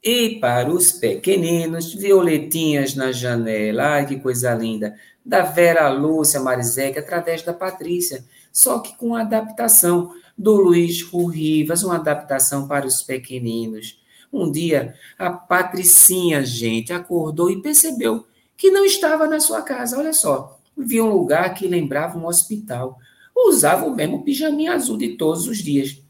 E 0.02 0.38
para 0.40 0.70
os 0.70 0.90
pequeninos, 0.90 1.92
violetinhas 1.92 2.94
na 2.94 3.12
janela, 3.12 3.84
ai 3.84 4.06
que 4.06 4.18
coisa 4.18 4.54
linda, 4.54 4.94
da 5.24 5.42
Vera 5.42 5.88
Lúcia 5.90 6.40
Marizek 6.40 6.98
através 6.98 7.42
da 7.42 7.52
Patrícia, 7.52 8.24
só 8.52 8.78
que 8.78 8.96
com 8.96 9.14
adaptação 9.14 10.12
do 10.36 10.56
Luiz 10.56 11.02
Rivas, 11.02 11.82
uma 11.82 11.96
adaptação 11.96 12.66
para 12.66 12.86
os 12.86 13.02
pequeninos. 13.02 14.02
Um 14.32 14.50
dia, 14.50 14.94
a 15.18 15.30
Patricinha, 15.30 16.44
gente, 16.44 16.92
acordou 16.92 17.50
e 17.50 17.62
percebeu 17.62 18.26
que 18.56 18.70
não 18.70 18.84
estava 18.84 19.26
na 19.26 19.40
sua 19.40 19.62
casa. 19.62 19.98
Olha 19.98 20.12
só, 20.12 20.58
viu 20.76 21.06
um 21.06 21.12
lugar 21.12 21.54
que 21.54 21.68
lembrava 21.68 22.18
um 22.18 22.26
hospital. 22.26 22.98
Usava 23.34 23.86
o 23.86 23.94
mesmo 23.94 24.24
pijaminha 24.24 24.72
azul 24.72 24.96
de 24.96 25.16
todos 25.16 25.46
os 25.46 25.58
dias. 25.58 26.03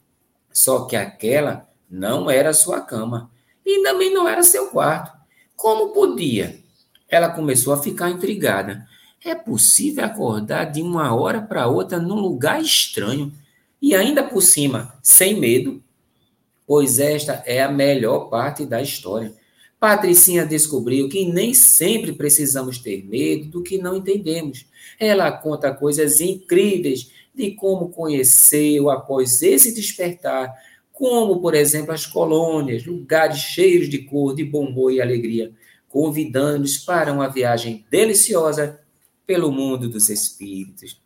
Só 0.55 0.85
que 0.85 0.95
aquela 0.95 1.69
não 1.91 2.31
era 2.31 2.55
sua 2.55 2.81
cama 2.81 3.29
e 3.67 3.83
também 3.83 4.15
não 4.15 4.29
era 4.29 4.45
seu 4.45 4.69
quarto. 4.69 5.13
Como 5.57 5.93
podia? 5.93 6.61
Ela 7.09 7.29
começou 7.29 7.73
a 7.73 7.83
ficar 7.83 8.09
intrigada. 8.09 8.87
É 9.25 9.35
possível 9.35 10.05
acordar 10.05 10.67
de 10.67 10.81
uma 10.81 11.13
hora 11.13 11.43
para 11.43 11.67
outra 11.67 11.99
num 11.99 12.21
lugar 12.21 12.63
estranho 12.63 13.33
e 13.83 13.97
ainda 13.97 14.23
por 14.23 14.43
cima, 14.43 14.95
sem 15.03 15.41
medo? 15.41 15.83
Pois 16.65 17.01
esta 17.01 17.43
é 17.45 17.61
a 17.61 17.71
melhor 17.71 18.31
parte 18.31 18.65
da 18.65 18.81
história. 18.81 19.35
Patricinha 19.81 20.47
descobriu 20.47 21.09
que 21.09 21.27
nem 21.27 21.53
sempre 21.53 22.13
precisamos 22.13 22.79
ter 22.79 23.05
medo 23.05 23.47
do 23.47 23.63
que 23.63 23.77
não 23.77 23.97
entendemos. 23.97 24.67
Ela 25.01 25.33
conta 25.33 25.75
coisas 25.75 26.21
incríveis 26.21 27.11
de 27.35 27.51
como 27.53 27.89
conheceu 27.89 28.91
após 28.91 29.43
esse 29.43 29.75
despertar 29.75 30.55
como, 30.95 31.41
por 31.41 31.55
exemplo, 31.55 31.93
as 31.93 32.07
colônias, 32.07 32.87
lugares 32.87 33.39
cheios 33.39 33.89
de 33.89 33.99
cor, 33.99 34.35
de 34.35 34.45
bom 34.45 34.89
e 34.91 35.01
alegria, 35.01 35.53
convidando-nos 35.89 36.79
para 36.79 37.13
uma 37.13 37.29
viagem 37.29 37.85
deliciosa 37.91 38.81
pelo 39.27 39.51
mundo 39.51 39.89
dos 39.89 40.09
espíritos. 40.09 41.03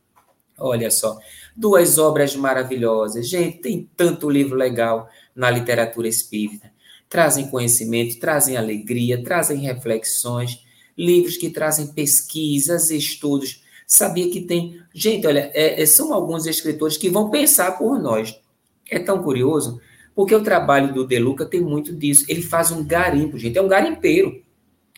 Olha 0.59 0.91
só, 0.91 1.19
duas 1.57 1.99
obras 1.99 2.37
maravilhosas. 2.37 3.29
Gente, 3.29 3.59
tem 3.59 3.89
tanto 3.97 4.29
livro 4.29 4.57
legal 4.57 5.09
na 5.35 5.51
literatura 5.51 6.07
espírita. 6.07 6.71
Trazem 7.09 7.49
conhecimento, 7.49 8.19
trazem 8.19 8.59
alegria, 8.59 9.23
trazem 9.23 9.59
reflexões, 9.61 10.65
livros 10.97 11.39
que 11.39 11.49
trazem 11.49 11.87
pesquisas, 11.87 12.91
estudos. 12.91 13.63
Sabia 13.91 14.31
que 14.31 14.43
tem. 14.43 14.79
Gente, 14.95 15.27
olha, 15.27 15.51
é, 15.55 15.81
é, 15.81 15.87
são 15.87 16.13
alguns 16.13 16.45
escritores 16.45 16.99
que 16.99 17.09
vão 17.09 17.31
pensar 17.31 17.79
por 17.79 17.99
nós. 17.99 18.39
É 18.91 18.99
tão 18.99 19.23
curioso, 19.23 19.81
porque 20.15 20.35
o 20.35 20.43
trabalho 20.43 20.93
do 20.93 21.07
De 21.07 21.19
Luca 21.19 21.47
tem 21.47 21.63
muito 21.63 21.97
disso. 21.97 22.27
Ele 22.29 22.43
faz 22.43 22.71
um 22.71 22.85
garimpo, 22.85 23.39
gente. 23.39 23.57
É 23.57 23.63
um 23.63 23.67
garimpeiro. 23.67 24.43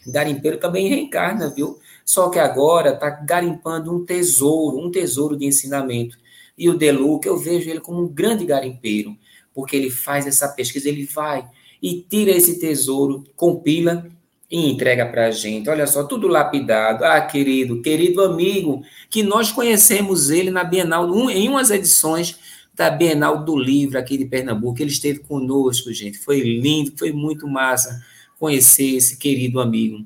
Garimpeiro 0.05 0.59
também 0.59 0.89
reencarna, 0.89 1.49
viu? 1.49 1.79
Só 2.05 2.31
que 2.31 2.41
agora 2.41 2.95
está 2.95 3.11
garimpando 3.11 3.95
um 3.95 4.05
tesouro, 4.05 4.85
um 4.85 4.91
tesouro 4.91 5.37
de 5.37 5.47
ensinamento. 5.47 6.19
E 6.59 6.69
o 6.69 6.77
De 6.77 6.91
Luca, 6.91 7.29
eu 7.29 7.37
vejo 7.37 7.71
ele 7.71 7.81
como 7.81 8.03
um 8.03 8.09
grande 8.09 8.45
garimpeiro, 8.45 9.17
porque 9.55 9.77
ele 9.77 9.91
faz 9.91 10.27
essa 10.27 10.49
pesquisa, 10.49 10.89
ele 10.89 11.05
vai 11.05 11.49
e 11.81 12.05
tira 12.09 12.33
esse 12.33 12.59
tesouro, 12.59 13.23
compila 13.37 14.05
e 14.51 14.69
entrega 14.69 15.07
para 15.07 15.27
a 15.27 15.31
gente. 15.31 15.71
Olha 15.71 15.87
só, 15.87 16.03
tudo 16.03 16.27
lapidado. 16.27 17.05
Ah, 17.05 17.21
querido, 17.21 17.81
querido 17.81 18.23
amigo, 18.23 18.83
que 19.09 19.23
nós 19.23 19.53
conhecemos 19.53 20.29
ele 20.29 20.51
na 20.51 20.65
Bienal, 20.65 21.09
em 21.31 21.49
umas 21.49 21.71
edições 21.71 22.37
da 22.75 22.91
Bienal 22.91 23.45
do 23.45 23.57
Livro 23.57 23.99
aqui 23.99 24.19
de 24.19 24.25
Pernambuco. 24.25 24.83
Ele 24.83 24.91
esteve 24.91 25.21
conosco, 25.21 25.93
gente. 25.93 26.19
Foi 26.19 26.41
lindo, 26.41 26.93
foi 26.99 27.13
muito 27.13 27.47
massa 27.47 28.05
conhecer 28.39 28.97
esse 28.97 29.19
querido 29.19 29.61
amigo. 29.61 30.05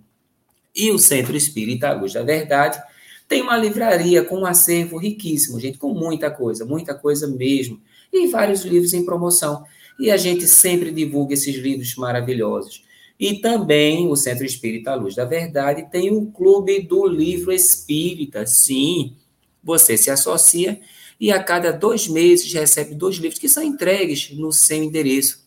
E 0.76 0.90
o 0.90 0.98
Centro 0.98 1.36
Espírita 1.36 1.92
Luz 1.92 2.12
da 2.12 2.22
Verdade 2.22 2.82
tem 3.26 3.40
uma 3.40 3.56
livraria 3.56 4.22
com 4.22 4.40
um 4.40 4.46
acervo 4.46 4.98
riquíssimo, 4.98 5.58
gente, 5.58 5.78
com 5.78 5.94
muita 5.94 6.30
coisa, 6.30 6.64
muita 6.66 6.94
coisa 6.94 7.26
mesmo. 7.26 7.80
E 8.12 8.26
vários 8.26 8.62
livros 8.62 8.92
em 8.92 9.04
promoção. 9.04 9.64
E 9.98 10.10
a 10.10 10.16
gente 10.16 10.46
sempre 10.46 10.90
divulga 10.90 11.32
esses 11.32 11.54
livros 11.54 11.94
maravilhosos. 11.96 12.82
E 13.18 13.34
também 13.40 14.08
o 14.08 14.16
Centro 14.16 14.44
Espírita 14.44 14.94
Luz 14.94 15.14
da 15.14 15.24
Verdade 15.24 15.88
tem 15.90 16.10
o 16.10 16.26
Clube 16.26 16.80
do 16.80 17.06
Livro 17.06 17.52
Espírita. 17.52 18.46
Sim, 18.46 19.16
você 19.62 19.96
se 19.96 20.10
associa 20.10 20.80
e 21.18 21.30
a 21.30 21.42
cada 21.42 21.72
dois 21.72 22.08
meses 22.08 22.52
recebe 22.52 22.94
dois 22.94 23.16
livros 23.16 23.38
que 23.38 23.48
são 23.48 23.62
entregues 23.62 24.30
no 24.32 24.52
seu 24.52 24.82
endereço. 24.82 25.44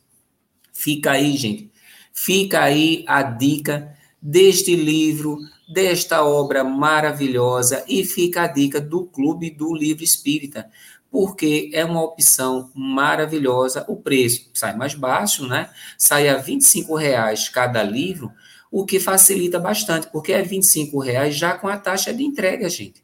Fica 0.74 1.12
aí, 1.12 1.36
gente. 1.36 1.70
Fica 2.14 2.64
aí 2.64 3.04
a 3.08 3.22
dica 3.22 3.96
deste 4.22 4.76
livro, 4.76 5.38
desta 5.68 6.24
obra 6.24 6.64
maravilhosa 6.64 7.84
e 7.88 8.04
fica 8.04 8.44
a 8.44 8.48
dica 8.48 8.82
do 8.82 9.06
Clube 9.06 9.52
do 9.52 9.76
Livro 9.76 10.04
Espírita, 10.04 10.70
porque 11.12 11.70
é 11.74 11.84
uma 11.86 12.04
opção 12.04 12.72
maravilhosa. 12.76 13.86
O 13.88 13.96
preço 13.96 14.50
sai 14.54 14.76
mais 14.76 14.94
baixo, 14.94 15.48
né? 15.48 15.70
Sai 15.98 16.28
a 16.28 16.38
R$ 16.38 16.60
reais 16.98 17.50
cada 17.50 17.84
livro, 17.84 18.32
o 18.72 18.86
que 18.86 19.00
facilita 19.00 19.60
bastante, 19.60 20.08
porque 20.08 20.34
é 20.34 20.42
R$ 20.42 20.60
reais 21.04 21.36
já 21.36 21.58
com 21.58 21.68
a 21.68 21.78
taxa 21.78 22.14
de 22.14 22.24
entrega, 22.24 22.70
gente. 22.70 23.04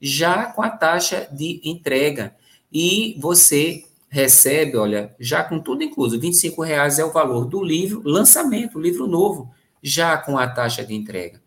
Já 0.00 0.46
com 0.46 0.62
a 0.62 0.70
taxa 0.70 1.28
de 1.30 1.60
entrega. 1.64 2.34
E 2.72 3.16
você 3.20 3.84
recebe, 4.08 4.76
olha, 4.76 5.14
já 5.18 5.44
com 5.44 5.58
tudo 5.58 5.82
incluso, 5.82 6.18
R$ 6.18 6.30
reais 6.64 6.98
é 6.98 7.04
o 7.04 7.12
valor 7.12 7.46
do 7.46 7.62
livro, 7.62 8.02
lançamento, 8.04 8.80
livro 8.80 9.06
novo, 9.06 9.50
já 9.82 10.16
com 10.16 10.38
a 10.38 10.48
taxa 10.48 10.84
de 10.84 10.94
entrega. 10.94 11.41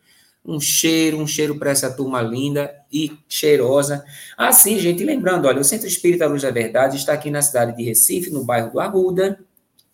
Um 0.45 0.59
cheiro, 0.59 1.17
um 1.17 1.25
cheiro 1.25 1.57
para 1.57 1.71
essa 1.71 1.91
turma 1.91 2.21
linda 2.21 2.71
e 2.91 3.11
cheirosa. 3.27 4.05
Assim, 4.37 4.77
gente, 4.77 5.03
lembrando, 5.03 5.47
olha, 5.47 5.59
o 5.59 5.63
Centro 5.63 5.87
Espírita 5.87 6.27
Luz 6.27 6.43
da 6.43 6.51
Verdade 6.51 6.97
está 6.97 7.13
aqui 7.13 7.31
na 7.31 7.41
cidade 7.41 7.75
de 7.75 7.83
Recife, 7.83 8.29
no 8.29 8.43
bairro 8.43 8.71
do 8.71 8.79
Arruda. 8.79 9.39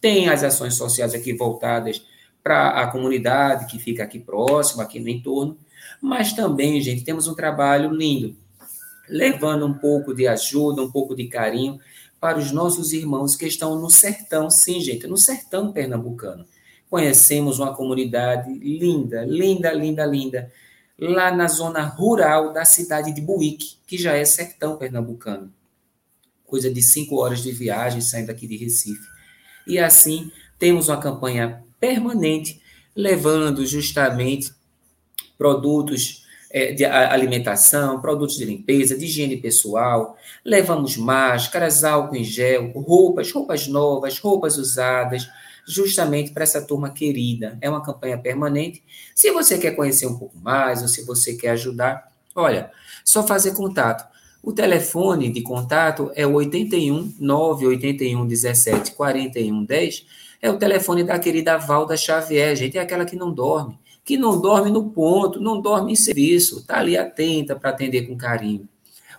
Tem 0.01 0.27
as 0.29 0.43
ações 0.43 0.75
sociais 0.75 1.13
aqui 1.13 1.33
voltadas 1.33 2.03
para 2.43 2.81
a 2.81 2.87
comunidade 2.87 3.67
que 3.67 3.79
fica 3.79 4.03
aqui 4.03 4.19
próximo, 4.19 4.81
aqui 4.81 4.99
no 4.99 5.07
entorno. 5.07 5.57
Mas 6.01 6.33
também, 6.33 6.81
gente, 6.81 7.03
temos 7.03 7.27
um 7.27 7.35
trabalho 7.35 7.91
lindo, 7.91 8.35
levando 9.07 9.65
um 9.65 9.73
pouco 9.73 10.13
de 10.13 10.27
ajuda, 10.27 10.81
um 10.81 10.91
pouco 10.91 11.15
de 11.15 11.27
carinho 11.27 11.79
para 12.19 12.37
os 12.37 12.51
nossos 12.51 12.93
irmãos 12.93 13.35
que 13.35 13.47
estão 13.47 13.79
no 13.79 13.89
sertão, 13.89 14.49
sim, 14.49 14.79
gente, 14.79 15.07
no 15.07 15.17
sertão 15.17 15.71
pernambucano. 15.71 16.45
Conhecemos 16.91 17.57
uma 17.57 17.73
comunidade 17.73 18.51
linda, 18.51 19.23
linda, 19.23 19.71
linda, 19.71 20.05
linda, 20.05 20.51
lá 20.99 21.33
na 21.33 21.47
zona 21.47 21.83
rural 21.83 22.51
da 22.51 22.65
cidade 22.65 23.13
de 23.13 23.21
Buíque, 23.21 23.77
que 23.87 23.97
já 23.97 24.13
é 24.17 24.25
sertão 24.25 24.75
pernambucano. 24.75 25.53
Coisa 26.45 26.69
de 26.69 26.81
cinco 26.81 27.15
horas 27.15 27.41
de 27.41 27.53
viagem 27.53 28.01
saindo 28.01 28.29
aqui 28.29 28.45
de 28.45 28.57
Recife. 28.57 29.07
E 29.65 29.79
assim, 29.79 30.29
temos 30.59 30.89
uma 30.89 30.99
campanha 30.99 31.63
permanente 31.79 32.61
levando 32.93 33.65
justamente 33.65 34.51
produtos 35.37 36.25
é, 36.49 36.73
de 36.73 36.83
alimentação, 36.83 38.01
produtos 38.01 38.35
de 38.35 38.43
limpeza, 38.43 38.97
de 38.97 39.05
higiene 39.05 39.37
pessoal, 39.37 40.17
levamos 40.43 40.97
máscaras, 40.97 41.85
álcool 41.85 42.17
em 42.17 42.23
gel, 42.25 42.69
roupas, 42.73 43.31
roupas 43.31 43.65
novas, 43.69 44.19
roupas 44.19 44.57
usadas, 44.57 45.29
justamente 45.67 46.31
para 46.31 46.43
essa 46.43 46.61
turma 46.61 46.89
querida. 46.89 47.57
É 47.61 47.69
uma 47.69 47.83
campanha 47.83 48.17
permanente. 48.17 48.83
Se 49.15 49.31
você 49.31 49.57
quer 49.57 49.75
conhecer 49.75 50.07
um 50.07 50.17
pouco 50.17 50.37
mais, 50.37 50.81
ou 50.81 50.87
se 50.87 51.05
você 51.05 51.35
quer 51.35 51.51
ajudar, 51.51 52.11
olha, 52.35 52.71
só 53.03 53.25
fazer 53.25 53.53
contato. 53.53 54.09
O 54.43 54.51
telefone 54.51 55.31
de 55.31 55.41
contato 55.41 56.11
é 56.15 56.25
o 56.25 56.33
81 56.33 57.15
981 57.19 58.27
17 58.27 58.91
41 58.93 59.65
10. 59.65 60.05
É 60.41 60.49
o 60.49 60.57
telefone 60.57 61.03
da 61.03 61.19
querida 61.19 61.57
Valda 61.57 61.95
Xavier, 61.95 62.55
gente, 62.55 62.77
é 62.77 62.81
aquela 62.81 63.05
que 63.05 63.15
não 63.15 63.31
dorme 63.31 63.79
que 64.03 64.17
não 64.17 64.39
dorme 64.39 64.71
no 64.71 64.89
ponto, 64.89 65.39
não 65.39 65.61
dorme 65.61 65.93
em 65.93 65.95
serviço, 65.95 66.59
está 66.59 66.79
ali 66.79 66.97
atenta 66.97 67.55
para 67.55 67.69
atender 67.69 68.07
com 68.07 68.17
carinho. 68.17 68.67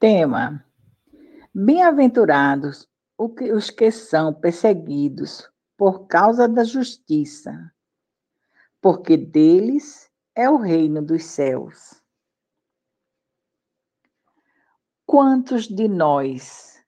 Tema 0.00 0.64
Bem-aventurados 1.54 2.88
os 3.16 3.70
que 3.70 3.92
são 3.92 4.34
perseguidos 4.34 5.48
por 5.76 6.08
causa 6.08 6.48
da 6.48 6.64
justiça, 6.64 7.72
porque 8.84 9.16
deles 9.16 10.10
é 10.34 10.50
o 10.50 10.58
reino 10.58 11.00
dos 11.00 11.24
céus. 11.24 12.02
Quantos 15.06 15.66
de 15.66 15.88
nós 15.88 16.84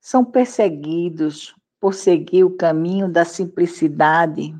são 0.00 0.24
perseguidos 0.24 1.54
por 1.78 1.92
seguir 1.92 2.44
o 2.44 2.56
caminho 2.56 3.12
da 3.12 3.26
simplicidade, 3.26 4.56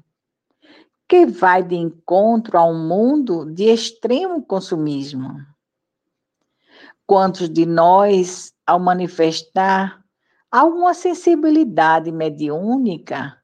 que 1.09 1.24
vai 1.24 1.62
de 1.62 1.74
encontro 1.74 2.59
a 2.59 2.66
um 2.66 2.87
mundo 2.87 3.51
de 3.51 3.64
extremo 3.64 4.45
consumismo? 4.45 5.39
Quantos 7.07 7.49
de 7.49 7.64
nós 7.64 8.53
ao 8.66 8.78
manifestar 8.78 10.05
alguma 10.51 10.93
sensibilidade 10.93 12.12
mediúnica, 12.12 13.43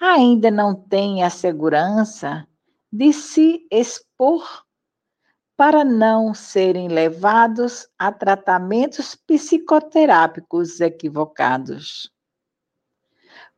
ainda 0.00 0.50
não 0.50 0.74
tem 0.74 1.22
a 1.22 1.30
segurança 1.30 2.44
de 2.96 3.12
se 3.12 3.66
expor 3.72 4.64
para 5.56 5.84
não 5.84 6.32
serem 6.32 6.86
levados 6.86 7.88
a 7.98 8.12
tratamentos 8.12 9.16
psicoterápicos 9.16 10.80
equivocados. 10.80 12.08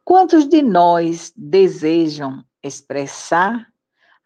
Quantos 0.03 0.49
de 0.49 0.63
nós 0.63 1.35
desejam 1.37 2.43
expressar 2.63 3.71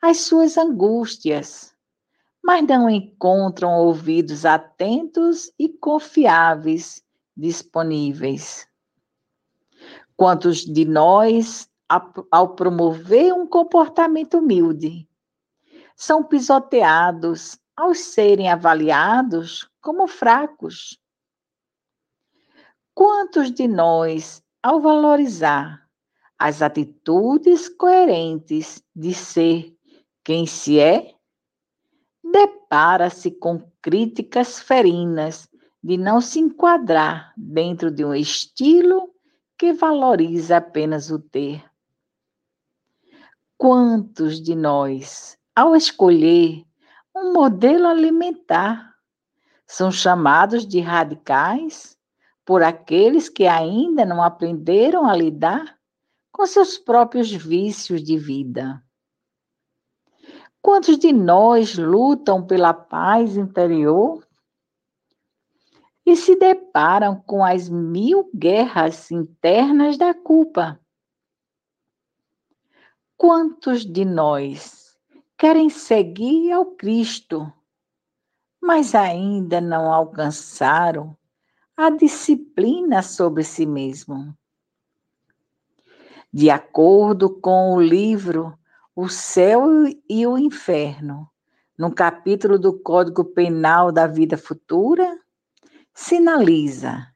as 0.01 0.19
suas 0.19 0.57
angústias, 0.57 1.75
mas 2.41 2.65
não 2.65 2.89
encontram 2.89 3.73
ouvidos 3.81 4.45
atentos 4.45 5.53
e 5.59 5.69
confiáveis 5.69 7.03
disponíveis? 7.37 8.65
Quantos 10.17 10.59
de 10.59 10.85
nós, 10.85 11.69
ao 12.31 12.55
promover 12.55 13.33
um 13.33 13.47
comportamento 13.47 14.39
humilde, 14.39 15.09
são 15.97 16.23
pisoteados 16.23 17.59
ao 17.77 17.95
serem 17.95 18.49
avaliados 18.49 19.69
como 19.81 20.07
fracos? 20.07 20.99
Quantos 22.95 23.51
de 23.51 23.67
nós, 23.67 24.43
ao 24.63 24.81
valorizar 24.81 25.89
as 26.39 26.63
atitudes 26.63 27.69
coerentes 27.69 28.83
de 28.95 29.13
ser 29.13 29.77
quem 30.23 30.47
se 30.47 30.79
é, 30.79 31.15
depara-se 32.23 33.31
com 33.31 33.61
críticas 33.83 34.61
ferinas 34.61 35.49
de 35.83 35.97
não 35.97 36.21
se 36.21 36.39
enquadrar 36.39 37.33
dentro 37.37 37.91
de 37.91 38.05
um 38.05 38.15
estilo 38.15 39.15
que 39.59 39.73
valoriza 39.73 40.59
apenas 40.59 41.11
o 41.11 41.19
ter. 41.19 41.70
Quantos 43.63 44.41
de 44.41 44.55
nós, 44.55 45.37
ao 45.55 45.77
escolher 45.77 46.65
um 47.15 47.35
modelo 47.35 47.89
alimentar, 47.89 48.97
são 49.67 49.93
chamados 49.93 50.67
de 50.67 50.81
radicais 50.81 51.95
por 52.43 52.63
aqueles 52.63 53.29
que 53.29 53.47
ainda 53.47 54.07
não 54.07 54.23
aprenderam 54.23 55.05
a 55.05 55.15
lidar 55.15 55.79
com 56.33 56.47
seus 56.47 56.79
próprios 56.79 57.31
vícios 57.31 58.03
de 58.03 58.17
vida? 58.17 58.83
Quantos 60.63 60.97
de 60.97 61.13
nós 61.13 61.77
lutam 61.77 62.43
pela 62.43 62.73
paz 62.73 63.37
interior 63.37 64.27
e 66.07 66.17
se 66.17 66.35
deparam 66.35 67.21
com 67.27 67.45
as 67.45 67.69
mil 67.69 68.31
guerras 68.35 69.11
internas 69.11 69.99
da 69.99 70.15
culpa. 70.15 70.81
Quantos 73.23 73.85
de 73.85 74.03
nós 74.03 74.97
querem 75.37 75.69
seguir 75.69 76.53
ao 76.53 76.65
Cristo, 76.65 77.53
mas 78.59 78.95
ainda 78.95 79.61
não 79.61 79.93
alcançaram 79.93 81.15
a 81.77 81.91
disciplina 81.91 83.03
sobre 83.03 83.45
si 83.45 83.67
mesmo? 83.67 84.35
De 86.33 86.49
acordo 86.49 87.29
com 87.29 87.75
o 87.75 87.83
livro 87.83 88.59
O 88.97 89.07
Céu 89.07 89.67
e 90.09 90.27
o 90.27 90.39
Inferno, 90.39 91.31
no 91.77 91.95
capítulo 91.95 92.59
do 92.59 92.81
Código 92.81 93.23
Penal 93.23 93.93
da 93.93 94.07
Vida 94.07 94.39
Futura, 94.39 95.21
sinaliza: 95.93 97.07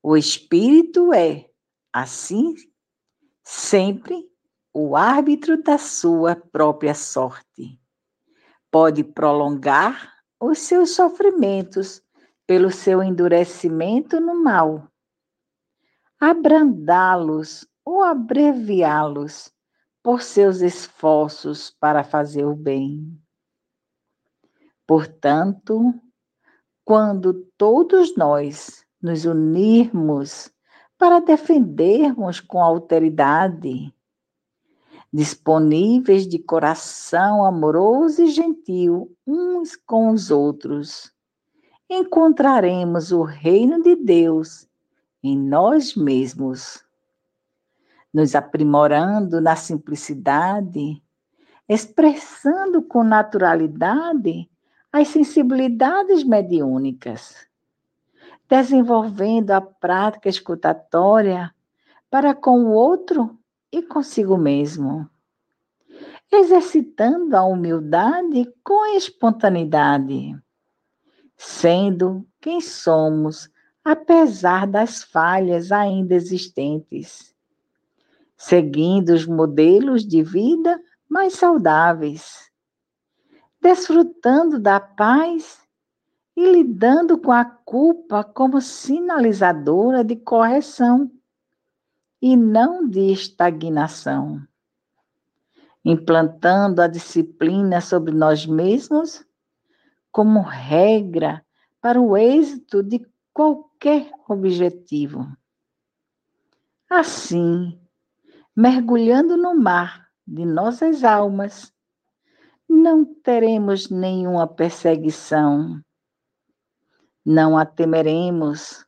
o 0.00 0.16
espírito 0.16 1.12
é, 1.12 1.50
assim, 1.92 2.54
sempre 3.42 4.29
o 4.72 4.96
árbitro 4.96 5.62
da 5.62 5.78
sua 5.78 6.36
própria 6.36 6.94
sorte. 6.94 7.78
Pode 8.70 9.02
prolongar 9.02 10.14
os 10.38 10.58
seus 10.58 10.94
sofrimentos 10.94 12.02
pelo 12.46 12.70
seu 12.70 13.02
endurecimento 13.02 14.20
no 14.20 14.42
mal, 14.42 14.88
abrandá-los 16.18 17.66
ou 17.84 18.02
abreviá-los 18.02 19.52
por 20.02 20.22
seus 20.22 20.60
esforços 20.60 21.70
para 21.70 22.02
fazer 22.02 22.44
o 22.44 22.54
bem. 22.54 23.20
Portanto, 24.86 25.94
quando 26.84 27.34
todos 27.56 28.16
nós 28.16 28.84
nos 29.00 29.24
unirmos 29.24 30.52
para 30.98 31.20
defendermos 31.20 32.40
com 32.40 32.60
alteridade, 32.60 33.94
disponíveis 35.12 36.26
de 36.26 36.38
coração 36.38 37.44
amoroso 37.44 38.22
e 38.22 38.30
gentil 38.30 39.16
uns 39.26 39.74
com 39.74 40.10
os 40.10 40.30
outros, 40.30 41.12
encontraremos 41.88 43.10
o 43.10 43.22
reino 43.22 43.82
de 43.82 43.96
Deus 43.96 44.68
em 45.22 45.36
nós 45.36 45.96
mesmos, 45.96 46.84
nos 48.14 48.34
aprimorando 48.34 49.40
na 49.40 49.56
simplicidade, 49.56 51.02
expressando 51.68 52.82
com 52.82 53.02
naturalidade 53.02 54.48
as 54.92 55.08
sensibilidades 55.08 56.24
mediúnicas, 56.24 57.46
desenvolvendo 58.48 59.52
a 59.52 59.60
prática 59.60 60.28
escutatória 60.28 61.54
para 62.08 62.34
com 62.34 62.64
o 62.64 62.72
outro 62.72 63.39
e 63.72 63.82
consigo 63.82 64.36
mesmo, 64.36 65.08
exercitando 66.30 67.36
a 67.36 67.44
humildade 67.44 68.52
com 68.64 68.96
espontaneidade, 68.96 70.36
sendo 71.36 72.26
quem 72.40 72.60
somos, 72.60 73.50
apesar 73.84 74.66
das 74.66 75.02
falhas 75.02 75.72
ainda 75.72 76.14
existentes, 76.14 77.34
seguindo 78.36 79.10
os 79.10 79.26
modelos 79.26 80.06
de 80.06 80.22
vida 80.22 80.80
mais 81.08 81.34
saudáveis. 81.34 82.50
Desfrutando 83.60 84.58
da 84.58 84.80
paz 84.80 85.60
e 86.34 86.50
lidando 86.50 87.18
com 87.18 87.32
a 87.32 87.44
culpa 87.44 88.24
como 88.24 88.60
sinalizadora 88.60 90.02
de 90.02 90.16
correção 90.16 91.10
e 92.20 92.36
não 92.36 92.88
de 92.88 93.12
estagnação. 93.12 94.46
Implantando 95.84 96.82
a 96.82 96.86
disciplina 96.86 97.80
sobre 97.80 98.12
nós 98.12 98.44
mesmos 98.44 99.24
como 100.12 100.40
regra 100.42 101.44
para 101.80 102.00
o 102.00 102.16
êxito 102.16 102.82
de 102.82 103.06
qualquer 103.32 104.12
objetivo. 104.28 105.26
Assim, 106.88 107.80
mergulhando 108.54 109.36
no 109.36 109.54
mar 109.54 110.08
de 110.26 110.44
nossas 110.44 111.04
almas, 111.04 111.72
não 112.68 113.04
teremos 113.04 113.88
nenhuma 113.88 114.46
perseguição. 114.46 115.82
Não 117.24 117.56
a 117.56 117.64
temeremos, 117.64 118.84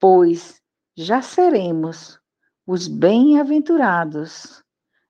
pois 0.00 0.60
já 0.96 1.22
seremos 1.22 2.21
os 2.66 2.86
bem-aventurados 2.86 4.62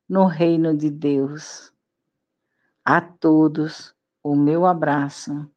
no 0.09 0.27
reino 0.27 0.77
de 0.77 0.91
Deus. 0.91 1.73
A 2.85 3.01
todos 3.01 3.95
o 4.23 4.35
meu 4.35 4.67
abraço. 4.67 5.49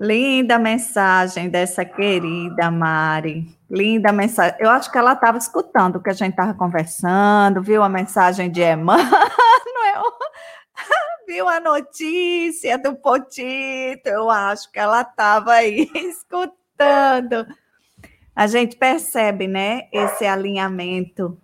Linda 0.00 0.58
mensagem 0.58 1.48
dessa 1.48 1.84
querida 1.84 2.70
Mari. 2.70 3.56
Linda 3.70 4.12
mensagem. 4.12 4.56
Eu 4.58 4.70
acho 4.70 4.90
que 4.90 4.98
ela 4.98 5.12
estava 5.12 5.38
escutando 5.38 5.96
o 5.96 6.02
que 6.02 6.10
a 6.10 6.14
gente 6.14 6.30
estava 6.30 6.52
conversando, 6.52 7.62
viu 7.62 7.82
a 7.82 7.88
mensagem 7.88 8.50
de 8.50 8.60
Emmanuel, 8.60 9.08
viu 11.26 11.48
a 11.48 11.60
notícia 11.60 12.76
do 12.76 12.96
Potito. 12.96 14.08
Eu 14.08 14.28
acho 14.28 14.70
que 14.70 14.78
ela 14.78 15.02
estava 15.02 15.52
aí 15.52 15.88
escutando. 15.94 17.46
A 18.34 18.46
gente 18.46 18.76
percebe, 18.76 19.46
né, 19.46 19.82
esse 19.92 20.26
alinhamento. 20.26 21.38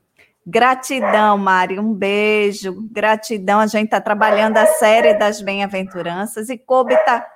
Gratidão, 0.47 1.38
Mari, 1.38 1.78
um 1.78 1.95
beijo. 1.95 2.74
Gratidão. 2.91 3.61
A 3.61 3.66
gente 3.66 3.84
está 3.84 4.01
trabalhando 4.01 4.57
a 4.57 4.66
série 4.66 5.14
das 5.14 5.41
bem-aventuranças 5.41 6.49
e 6.49 6.59
Kobe 6.59 6.95
está 6.95 7.26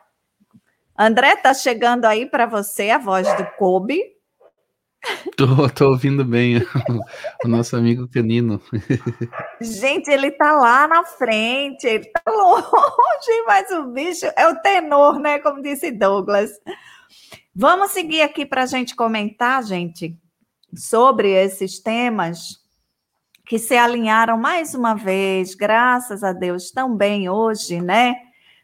André, 0.96 1.34
tá 1.34 1.52
chegando 1.52 2.04
aí 2.04 2.24
para 2.24 2.46
você 2.46 2.90
a 2.90 2.98
voz 2.98 3.26
do 3.36 3.44
Kobe. 3.58 4.00
Tô, 5.36 5.68
tô 5.68 5.90
ouvindo 5.90 6.24
bem 6.24 6.58
o 7.44 7.48
nosso 7.48 7.76
amigo 7.76 8.08
canino. 8.08 8.62
Gente, 9.60 10.08
ele 10.08 10.30
tá 10.30 10.52
lá 10.52 10.86
na 10.86 11.04
frente, 11.04 11.84
ele 11.86 12.04
tá 12.04 12.22
longe, 12.30 13.42
mas 13.44 13.70
o 13.72 13.86
bicho 13.88 14.26
é 14.36 14.48
o 14.48 14.56
tenor, 14.62 15.18
né? 15.18 15.40
Como 15.40 15.60
disse 15.60 15.90
Douglas. 15.90 16.52
Vamos 17.56 17.92
seguir 17.92 18.20
aqui 18.22 18.44
para 18.44 18.64
a 18.64 18.66
gente 18.66 18.96
comentar, 18.96 19.62
gente, 19.62 20.18
sobre 20.74 21.30
esses 21.30 21.78
temas. 21.78 22.62
que 23.46 23.58
se 23.58 23.76
alinharam 23.76 24.38
mais 24.38 24.74
uma 24.74 24.94
vez, 24.94 25.54
graças 25.54 26.24
a 26.24 26.32
Deus, 26.32 26.70
tão 26.70 26.96
bem 26.96 27.28
hoje, 27.28 27.80
né? 27.80 28.16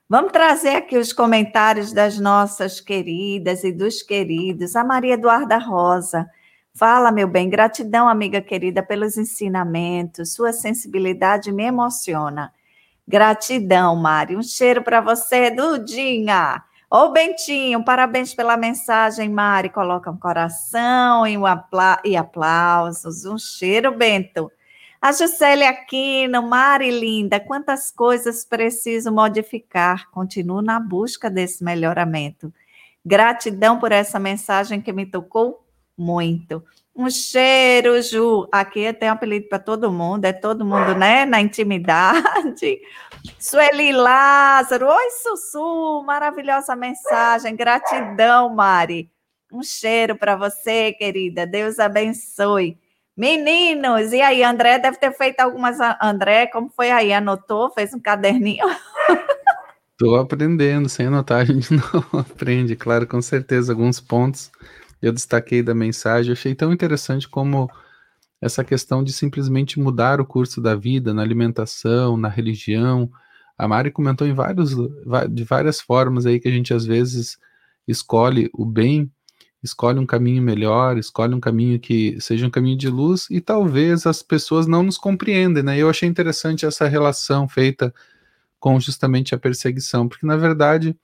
Vamos 0.09 0.33
trazer 0.33 0.77
aqui 0.77 0.97
os 0.97 1.13
comentários 1.13 1.93
das 1.93 2.19
nossas 2.19 2.81
queridas 2.81 3.63
e 3.63 3.73
dos 3.73 4.03
queridos. 4.03 4.75
A 4.75 4.83
Maria 4.83 5.15
Eduarda 5.15 5.59
Rosa. 5.59 6.27
Fala, 6.75 7.13
meu 7.13 7.29
bem, 7.29 7.51
gratidão, 7.51 8.09
amiga 8.09 8.41
querida, 8.41 8.83
pelos 8.83 9.19
ensinamentos. 9.19 10.33
Sua 10.33 10.53
sensibilidade 10.53 11.53
me 11.53 11.65
emociona. 11.65 12.53
Gratidão, 13.07 13.95
Mari. 13.97 14.37
Um 14.37 14.43
cheiro 14.43 14.83
para 14.83 15.01
você, 15.01 15.51
Dudinha. 15.51 16.65
Ô, 16.93 17.11
Bentinho, 17.13 17.85
parabéns 17.85 18.35
pela 18.35 18.57
mensagem, 18.57 19.29
Mari. 19.29 19.69
Coloca 19.69 20.11
um 20.11 20.17
coração 20.17 21.25
e, 21.25 21.39
um 21.39 21.47
apla 21.47 22.01
e 22.05 22.17
aplausos. 22.17 23.25
Um 23.25 23.39
cheiro, 23.39 23.97
Bento. 23.97 24.51
A 25.01 25.13
Juscelia 25.13 25.71
Aquino, 25.71 26.43
Mari 26.43 26.91
linda, 26.91 27.39
quantas 27.39 27.93
coisas 27.93 28.45
preciso 28.45 29.13
modificar? 29.13 30.11
Continuo 30.11 30.61
na 30.61 30.81
busca 30.81 31.31
desse 31.31 31.63
melhoramento. 31.63 32.53
Gratidão 33.07 33.79
por 33.79 33.93
essa 33.93 34.19
mensagem 34.19 34.81
que 34.81 34.93
me 34.93 35.07
tocou 35.07 35.65
muito. 35.97 36.61
Um 37.01 37.09
cheiro, 37.09 38.03
Ju. 38.03 38.47
Aqui 38.53 38.93
tem 38.93 39.09
um 39.09 39.13
apelido 39.13 39.49
para 39.49 39.59
todo 39.59 39.91
mundo, 39.91 40.27
é 40.27 40.35
todo 40.35 40.67
mundo, 40.67 40.95
né? 40.95 41.25
Na 41.25 41.41
intimidade. 41.41 42.79
Sueli 43.41 43.91
Lázaro, 43.91 44.87
oi, 44.87 45.11
Sussu, 45.23 46.03
maravilhosa 46.05 46.77
mensagem. 46.77 47.57
Gratidão, 47.57 48.55
Mari. 48.55 49.11
Um 49.51 49.63
cheiro 49.63 50.15
para 50.15 50.37
você, 50.37 50.93
querida. 50.93 51.47
Deus 51.47 51.79
abençoe. 51.79 52.77
Meninos, 53.17 54.13
e 54.13 54.21
aí, 54.21 54.45
André 54.45 54.79
deve 54.79 54.99
ter 54.99 55.13
feito 55.15 55.41
algumas. 55.41 55.79
André, 56.03 56.49
como 56.49 56.69
foi 56.69 56.91
aí? 56.91 57.15
Anotou? 57.15 57.71
Fez 57.71 57.95
um 57.95 57.99
caderninho? 57.99 58.67
Estou 59.93 60.17
aprendendo, 60.17 60.87
sem 60.87 61.07
anotar 61.07 61.41
a 61.41 61.45
gente 61.47 61.73
não 61.73 62.21
aprende, 62.21 62.77
claro, 62.77 63.07
com 63.07 63.23
certeza, 63.23 63.73
alguns 63.73 64.01
pontos 64.01 64.53
eu 65.01 65.13
destaquei 65.13 65.63
da 65.63 65.75
mensagem. 65.75 66.33
achei 66.33 66.55
tão 66.55 66.73
interessante 66.73 67.29
como 67.29 67.71
essa 68.41 68.65
questão 68.65 69.05
de 69.05 69.13
simplesmente 69.13 69.79
mudar 69.79 70.21
o 70.21 70.27
curso 70.27 70.61
da 70.61 70.75
vida 70.75 71.13
na 71.13 71.23
alimentação, 71.23 72.17
na 72.17 72.29
religião. 72.29 73.11
A 73.59 73.69
Mari 73.69 73.91
comentou 73.91 74.27
em 74.27 74.33
vários, 74.33 74.75
de 75.31 75.45
várias 75.45 75.81
formas 75.81 76.27
aí 76.27 76.41
que 76.41 76.49
a 76.49 76.53
gente 76.53 76.73
às 76.73 76.85
vezes 76.85 77.39
escolhe 77.87 78.51
o 78.55 78.65
bem 78.65 79.11
escolhe 79.63 79.99
um 79.99 80.07
caminho 80.07 80.43
melhor, 80.43 80.97
escolhe 80.99 81.35
um 81.35 81.41
caminho 81.41 81.79
que 81.79 82.19
seja 82.21 82.47
um 82.47 82.51
caminho 82.51 82.79
de 82.79 82.89
luz 82.89 83.27
e 83.31 83.41
talvez 83.41 84.07
as 84.07 84.23
pessoas 84.23 84.67
não 84.67 84.83
nos 84.83 84.97
compreendem, 84.97 85.63
né? 85.63 85.79
Eu 85.79 85.91
achei 85.91 86.09
interessante 86.09 86.65
essa 86.65 86.89
relação 86.89 87.49
feita 87.49 87.95
com 88.59 88.79
justamente 88.81 89.35
a 89.35 89.39
perseguição, 89.39 90.09
porque 90.09 90.27
na 90.27 90.37
verdade 90.37 90.97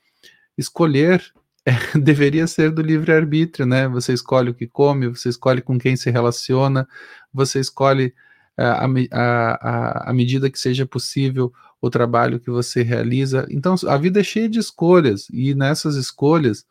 escolher 0.57 1.22
é, 1.67 1.73
deveria 1.99 2.47
ser 2.47 2.71
do 2.71 2.81
livre-arbítrio, 2.81 3.67
né? 3.67 3.89
Você 3.89 4.12
escolhe 4.12 4.51
o 4.51 4.55
que 4.55 4.67
come, 4.67 5.09
você 5.09 5.29
escolhe 5.29 5.61
com 5.61 5.79
quem 5.79 5.97
se 5.97 6.11
relaciona, 6.11 6.89
você 7.33 7.61
escolhe 7.61 8.14
a, 8.57 8.87
a, 8.87 8.89
a, 9.12 10.11
a 10.11 10.12
medida 10.14 10.49
que 10.49 10.59
seja 10.59 10.87
possível 10.87 11.53
o 11.81 11.91
trabalho 11.91 12.41
que 12.41 12.51
você 12.51 12.83
realiza. 12.83 13.47
Então, 13.51 13.75
a 13.87 13.97
vida 13.97 14.21
é 14.21 14.25
cheia 14.25 14.49
de 14.49 14.59
escolhas, 14.59 15.29
e 15.31 15.55
nessas 15.55 15.97
escolhas 15.97 16.64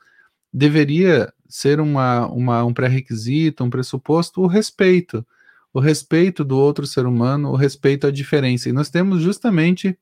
deveria 0.52 1.32
ser 1.48 1.80
uma, 1.80 2.28
uma, 2.28 2.64
um 2.64 2.74
pré-requisito, 2.74 3.64
um 3.64 3.70
pressuposto, 3.70 4.42
o 4.42 4.48
respeito. 4.48 5.26
O 5.74 5.80
respeito 5.82 6.44
do 6.46 6.58
outro 6.58 6.88
ser 6.88 7.06
humano, 7.06 7.50
o 7.52 7.56
respeito 7.56 8.08
à 8.08 8.12
diferença. 8.12 8.70
E 8.70 8.72
nós 8.72 8.90
temos 8.90 9.22
justamente 9.22 9.98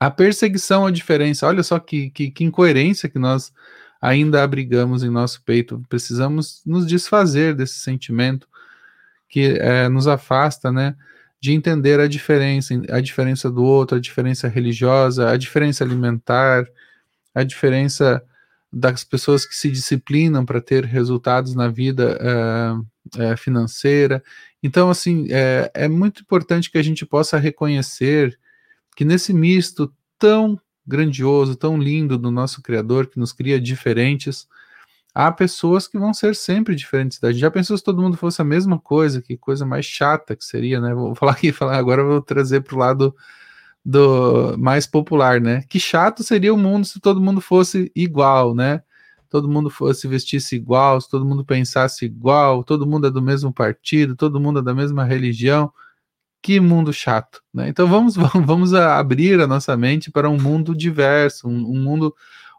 a 0.00 0.10
perseguição 0.10 0.86
à 0.86 0.90
diferença. 0.90 1.46
Olha 1.46 1.62
só 1.62 1.78
que, 1.78 2.08
que, 2.10 2.30
que 2.30 2.42
incoerência 2.42 3.08
que 3.08 3.18
nós 3.18 3.52
ainda 4.00 4.42
abrigamos 4.42 5.04
em 5.04 5.10
nosso 5.10 5.42
peito. 5.44 5.82
Precisamos 5.90 6.62
nos 6.64 6.86
desfazer 6.86 7.54
desse 7.54 7.80
sentimento 7.80 8.48
que 9.28 9.58
é, 9.60 9.88
nos 9.90 10.08
afasta, 10.08 10.72
né? 10.72 10.96
De 11.38 11.52
entender 11.52 12.00
a 12.00 12.08
diferença, 12.08 12.74
a 12.90 13.00
diferença 13.00 13.50
do 13.50 13.62
outro, 13.62 13.98
a 13.98 14.00
diferença 14.00 14.48
religiosa, 14.48 15.30
a 15.30 15.36
diferença 15.36 15.84
alimentar, 15.84 16.66
a 17.34 17.44
diferença 17.44 18.22
das 18.72 19.04
pessoas 19.04 19.44
que 19.44 19.54
se 19.54 19.70
disciplinam 19.70 20.44
para 20.46 20.60
ter 20.60 20.84
resultados 20.84 21.54
na 21.54 21.68
vida 21.68 22.18
uh, 22.20 22.78
uh, 23.22 23.36
financeira. 23.36 24.22
Então, 24.62 24.90
assim, 24.90 25.26
é, 25.30 25.70
é 25.74 25.88
muito 25.88 26.22
importante 26.22 26.70
que 26.70 26.78
a 26.78 26.82
gente 26.82 27.04
possa 27.04 27.38
reconhecer 27.38 28.38
que 28.96 29.04
nesse 29.04 29.32
misto 29.32 29.92
tão 30.18 30.60
grandioso, 30.86 31.56
tão 31.56 31.78
lindo 31.78 32.18
do 32.18 32.30
nosso 32.30 32.62
Criador, 32.62 33.06
que 33.06 33.18
nos 33.18 33.32
cria 33.32 33.60
diferentes, 33.60 34.48
há 35.14 35.30
pessoas 35.30 35.86
que 35.86 35.98
vão 35.98 36.12
ser 36.12 36.34
sempre 36.34 36.74
diferentes 36.74 37.18
da 37.18 37.30
gente. 37.30 37.40
Já 37.40 37.50
pensou 37.50 37.76
se 37.76 37.84
todo 37.84 38.02
mundo 38.02 38.16
fosse 38.16 38.42
a 38.42 38.44
mesma 38.44 38.78
coisa? 38.78 39.22
Que 39.22 39.36
coisa 39.36 39.64
mais 39.64 39.86
chata 39.86 40.36
que 40.36 40.44
seria, 40.44 40.80
né? 40.80 40.94
Vou 40.94 41.14
falar 41.14 41.32
aqui, 41.32 41.52
falar 41.52 41.76
agora 41.76 42.04
vou 42.04 42.20
trazer 42.20 42.62
para 42.62 42.74
o 42.74 42.78
lado 42.78 43.14
do 43.84 44.56
mais 44.58 44.86
popular, 44.86 45.40
né? 45.40 45.62
Que 45.68 45.80
chato 45.80 46.22
seria 46.22 46.52
o 46.52 46.58
mundo 46.58 46.84
se 46.86 47.00
todo 47.00 47.20
mundo 47.20 47.40
fosse 47.40 47.90
igual, 47.94 48.54
né? 48.54 48.82
Todo 49.28 49.48
mundo 49.48 49.70
fosse 49.70 50.08
vestisse 50.08 50.56
igual, 50.56 51.00
se 51.00 51.08
todo 51.08 51.24
mundo 51.24 51.44
pensasse 51.44 52.04
igual, 52.04 52.64
todo 52.64 52.86
mundo 52.86 53.06
é 53.06 53.10
do 53.10 53.22
mesmo 53.22 53.52
partido, 53.52 54.16
todo 54.16 54.40
mundo 54.40 54.58
é 54.58 54.62
da 54.62 54.74
mesma 54.74 55.04
religião. 55.04 55.72
Que 56.42 56.58
mundo 56.58 56.92
chato, 56.92 57.42
né? 57.52 57.68
Então 57.68 57.86
vamos 57.86 58.14
vamos 58.46 58.72
abrir 58.74 59.40
a 59.40 59.46
nossa 59.46 59.76
mente 59.76 60.10
para 60.10 60.28
um 60.28 60.38
mundo 60.38 60.74
diverso, 60.74 61.48
um, 61.48 61.72
um 61.72 61.82
mundo 61.82 62.14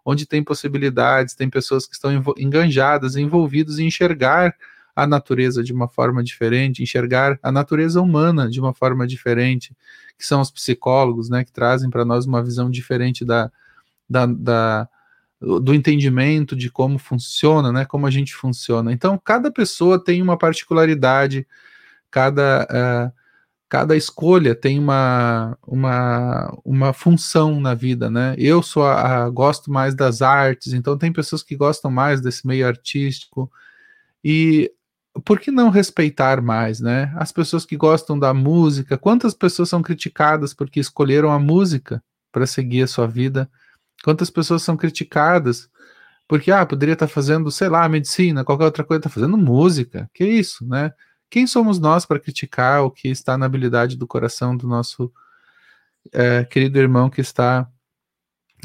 onde 0.06 0.26
tem 0.26 0.44
possibilidades, 0.44 1.36
tem 1.36 1.50
pessoas 1.50 1.86
que 1.86 1.94
estão 1.94 2.12
enganjadas, 2.38 3.16
envolvidos 3.16 3.80
em 3.80 3.88
enxergar 3.88 4.56
a 4.96 5.08
natureza 5.08 5.64
de 5.64 5.72
uma 5.74 5.88
forma 5.88 6.24
diferente, 6.24 6.84
enxergar 6.84 7.40
a 7.42 7.52
natureza 7.52 8.02
humana 8.02 8.50
de 8.50 8.60
uma 8.60 8.74
forma 8.74 9.08
diferente, 9.08 9.76
que 10.18 10.26
são 10.26 10.42
os 10.42 10.52
psicólogos, 10.52 11.30
né, 11.30 11.44
que 11.44 11.52
trazem 11.52 11.90
para 11.90 12.06
nós 12.06 12.26
uma 12.26 12.44
visão 12.44 12.70
diferente 12.70 13.24
da, 13.24 13.52
da, 14.10 14.26
da, 14.26 14.90
do 15.40 15.74
entendimento 15.74 16.56
de 16.56 16.70
como 16.70 17.00
funciona, 17.00 17.72
né, 17.72 17.86
como 17.86 18.06
a 18.06 18.12
gente 18.12 18.36
funciona. 18.36 18.92
Então, 18.92 19.18
cada 19.18 19.52
pessoa 19.52 20.04
tem 20.04 20.22
uma 20.22 20.38
particularidade, 20.38 21.48
cada, 22.10 22.68
uh, 22.70 23.21
cada 23.72 23.96
escolha 23.96 24.54
tem 24.54 24.78
uma, 24.78 25.58
uma, 25.66 26.60
uma 26.66 26.92
função 26.92 27.62
na 27.62 27.74
vida, 27.74 28.10
né? 28.10 28.36
Eu 28.38 28.62
sou 28.62 28.84
a, 28.84 29.24
a, 29.24 29.30
gosto 29.30 29.72
mais 29.72 29.96
das 29.96 30.22
artes, 30.22 30.74
então 30.74 30.98
tem 30.98 31.10
pessoas 31.10 31.42
que 31.42 31.56
gostam 31.56 31.90
mais 31.90 32.20
desse 32.20 32.46
meio 32.46 32.68
artístico, 32.68 33.50
e 34.22 34.70
por 35.24 35.40
que 35.40 35.52
não 35.52 35.70
respeitar 35.70 36.42
mais, 36.42 36.82
né? 36.82 37.14
As 37.16 37.32
pessoas 37.32 37.66
que 37.66 37.78
gostam 37.78 38.20
da 38.20 38.34
música, 38.34 38.98
quantas 38.98 39.34
pessoas 39.34 39.70
são 39.70 39.82
criticadas 39.82 40.54
porque 40.54 40.82
escolheram 40.82 41.32
a 41.32 41.40
música 41.40 42.04
para 42.30 42.46
seguir 42.46 42.82
a 42.82 42.88
sua 42.88 43.08
vida? 43.08 43.50
Quantas 44.04 44.30
pessoas 44.30 44.64
são 44.64 44.76
criticadas 44.76 45.70
porque, 46.28 46.52
ah, 46.52 46.66
poderia 46.66 46.94
estar 46.94 47.08
tá 47.08 47.14
fazendo, 47.14 47.50
sei 47.50 47.70
lá, 47.70 47.88
medicina, 47.88 48.44
qualquer 48.44 48.66
outra 48.66 48.84
coisa, 48.84 49.00
está 49.00 49.10
fazendo 49.10 49.38
música, 49.38 50.10
que 50.14 50.26
isso, 50.26 50.68
né? 50.68 50.92
Quem 51.32 51.48
somos 51.48 51.80
nós 51.80 52.06
para 52.06 52.20
criticar 52.20 52.84
o 52.84 52.92
que 52.92 53.08
está 53.08 53.38
na 53.38 53.46
habilidade 53.46 53.98
do 53.98 54.06
coração 54.06 54.56
do 54.56 54.68
nosso 54.68 55.12
é, 56.12 56.44
querido 56.44 56.78
irmão 56.78 57.10
que 57.10 57.22
está 57.22 57.68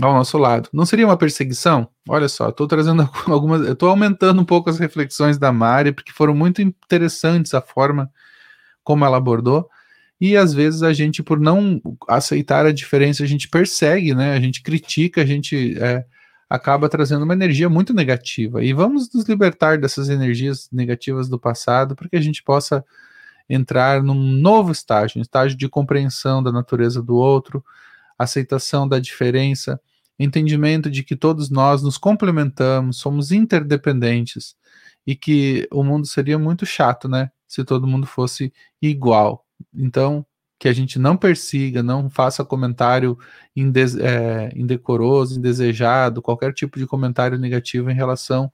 ao 0.03 0.13
nosso 0.13 0.37
lado. 0.37 0.69
Não 0.73 0.85
seria 0.85 1.07
uma 1.07 1.17
perseguição? 1.17 1.89
Olha 2.09 2.29
só, 2.29 2.49
estou 2.49 2.67
trazendo 2.67 3.09
algumas, 3.27 3.67
estou 3.69 3.89
aumentando 3.89 4.43
um 4.43 4.45
pouco 4.45 4.69
as 4.69 4.79
reflexões 4.79 5.39
da 5.39 5.53
Mari, 5.53 5.93
porque 5.93 6.13
foram 6.13 6.35
muito 6.35 6.61
interessantes 6.61 7.55
a 7.55 7.63
forma 7.63 8.11
como 8.83 9.05
ela 9.05 9.17
abordou. 9.17 9.71
E 10.21 10.37
às 10.37 10.53
vezes 10.53 10.83
a 10.83 10.93
gente, 10.93 11.23
por 11.23 11.39
não 11.39 11.81
aceitar 12.09 12.67
a 12.67 12.73
diferença, 12.73 13.23
a 13.23 13.27
gente 13.27 13.49
persegue, 13.49 14.13
né? 14.13 14.35
A 14.35 14.41
gente 14.41 14.61
critica, 14.61 15.23
a 15.23 15.27
gente 15.27 15.79
é, 15.79 16.05
acaba 16.49 16.89
trazendo 16.89 17.25
uma 17.25 17.35
energia 17.35 17.69
muito 17.69 17.93
negativa. 17.93 18.63
E 18.65 18.73
vamos 18.73 19.13
nos 19.13 19.25
libertar 19.27 19.79
dessas 19.79 20.09
energias 20.09 20.69
negativas 20.71 21.29
do 21.29 21.39
passado 21.39 21.97
para 21.97 22.09
que 22.09 22.17
a 22.17 22.21
gente 22.21 22.43
possa 22.43 22.85
entrar 23.49 24.03
num 24.03 24.15
novo 24.15 24.73
estágio, 24.73 25.19
um 25.19 25.23
estágio 25.23 25.57
de 25.57 25.69
compreensão 25.69 26.43
da 26.43 26.53
natureza 26.53 27.03
do 27.03 27.15
outro, 27.17 27.65
aceitação 28.19 28.89
da 28.89 28.99
diferença, 28.99 29.81
entendimento 30.19 30.91
de 30.91 31.03
que 31.03 31.15
todos 31.15 31.51
nós 31.51 31.83
nos 31.83 31.99
complementamos, 31.99 32.99
somos 32.99 33.31
interdependentes 33.33 34.57
e 35.07 35.15
que 35.15 35.69
o 35.73 35.85
mundo 35.85 36.07
seria 36.07 36.39
muito 36.39 36.67
chato, 36.67 37.09
né? 37.09 37.31
Se 37.47 37.65
todo 37.65 37.87
mundo 37.87 38.07
fosse 38.07 38.53
igual. 38.83 39.47
Então, 39.73 40.27
que 40.59 40.69
a 40.69 40.73
gente 40.73 40.99
não 40.99 41.17
persiga, 41.17 41.83
não 41.83 42.09
faça 42.09 42.45
comentário 42.45 43.19
indes, 43.55 43.97
é, 43.97 44.51
indecoroso, 44.55 45.39
indesejado, 45.39 46.23
qualquer 46.23 46.53
tipo 46.53 46.79
de 46.79 46.87
comentário 46.87 47.39
negativo 47.39 47.91
em 47.91 47.95
relação 47.95 48.51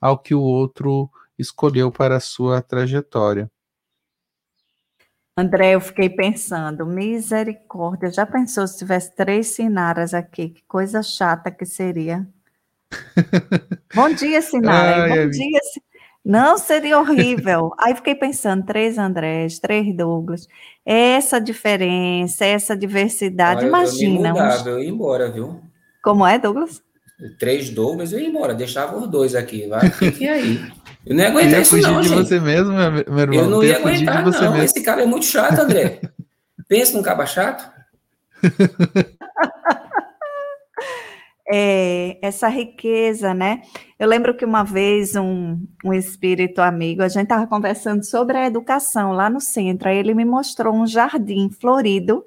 ao 0.00 0.18
que 0.18 0.34
o 0.34 0.40
outro 0.40 1.10
escolheu 1.38 1.90
para 1.90 2.16
a 2.16 2.20
sua 2.20 2.60
trajetória. 2.60 3.50
André, 5.38 5.74
eu 5.74 5.80
fiquei 5.80 6.08
pensando, 6.08 6.86
misericórdia, 6.86 8.10
já 8.10 8.24
pensou 8.24 8.66
se 8.66 8.78
tivesse 8.78 9.14
três 9.14 9.48
sinaras 9.48 10.14
aqui? 10.14 10.48
Que 10.48 10.62
coisa 10.66 11.02
chata 11.02 11.50
que 11.50 11.66
seria. 11.66 12.26
Bom 13.94 14.14
dia, 14.14 14.40
Sinara. 14.40 15.02
Ai, 15.02 15.24
Bom 15.24 15.30
dia. 15.30 15.60
Não, 16.26 16.58
seria 16.58 16.98
horrível. 16.98 17.70
Aí 17.78 17.94
fiquei 17.94 18.16
pensando, 18.16 18.66
três 18.66 18.98
Andrés, 18.98 19.60
três 19.60 19.96
Douglas. 19.96 20.48
Essa 20.84 21.40
diferença, 21.40 22.44
essa 22.44 22.76
diversidade, 22.76 23.60
Olha, 23.60 23.68
imagina. 23.68 24.30
Eu, 24.30 24.34
me 24.34 24.40
mudava, 24.40 24.70
eu 24.70 24.82
ia 24.82 24.90
embora, 24.90 25.30
viu? 25.30 25.60
Como 26.02 26.26
é, 26.26 26.36
Douglas? 26.36 26.82
Três 27.38 27.70
Douglas, 27.70 28.12
eu 28.12 28.18
ia 28.18 28.28
embora, 28.28 28.54
deixava 28.54 28.98
os 28.98 29.08
dois 29.08 29.36
aqui, 29.36 29.68
vai, 29.68 29.88
fiquem 29.88 30.28
aí. 30.28 30.72
Eu 31.06 31.14
não 31.14 31.22
ia 31.22 31.28
aguentar 31.28 31.62
isso, 31.62 31.76
não, 31.78 32.00
de 32.00 32.08
gente. 32.08 32.18
você 32.18 32.40
mesmo, 32.40 32.72
meu 32.72 33.18
irmão. 33.20 33.34
Eu 33.34 33.48
não 33.48 33.62
ia 33.62 33.76
aguentar, 33.76 34.24
não. 34.24 34.32
Mesmo. 34.32 34.62
Esse 34.64 34.82
cara 34.82 35.02
é 35.02 35.06
muito 35.06 35.26
chato, 35.26 35.60
André. 35.60 36.00
Pensa 36.68 36.96
num 36.96 37.02
caba 37.04 37.24
chato. 37.24 37.70
É, 41.48 42.18
essa 42.20 42.48
riqueza, 42.48 43.32
né? 43.32 43.62
Eu 43.98 44.08
lembro 44.08 44.36
que 44.36 44.44
uma 44.44 44.64
vez 44.64 45.14
um, 45.14 45.64
um 45.84 45.92
espírito 45.92 46.60
amigo, 46.60 47.02
a 47.02 47.08
gente 47.08 47.24
estava 47.24 47.46
conversando 47.46 48.04
sobre 48.04 48.36
a 48.36 48.46
educação 48.46 49.12
lá 49.12 49.30
no 49.30 49.40
centro, 49.40 49.88
aí 49.88 49.96
ele 49.96 50.12
me 50.12 50.24
mostrou 50.24 50.74
um 50.74 50.86
jardim 50.86 51.48
florido, 51.50 52.24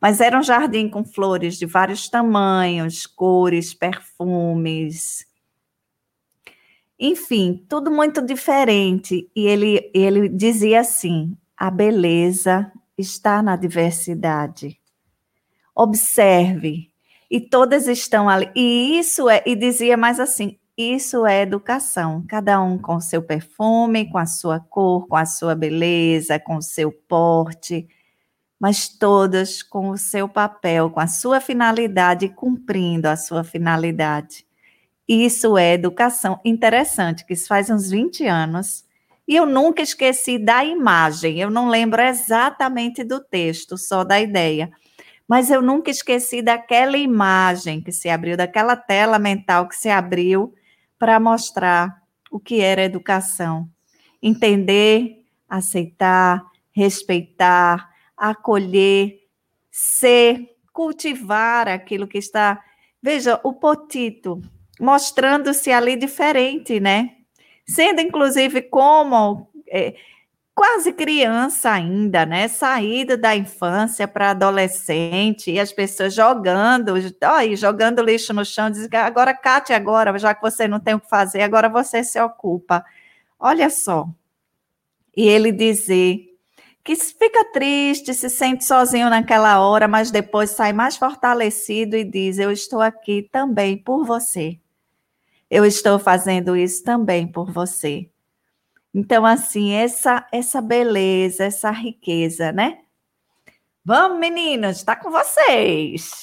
mas 0.00 0.20
era 0.20 0.38
um 0.38 0.42
jardim 0.42 0.88
com 0.88 1.04
flores 1.04 1.56
de 1.56 1.66
vários 1.66 2.08
tamanhos, 2.08 3.06
cores, 3.06 3.72
perfumes, 3.72 5.24
enfim, 6.98 7.64
tudo 7.68 7.90
muito 7.90 8.22
diferente. 8.22 9.30
E 9.34 9.46
ele, 9.46 9.90
ele 9.94 10.28
dizia 10.28 10.80
assim: 10.80 11.36
a 11.56 11.70
beleza 11.70 12.72
está 12.96 13.42
na 13.42 13.56
diversidade. 13.56 14.80
Observe, 15.74 16.90
e 17.30 17.40
todas 17.40 17.86
estão 17.86 18.28
ali. 18.28 18.50
E 18.54 18.98
isso 18.98 19.28
é, 19.28 19.42
e 19.46 19.54
dizia 19.54 19.96
mais 19.96 20.20
assim: 20.20 20.58
isso 20.76 21.24
é 21.24 21.42
educação, 21.42 22.24
cada 22.28 22.60
um 22.60 22.76
com 22.78 23.00
seu 23.00 23.22
perfume, 23.22 24.10
com 24.10 24.18
a 24.18 24.26
sua 24.26 24.60
cor, 24.60 25.06
com 25.08 25.16
a 25.16 25.24
sua 25.24 25.54
beleza, 25.54 26.38
com 26.38 26.56
o 26.56 26.62
seu 26.62 26.92
porte, 26.92 27.88
mas 28.60 28.88
todas 28.88 29.62
com 29.62 29.90
o 29.90 29.96
seu 29.96 30.28
papel, 30.28 30.90
com 30.90 31.00
a 31.00 31.06
sua 31.06 31.40
finalidade, 31.40 32.28
cumprindo 32.28 33.06
a 33.08 33.16
sua 33.16 33.42
finalidade. 33.42 34.46
Isso 35.08 35.56
é 35.56 35.74
educação. 35.74 36.40
Interessante, 36.44 37.24
que 37.24 37.32
isso 37.32 37.48
faz 37.48 37.70
uns 37.70 37.90
20 37.90 38.26
anos. 38.26 38.84
E 39.26 39.34
eu 39.34 39.46
nunca 39.46 39.82
esqueci 39.82 40.38
da 40.38 40.64
imagem. 40.64 41.40
Eu 41.40 41.50
não 41.50 41.68
lembro 41.68 42.02
exatamente 42.02 43.02
do 43.02 43.20
texto, 43.20 43.78
só 43.78 44.04
da 44.04 44.20
ideia. 44.20 44.70
Mas 45.28 45.50
eu 45.50 45.60
nunca 45.60 45.90
esqueci 45.90 46.40
daquela 46.40 46.96
imagem 46.96 47.80
que 47.80 47.90
se 47.90 48.08
abriu, 48.08 48.36
daquela 48.36 48.76
tela 48.76 49.18
mental 49.18 49.68
que 49.68 49.76
se 49.76 49.88
abriu 49.88 50.54
para 50.98 51.18
mostrar 51.18 52.02
o 52.30 52.38
que 52.38 52.60
era 52.60 52.84
educação. 52.84 53.68
Entender, 54.22 55.24
aceitar, 55.48 56.44
respeitar, 56.72 57.88
acolher, 58.16 59.18
ser, 59.70 60.56
cultivar 60.72 61.68
aquilo 61.68 62.06
que 62.06 62.18
está. 62.18 62.62
Veja, 63.02 63.40
o 63.42 63.52
potito, 63.52 64.40
mostrando-se 64.80 65.72
ali 65.72 65.96
diferente, 65.96 66.78
né? 66.78 67.16
Sendo 67.66 68.00
inclusive 68.00 68.62
como 68.62 69.50
é, 69.68 69.94
quase 70.56 70.92
criança 70.92 71.70
ainda, 71.70 72.26
né? 72.26 72.48
Saída 72.48 73.16
da 73.16 73.36
infância 73.36 74.08
para 74.08 74.30
adolescente 74.30 75.50
e 75.52 75.60
as 75.60 75.72
pessoas 75.72 76.14
jogando, 76.14 76.94
ó, 77.22 77.56
jogando 77.56 78.02
lixo 78.02 78.32
no 78.32 78.44
chão, 78.44 78.70
dizem 78.70 78.88
agora 78.98 79.34
cate 79.34 79.72
agora, 79.72 80.18
já 80.18 80.34
que 80.34 80.42
você 80.42 80.66
não 80.66 80.80
tem 80.80 80.94
o 80.94 81.00
que 81.00 81.08
fazer, 81.08 81.42
agora 81.42 81.68
você 81.68 82.02
se 82.02 82.18
ocupa. 82.20 82.84
Olha 83.38 83.70
só. 83.70 84.08
E 85.16 85.28
ele 85.28 85.52
dizer 85.52 86.34
que 86.82 86.96
fica 86.96 87.44
triste, 87.52 88.14
se 88.14 88.30
sente 88.30 88.64
sozinho 88.64 89.10
naquela 89.10 89.60
hora, 89.60 89.86
mas 89.86 90.10
depois 90.10 90.50
sai 90.50 90.72
mais 90.72 90.96
fortalecido 90.96 91.96
e 91.96 92.04
diz: 92.04 92.38
Eu 92.38 92.50
estou 92.50 92.80
aqui 92.80 93.28
também 93.30 93.76
por 93.76 94.04
você 94.04 94.58
eu 95.50 95.64
estou 95.64 95.98
fazendo 95.98 96.56
isso 96.56 96.82
também 96.82 97.26
por 97.26 97.50
você. 97.50 98.08
Então, 98.98 99.26
assim, 99.26 99.72
essa, 99.72 100.26
essa 100.32 100.62
beleza, 100.62 101.44
essa 101.44 101.70
riqueza, 101.70 102.50
né? 102.50 102.78
Vamos, 103.84 104.18
meninos, 104.18 104.78
está 104.78 104.96
com 104.96 105.10
vocês. 105.10 106.22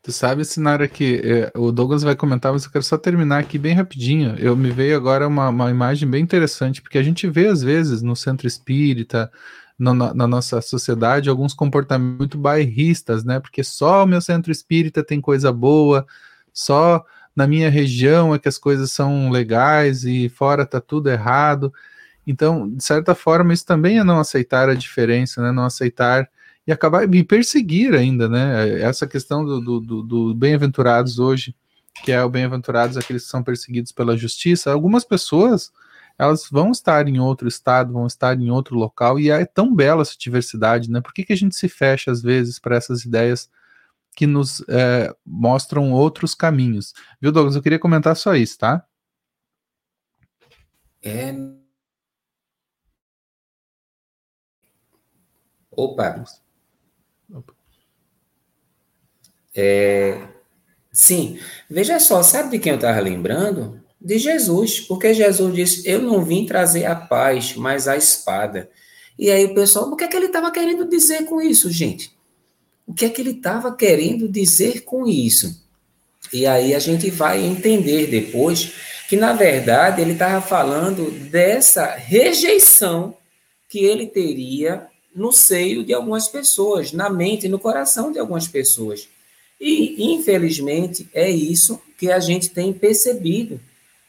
Tu 0.00 0.12
sabe, 0.12 0.44
Sinara, 0.44 0.86
que 0.86 1.20
é, 1.24 1.58
o 1.58 1.72
Douglas 1.72 2.04
vai 2.04 2.14
comentar, 2.14 2.52
mas 2.52 2.64
eu 2.64 2.70
quero 2.70 2.84
só 2.84 2.96
terminar 2.96 3.40
aqui 3.40 3.58
bem 3.58 3.74
rapidinho. 3.74 4.36
Eu 4.38 4.56
me 4.56 4.70
veio 4.70 4.96
agora 4.96 5.26
uma, 5.26 5.48
uma 5.48 5.68
imagem 5.68 6.08
bem 6.08 6.22
interessante, 6.22 6.80
porque 6.80 6.98
a 6.98 7.02
gente 7.02 7.28
vê, 7.28 7.48
às 7.48 7.62
vezes, 7.62 8.00
no 8.00 8.14
centro 8.14 8.46
espírita, 8.46 9.28
no, 9.76 9.92
na, 9.92 10.14
na, 10.14 10.28
nossa 10.28 10.60
sociedade, 10.62 11.28
alguns 11.28 11.52
comportamentos 11.52 12.18
muito 12.18 12.38
bairristas, 12.38 13.24
né? 13.24 13.40
Porque 13.40 13.64
só 13.64 14.04
o 14.04 14.06
meu 14.06 14.20
centro 14.20 14.52
espírita 14.52 15.02
tem 15.02 15.20
coisa 15.20 15.52
boa, 15.52 16.06
só 16.52 17.04
na 17.36 17.46
minha 17.46 17.68
região 17.70 18.34
é 18.34 18.38
que 18.38 18.48
as 18.48 18.56
coisas 18.56 18.90
são 18.90 19.30
legais 19.30 20.04
e 20.04 20.28
fora 20.30 20.64
tá 20.64 20.80
tudo 20.80 21.10
errado. 21.10 21.72
Então, 22.26 22.68
de 22.68 22.82
certa 22.82 23.14
forma, 23.14 23.52
isso 23.52 23.66
também 23.66 23.98
é 23.98 24.04
não 24.04 24.18
aceitar 24.18 24.68
a 24.70 24.74
diferença, 24.74 25.42
né? 25.42 25.52
Não 25.52 25.64
aceitar 25.64 26.28
e 26.66 26.72
acabar 26.72 27.06
me 27.06 27.22
perseguir 27.22 27.94
ainda, 27.94 28.28
né? 28.28 28.80
Essa 28.80 29.06
questão 29.06 29.44
do, 29.44 29.60
do, 29.60 29.80
do, 29.80 30.02
do 30.02 30.34
bem-aventurados 30.34 31.18
hoje, 31.18 31.54
que 32.02 32.10
é 32.10 32.22
o 32.24 32.30
bem-aventurados 32.30 32.96
aqueles 32.96 33.24
que 33.24 33.30
são 33.30 33.42
perseguidos 33.42 33.92
pela 33.92 34.16
justiça. 34.16 34.72
Algumas 34.72 35.04
pessoas 35.04 35.70
elas 36.18 36.48
vão 36.50 36.70
estar 36.70 37.06
em 37.06 37.20
outro 37.20 37.46
estado, 37.46 37.92
vão 37.92 38.06
estar 38.06 38.40
em 38.40 38.50
outro 38.50 38.74
local, 38.74 39.20
e 39.20 39.30
é 39.30 39.44
tão 39.44 39.74
bela 39.74 40.00
essa 40.00 40.16
diversidade, 40.18 40.90
né? 40.90 41.00
Por 41.02 41.12
que, 41.12 41.24
que 41.24 41.32
a 41.32 41.36
gente 41.36 41.54
se 41.54 41.68
fecha 41.68 42.10
às 42.10 42.22
vezes 42.22 42.58
para 42.58 42.76
essas 42.76 43.04
ideias 43.04 43.50
que 44.16 44.26
nos 44.26 44.64
é, 44.68 45.14
mostram 45.24 45.92
outros 45.92 46.34
caminhos. 46.34 46.94
Viu, 47.20 47.30
Douglas? 47.30 47.54
Eu 47.54 47.62
queria 47.62 47.78
comentar 47.78 48.16
só 48.16 48.34
isso, 48.34 48.58
tá? 48.58 48.84
É. 51.02 51.34
Opa. 55.70 56.24
Opa. 57.30 57.54
É... 59.54 60.28
Sim, 60.90 61.38
veja 61.68 62.00
só, 62.00 62.22
sabe 62.22 62.50
de 62.50 62.58
quem 62.58 62.72
eu 62.72 62.76
estava 62.76 62.98
lembrando? 63.00 63.84
De 64.00 64.18
Jesus, 64.18 64.80
porque 64.80 65.12
Jesus 65.12 65.54
disse: 65.54 65.88
Eu 65.88 66.00
não 66.00 66.24
vim 66.24 66.46
trazer 66.46 66.86
a 66.86 66.96
paz, 66.96 67.54
mas 67.54 67.86
a 67.86 67.96
espada. 67.96 68.70
E 69.18 69.30
aí 69.30 69.44
o 69.44 69.54
pessoal, 69.54 69.90
o 69.90 69.96
que 69.96 70.04
é 70.04 70.08
que 70.08 70.16
ele 70.16 70.26
estava 70.26 70.50
querendo 70.50 70.88
dizer 70.88 71.26
com 71.26 71.40
isso, 71.40 71.70
gente? 71.70 72.15
O 72.86 72.94
que 72.94 73.04
é 73.04 73.08
que 73.08 73.20
ele 73.20 73.32
estava 73.32 73.74
querendo 73.74 74.28
dizer 74.28 74.82
com 74.82 75.06
isso. 75.06 75.60
E 76.32 76.46
aí 76.46 76.74
a 76.74 76.78
gente 76.78 77.10
vai 77.10 77.44
entender 77.44 78.06
depois 78.06 78.72
que, 79.08 79.16
na 79.16 79.32
verdade, 79.32 80.00
ele 80.00 80.12
estava 80.12 80.40
falando 80.40 81.10
dessa 81.30 81.86
rejeição 81.94 83.16
que 83.68 83.84
ele 83.84 84.06
teria 84.06 84.86
no 85.14 85.32
seio 85.32 85.84
de 85.84 85.94
algumas 85.94 86.28
pessoas, 86.28 86.92
na 86.92 87.08
mente 87.08 87.46
e 87.46 87.48
no 87.48 87.58
coração 87.58 88.12
de 88.12 88.18
algumas 88.18 88.46
pessoas. 88.46 89.08
E, 89.60 90.12
infelizmente, 90.14 91.08
é 91.14 91.30
isso 91.30 91.80
que 91.98 92.12
a 92.12 92.20
gente 92.20 92.50
tem 92.50 92.72
percebido. 92.72 93.60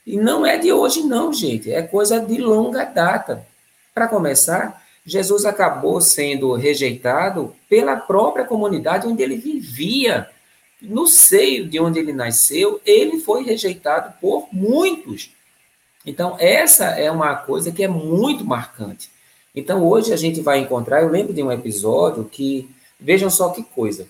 E 0.06 0.18
não 0.18 0.46
é 0.46 0.58
de 0.58 0.72
hoje, 0.72 1.04
não, 1.04 1.32
gente, 1.32 1.72
é 1.72 1.82
coisa 1.82 2.20
de 2.20 2.38
longa 2.38 2.84
data. 2.84 3.46
Para 3.94 4.08
começar, 4.08 4.86
Jesus 5.08 5.46
acabou 5.46 6.02
sendo 6.02 6.54
rejeitado 6.54 7.56
pela 7.70 7.96
própria 7.96 8.44
comunidade 8.44 9.08
onde 9.08 9.24
ele 9.24 9.38
vivia. 9.38 10.30
No 10.82 11.08
seio 11.08 11.66
de 11.66 11.80
onde 11.80 11.98
ele 11.98 12.12
nasceu, 12.12 12.82
ele 12.86 13.22
foi 13.22 13.42
rejeitado 13.46 14.16
por 14.20 14.50
muitos. 14.52 15.32
Então, 16.06 16.36
essa 16.38 16.88
é 16.88 17.10
uma 17.10 17.38
coisa 17.38 17.72
que 17.72 17.86
é 17.86 17.88
muito 17.88 18.44
marcante. 18.44 19.10
Então, 19.56 19.88
hoje 19.88 20.12
a 20.12 20.18
gente 20.18 20.42
vai 20.42 20.60
encontrar. 20.60 21.02
Eu 21.02 21.10
lembro 21.10 21.34
de 21.34 21.42
um 21.42 21.54
episódio 21.54 22.26
que, 22.26 22.70
vejam 23.00 23.30
só 23.30 23.48
que 23.52 23.64
coisa. 23.64 24.10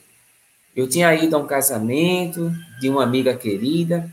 Eu 0.76 0.90
tinha 0.90 1.14
ido 1.14 1.36
a 1.36 1.40
um 1.40 1.46
casamento 1.46 2.52
de 2.80 2.90
uma 2.90 3.04
amiga 3.04 3.36
querida. 3.36 4.12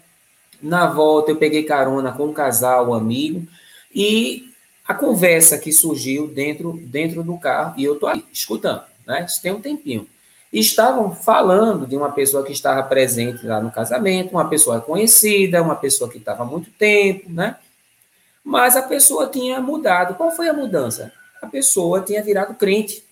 Na 0.63 0.87
volta, 0.87 1.31
eu 1.31 1.37
peguei 1.37 1.63
carona 1.63 2.13
com 2.13 2.27
um 2.27 2.33
casal, 2.35 2.91
um 2.91 2.95
amigo, 2.95 3.49
e 3.95 4.54
a 4.87 4.95
conversa 4.95 5.59
que 5.59 5.73
surgiu 5.73 6.29
dentro, 6.29 6.73
dentro 6.73 7.23
do 7.23 7.39
carro, 7.39 7.75
e 7.77 7.85
eu 7.85 7.95
estou 7.95 8.09
aí, 8.09 8.25
escutando, 8.33 8.83
né? 9.07 9.25
Isso 9.27 9.41
tem 9.41 9.53
um 9.53 9.61
tempinho. 9.61 10.07
Estavam 10.53 11.15
falando 11.15 11.87
de 11.87 11.97
uma 11.97 12.13
pessoa 12.13 12.45
que 12.45 12.53
estava 12.53 12.83
presente 12.83 13.45
lá 13.45 13.61
no 13.61 13.73
casamento, 13.73 14.33
uma 14.33 14.49
pessoa 14.49 14.81
conhecida, 14.81 15.63
uma 15.63 15.75
pessoa 15.75 16.09
que 16.09 16.19
estava 16.19 16.45
há 16.45 16.47
muito 16.47 16.71
tempo, 16.71 17.29
né? 17.31 17.57
Mas 18.45 18.77
a 18.77 18.83
pessoa 18.83 19.27
tinha 19.27 19.61
mudado. 19.61 20.15
Qual 20.15 20.31
foi 20.31 20.49
a 20.49 20.53
mudança? 20.53 21.13
a 21.45 21.47
pessoa 21.47 22.01
tinha 22.01 22.23
virado 22.23 22.55
crente. 22.55 23.05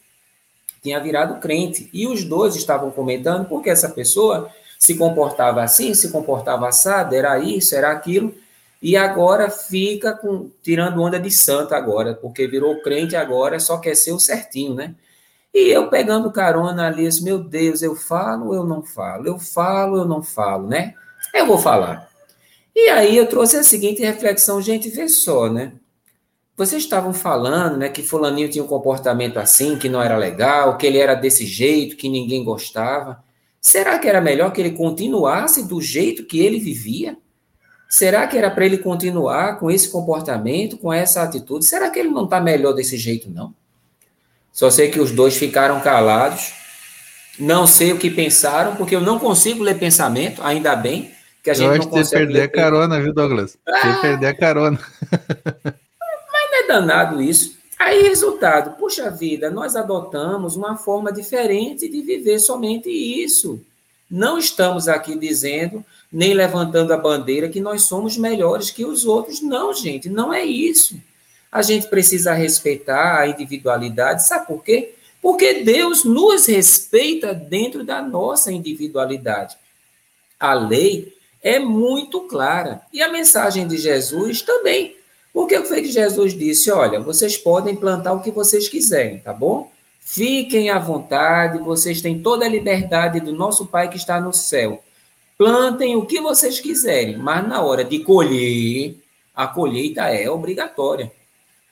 Tinha 0.82 0.98
virado 0.98 1.38
crente. 1.40 1.88
E 1.92 2.06
os 2.06 2.24
dois 2.24 2.56
estavam 2.56 2.90
comentando 2.90 3.46
porque 3.46 3.70
essa 3.70 3.88
pessoa 3.88 4.50
se 4.78 4.96
comportava 4.96 5.62
assim, 5.62 5.94
se 5.94 6.10
comportava 6.10 6.68
assado, 6.68 7.14
era 7.14 7.38
isso, 7.38 7.74
era 7.76 7.92
aquilo, 7.92 8.34
e 8.82 8.96
agora 8.96 9.48
fica 9.48 10.12
com 10.12 10.50
tirando 10.60 11.00
onda 11.00 11.20
de 11.20 11.30
santo 11.30 11.72
agora, 11.72 12.14
porque 12.14 12.48
virou 12.48 12.82
crente 12.82 13.14
agora, 13.14 13.60
só 13.60 13.78
quer 13.78 13.94
ser 13.94 14.12
o 14.12 14.18
certinho, 14.18 14.74
né? 14.74 14.96
E 15.54 15.68
eu 15.68 15.88
pegando 15.88 16.32
carona 16.32 16.88
ali, 16.88 17.04
disse, 17.04 17.22
meu 17.22 17.38
Deus, 17.38 17.80
eu 17.80 17.94
falo, 17.94 18.54
eu 18.54 18.64
não 18.64 18.82
falo, 18.82 19.28
eu 19.28 19.38
falo, 19.38 19.98
eu 19.98 20.04
não 20.04 20.22
falo, 20.22 20.66
né? 20.66 20.94
Eu 21.32 21.46
vou 21.46 21.58
falar. 21.58 22.10
E 22.74 22.88
aí 22.88 23.16
eu 23.16 23.28
trouxe 23.28 23.56
a 23.56 23.62
seguinte 23.62 24.02
reflexão, 24.02 24.60
gente, 24.60 24.88
vê 24.88 25.06
só, 25.08 25.48
né? 25.48 25.74
Vocês 26.56 26.82
estavam 26.82 27.12
falando, 27.12 27.76
né, 27.76 27.88
que 27.88 28.02
fulaninho 28.02 28.48
tinha 28.48 28.64
um 28.64 28.68
comportamento 28.68 29.38
assim, 29.38 29.78
que 29.78 29.88
não 29.88 30.02
era 30.02 30.16
legal, 30.16 30.76
que 30.76 30.86
ele 30.86 30.98
era 30.98 31.14
desse 31.14 31.46
jeito, 31.46 31.96
que 31.96 32.08
ninguém 32.08 32.44
gostava. 32.44 33.22
Será 33.60 33.98
que 33.98 34.08
era 34.08 34.20
melhor 34.20 34.52
que 34.52 34.60
ele 34.60 34.72
continuasse 34.72 35.66
do 35.66 35.80
jeito 35.80 36.24
que 36.24 36.40
ele 36.40 36.58
vivia? 36.58 37.16
Será 37.92 38.26
que 38.26 38.38
era 38.38 38.50
para 38.50 38.64
ele 38.64 38.78
continuar 38.78 39.58
com 39.58 39.70
esse 39.70 39.90
comportamento, 39.90 40.78
com 40.78 40.90
essa 40.90 41.22
atitude? 41.22 41.66
Será 41.66 41.90
que 41.90 41.98
ele 41.98 42.08
não 42.08 42.24
está 42.24 42.40
melhor 42.40 42.72
desse 42.72 42.96
jeito, 42.96 43.28
não? 43.28 43.54
Só 44.50 44.70
sei 44.70 44.90
que 44.90 44.98
os 44.98 45.10
dois 45.10 45.36
ficaram 45.36 45.78
calados. 45.78 46.54
Não 47.38 47.66
sei 47.66 47.92
o 47.92 47.98
que 47.98 48.08
pensaram, 48.08 48.76
porque 48.76 48.96
eu 48.96 49.02
não 49.02 49.18
consigo 49.18 49.62
ler 49.62 49.78
pensamento, 49.78 50.42
ainda 50.42 50.74
bem 50.74 51.10
que 51.42 51.50
a 51.50 51.54
gente 51.54 51.66
eu 51.66 51.72
acho 51.72 51.82
não 51.82 51.90
consegue. 51.90 52.24
perder 52.24 52.42
a 52.44 52.48
carona, 52.48 52.98
viu, 52.98 53.12
Douglas? 53.12 53.58
Ah, 53.68 53.98
perder 54.00 54.26
a 54.28 54.34
carona. 54.38 54.80
mas 55.12 56.50
não 56.50 56.64
é 56.64 56.66
danado 56.66 57.20
isso. 57.20 57.58
Aí, 57.78 58.04
resultado, 58.04 58.78
puxa 58.78 59.10
vida, 59.10 59.50
nós 59.50 59.76
adotamos 59.76 60.56
uma 60.56 60.78
forma 60.78 61.12
diferente 61.12 61.90
de 61.90 62.00
viver 62.00 62.38
somente 62.38 62.88
isso. 62.88 63.60
Não 64.12 64.36
estamos 64.36 64.88
aqui 64.88 65.18
dizendo, 65.18 65.82
nem 66.12 66.34
levantando 66.34 66.92
a 66.92 66.98
bandeira 66.98 67.48
que 67.48 67.62
nós 67.62 67.84
somos 67.84 68.14
melhores 68.14 68.70
que 68.70 68.84
os 68.84 69.06
outros. 69.06 69.40
Não, 69.40 69.72
gente, 69.72 70.10
não 70.10 70.34
é 70.34 70.44
isso. 70.44 71.00
A 71.50 71.62
gente 71.62 71.86
precisa 71.86 72.34
respeitar 72.34 73.20
a 73.20 73.26
individualidade, 73.26 74.28
sabe 74.28 74.46
por 74.46 74.62
quê? 74.62 74.94
Porque 75.22 75.62
Deus 75.62 76.04
nos 76.04 76.44
respeita 76.44 77.32
dentro 77.32 77.84
da 77.84 78.02
nossa 78.02 78.52
individualidade. 78.52 79.56
A 80.38 80.52
lei 80.52 81.16
é 81.42 81.58
muito 81.58 82.20
clara. 82.28 82.82
E 82.92 83.00
a 83.00 83.10
mensagem 83.10 83.66
de 83.66 83.78
Jesus 83.78 84.42
também. 84.42 84.94
O 85.32 85.46
que 85.46 85.58
foi 85.62 85.80
que 85.80 85.90
Jesus 85.90 86.34
disse? 86.34 86.70
Olha, 86.70 87.00
vocês 87.00 87.38
podem 87.38 87.74
plantar 87.74 88.12
o 88.12 88.20
que 88.20 88.30
vocês 88.30 88.68
quiserem, 88.68 89.20
tá 89.20 89.32
bom? 89.32 89.72
Fiquem 90.12 90.68
à 90.68 90.78
vontade, 90.78 91.56
vocês 91.56 92.02
têm 92.02 92.20
toda 92.20 92.44
a 92.44 92.48
liberdade 92.48 93.18
do 93.18 93.32
nosso 93.32 93.64
Pai 93.64 93.88
que 93.88 93.96
está 93.96 94.20
no 94.20 94.30
céu. 94.30 94.84
Plantem 95.38 95.96
o 95.96 96.04
que 96.04 96.20
vocês 96.20 96.60
quiserem, 96.60 97.16
mas 97.16 97.48
na 97.48 97.62
hora 97.62 97.82
de 97.82 98.00
colher, 98.00 98.94
a 99.34 99.46
colheita 99.46 100.02
é 100.10 100.28
obrigatória. 100.28 101.10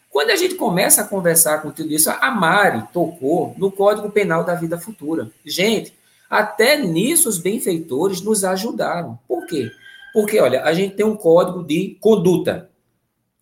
Quando 0.09 0.31
a 0.31 0.37
gente 0.37 0.55
começa 0.55 1.03
a 1.03 1.07
conversar 1.07 1.61
com 1.61 1.71
tudo 1.71 1.93
isso, 1.93 2.09
a 2.09 2.31
Mari 2.31 2.83
tocou 2.95 3.55
no 3.59 3.71
Código 3.71 4.11
Penal 4.11 4.43
da 4.43 4.55
Vida 4.55 4.79
Futura. 4.79 5.31
Gente, 5.45 5.93
até 6.31 6.79
nisso 6.79 7.29
os 7.29 7.37
benfeitores 7.37 8.23
nos 8.23 8.43
ajudaram. 8.43 9.19
Por 9.29 9.45
quê? 9.45 9.71
Porque, 10.15 10.41
olha, 10.41 10.65
a 10.65 10.73
gente 10.73 10.97
tem 10.97 11.05
um 11.05 11.15
código 11.15 11.63
de 11.63 11.99
conduta 12.01 12.71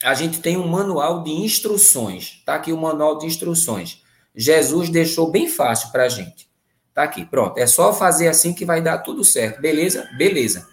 a 0.05 0.15
gente 0.15 0.41
tem 0.41 0.57
um 0.57 0.69
manual 0.69 1.25
de 1.25 1.33
instruções. 1.33 2.41
Tá 2.47 2.55
aqui 2.55 2.73
o 2.73 2.77
manual 2.77 3.19
de 3.19 3.27
instruções. 3.27 4.01
Jesus 4.41 4.89
deixou 4.89 5.33
bem 5.33 5.49
fácil 5.49 5.91
para 5.91 6.05
a 6.05 6.09
gente. 6.09 6.49
Tá 6.95 7.03
aqui, 7.03 7.25
pronto. 7.25 7.59
É 7.59 7.67
só 7.67 7.93
fazer 7.93 8.29
assim 8.29 8.55
que 8.55 8.65
vai 8.65 8.81
dar 8.81 8.99
tudo 8.99 9.25
certo. 9.25 9.61
Beleza? 9.61 10.09
Beleza. 10.17 10.69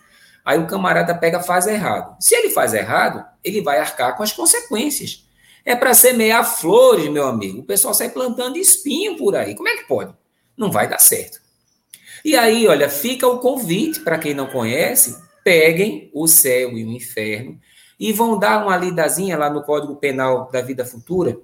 Aí 0.46 0.60
o 0.60 0.68
camarada 0.68 1.16
pega 1.16 1.42
faz 1.42 1.66
errado. 1.66 2.16
Se 2.20 2.36
ele 2.36 2.52
faz 2.52 2.76
errado, 2.76 3.26
ele 3.44 3.62
vai 3.62 3.80
arcar 3.80 4.16
com 4.16 4.22
as 4.22 4.32
consequências. 4.32 5.26
É 5.66 5.76
para 5.76 5.96
semear 5.96 6.46
flores, 6.46 7.10
meu 7.10 7.28
amigo. 7.28 7.62
O 7.62 7.66
pessoal 7.66 7.96
sai 7.96 8.10
plantando 8.10 8.58
espinho 8.58 9.18
por 9.18 9.36
aí. 9.36 9.56
Como 9.56 9.68
é 9.68 9.78
que 9.78 9.88
pode? 9.88 10.14
Não 10.56 10.72
vai 10.72 10.88
dar 10.88 11.00
certo. 11.00 11.42
E 12.24 12.36
aí, 12.38 12.68
olha, 12.68 12.88
fica 12.88 13.28
o 13.28 13.40
convite 13.40 14.02
para 14.02 14.20
quem 14.20 14.36
não 14.36 14.46
conhece, 14.46 15.20
peguem 15.44 16.12
o 16.14 16.28
céu 16.28 16.78
e 16.78 16.86
o 16.86 16.92
inferno 16.92 17.60
e 18.00 18.14
vão 18.14 18.38
dar 18.38 18.64
uma 18.64 18.78
lidazinha 18.78 19.38
lá 19.38 19.50
no 19.50 19.64
Código 19.64 19.96
Penal 19.96 20.50
da 20.52 20.62
Vida 20.62 20.86
Futura. 20.86 21.38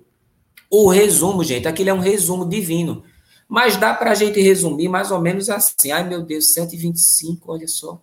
O 0.73 0.89
resumo, 0.89 1.43
gente, 1.43 1.67
aquilo 1.67 1.89
é 1.89 1.93
um 1.93 1.99
resumo 1.99 2.47
divino. 2.47 3.03
Mas 3.45 3.75
dá 3.75 3.93
para 3.93 4.11
a 4.11 4.15
gente 4.15 4.39
resumir 4.39 4.87
mais 4.87 5.11
ou 5.11 5.19
menos 5.19 5.49
assim. 5.49 5.91
Ai, 5.91 6.07
meu 6.07 6.21
Deus, 6.21 6.53
125, 6.53 7.51
olha 7.51 7.67
só. 7.67 8.01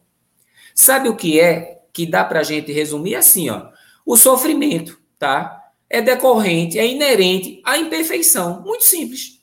Sabe 0.74 1.09
o 1.09 1.16
que 1.16 1.40
é 1.40 1.81
que 1.95 2.05
dá 2.05 2.23
para 2.23 2.40
a 2.40 2.43
gente 2.43 2.70
resumir 2.70 3.15
assim, 3.15 3.49
ó? 3.49 3.70
O 4.05 4.19
sofrimento, 4.19 5.01
tá? 5.19 5.73
É 5.89 6.03
decorrente, 6.03 6.78
é 6.78 6.86
inerente 6.86 7.62
à 7.65 7.78
imperfeição. 7.78 8.61
Muito 8.61 8.85
simples. 8.85 9.40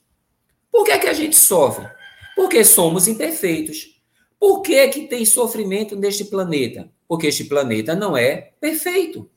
Por 0.71 0.85
que, 0.85 0.91
é 0.91 0.99
que 0.99 1.07
a 1.07 1.13
gente 1.13 1.35
sofre? 1.35 1.89
Porque 2.35 2.63
somos 2.63 3.07
imperfeitos. 3.07 3.99
Por 4.39 4.61
que, 4.61 4.87
que 4.89 5.07
tem 5.07 5.25
sofrimento 5.25 5.95
neste 5.95 6.25
planeta? 6.25 6.91
Porque 7.07 7.25
este 7.25 7.45
planeta 7.45 7.95
não 7.95 8.15
é 8.15 8.51
perfeito. 8.61 9.27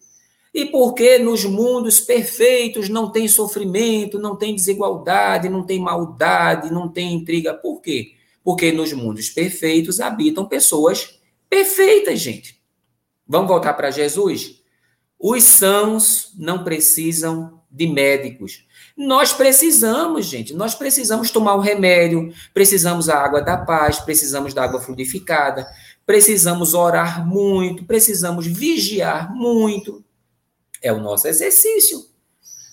E 0.58 0.64
porque 0.64 1.20
nos 1.20 1.44
mundos 1.44 2.00
perfeitos 2.00 2.88
não 2.88 3.12
tem 3.12 3.28
sofrimento, 3.28 4.18
não 4.18 4.34
tem 4.34 4.56
desigualdade, 4.56 5.48
não 5.48 5.64
tem 5.64 5.78
maldade, 5.78 6.72
não 6.72 6.88
tem 6.88 7.14
intriga. 7.14 7.54
Por 7.54 7.80
quê? 7.80 8.14
Porque 8.42 8.72
nos 8.72 8.92
mundos 8.92 9.30
perfeitos 9.30 10.00
habitam 10.00 10.48
pessoas 10.48 11.20
perfeitas, 11.48 12.18
gente. 12.18 12.60
Vamos 13.24 13.46
voltar 13.46 13.72
para 13.74 13.92
Jesus? 13.92 14.60
Os 15.16 15.44
sãos 15.44 16.32
não 16.36 16.64
precisam 16.64 17.60
de 17.70 17.86
médicos. 17.86 18.66
Nós 18.96 19.32
precisamos, 19.32 20.26
gente, 20.26 20.54
nós 20.54 20.74
precisamos 20.74 21.30
tomar 21.30 21.54
o 21.54 21.60
remédio, 21.60 22.34
precisamos 22.52 23.06
da 23.06 23.16
água 23.16 23.40
da 23.40 23.58
paz, 23.58 24.00
precisamos 24.00 24.52
da 24.52 24.64
água 24.64 24.80
fluidificada, 24.80 25.68
precisamos 26.04 26.74
orar 26.74 27.24
muito, 27.24 27.84
precisamos 27.84 28.44
vigiar 28.44 29.32
muito. 29.32 30.04
É 30.82 30.92
o 30.92 31.00
nosso 31.00 31.26
exercício. 31.28 32.06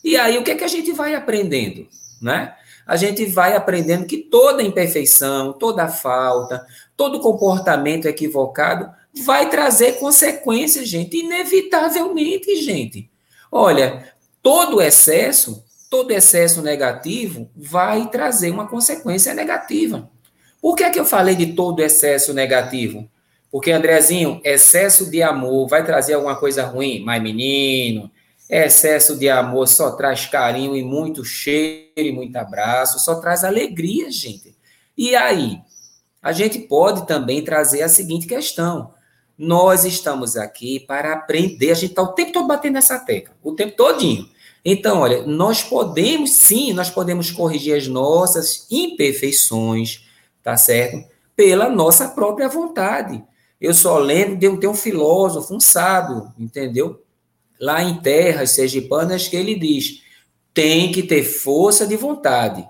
E 0.03 0.17
aí 0.17 0.37
o 0.37 0.43
que 0.43 0.51
é 0.51 0.55
que 0.55 0.63
a 0.63 0.69
gente 0.69 0.91
vai 0.91 1.15
aprendendo, 1.15 1.87
né? 2.21 2.55
A 2.85 2.95
gente 2.95 3.25
vai 3.25 3.55
aprendendo 3.55 4.05
que 4.05 4.17
toda 4.17 4.61
imperfeição, 4.61 5.53
toda 5.53 5.87
falta, 5.87 6.65
todo 6.95 7.19
comportamento 7.19 8.05
equivocado 8.05 8.91
vai 9.23 9.49
trazer 9.49 9.93
consequências, 9.93 10.87
gente, 10.87 11.17
inevitavelmente, 11.17 12.55
gente. 12.61 13.09
Olha, 13.51 14.13
todo 14.43 14.81
excesso 14.81 15.65
todo 15.95 16.11
excesso 16.11 16.61
negativo 16.61 17.49
vai 17.55 18.09
trazer 18.09 18.51
uma 18.51 18.67
consequência 18.67 19.33
negativa. 19.33 20.09
Por 20.61 20.75
que, 20.75 20.83
é 20.83 20.89
que 20.89 20.99
eu 20.99 21.05
falei 21.05 21.35
de 21.35 21.53
todo 21.53 21.81
excesso 21.81 22.33
negativo? 22.33 23.09
Porque, 23.55 23.71
Andrezinho, 23.71 24.41
excesso 24.43 25.09
de 25.09 25.23
amor 25.23 25.69
vai 25.69 25.81
trazer 25.81 26.15
alguma 26.15 26.35
coisa 26.35 26.65
ruim? 26.65 26.99
Mas, 26.99 27.23
menino, 27.23 28.11
excesso 28.49 29.17
de 29.17 29.29
amor 29.29 29.65
só 29.69 29.91
traz 29.91 30.25
carinho 30.25 30.75
e 30.75 30.83
muito 30.83 31.23
cheiro 31.23 31.93
e 31.95 32.11
muito 32.11 32.35
abraço, 32.35 32.99
só 32.99 33.15
traz 33.15 33.45
alegria, 33.45 34.11
gente. 34.11 34.53
E 34.97 35.15
aí? 35.15 35.59
A 36.21 36.33
gente 36.33 36.59
pode 36.59 37.07
também 37.07 37.45
trazer 37.45 37.81
a 37.81 37.87
seguinte 37.87 38.27
questão. 38.27 38.93
Nós 39.37 39.85
estamos 39.85 40.35
aqui 40.35 40.81
para 40.81 41.13
aprender, 41.13 41.71
a 41.71 41.75
gente 41.75 41.91
está 41.91 42.01
o 42.01 42.11
tempo 42.11 42.33
todo 42.33 42.47
batendo 42.47 42.73
nessa 42.73 42.99
tecla, 42.99 43.33
o 43.41 43.53
tempo 43.53 43.77
todinho. 43.77 44.29
Então, 44.65 44.99
olha, 44.99 45.25
nós 45.25 45.63
podemos, 45.63 46.33
sim, 46.33 46.73
nós 46.73 46.89
podemos 46.89 47.31
corrigir 47.31 47.77
as 47.77 47.87
nossas 47.87 48.67
imperfeições, 48.69 50.03
tá 50.43 50.57
certo? 50.57 51.09
Pela 51.37 51.69
nossa 51.69 52.09
própria 52.09 52.49
vontade. 52.49 53.23
Eu 53.65 53.73
só 53.73 53.97
lembro 53.97 54.35
de 54.35 54.57
ter 54.57 54.67
um 54.67 54.75
filósofo, 54.75 55.55
um 55.55 55.59
sábio, 55.59 56.31
entendeu? 56.37 57.01
Lá 57.59 57.81
em 57.81 57.99
terras 57.99 58.51
sergipanas, 58.51 59.27
que 59.27 59.35
ele 59.35 59.55
diz: 59.55 60.03
tem 60.53 60.91
que 60.91 61.01
ter 61.01 61.23
força 61.23 61.87
de 61.87 61.95
vontade, 61.95 62.63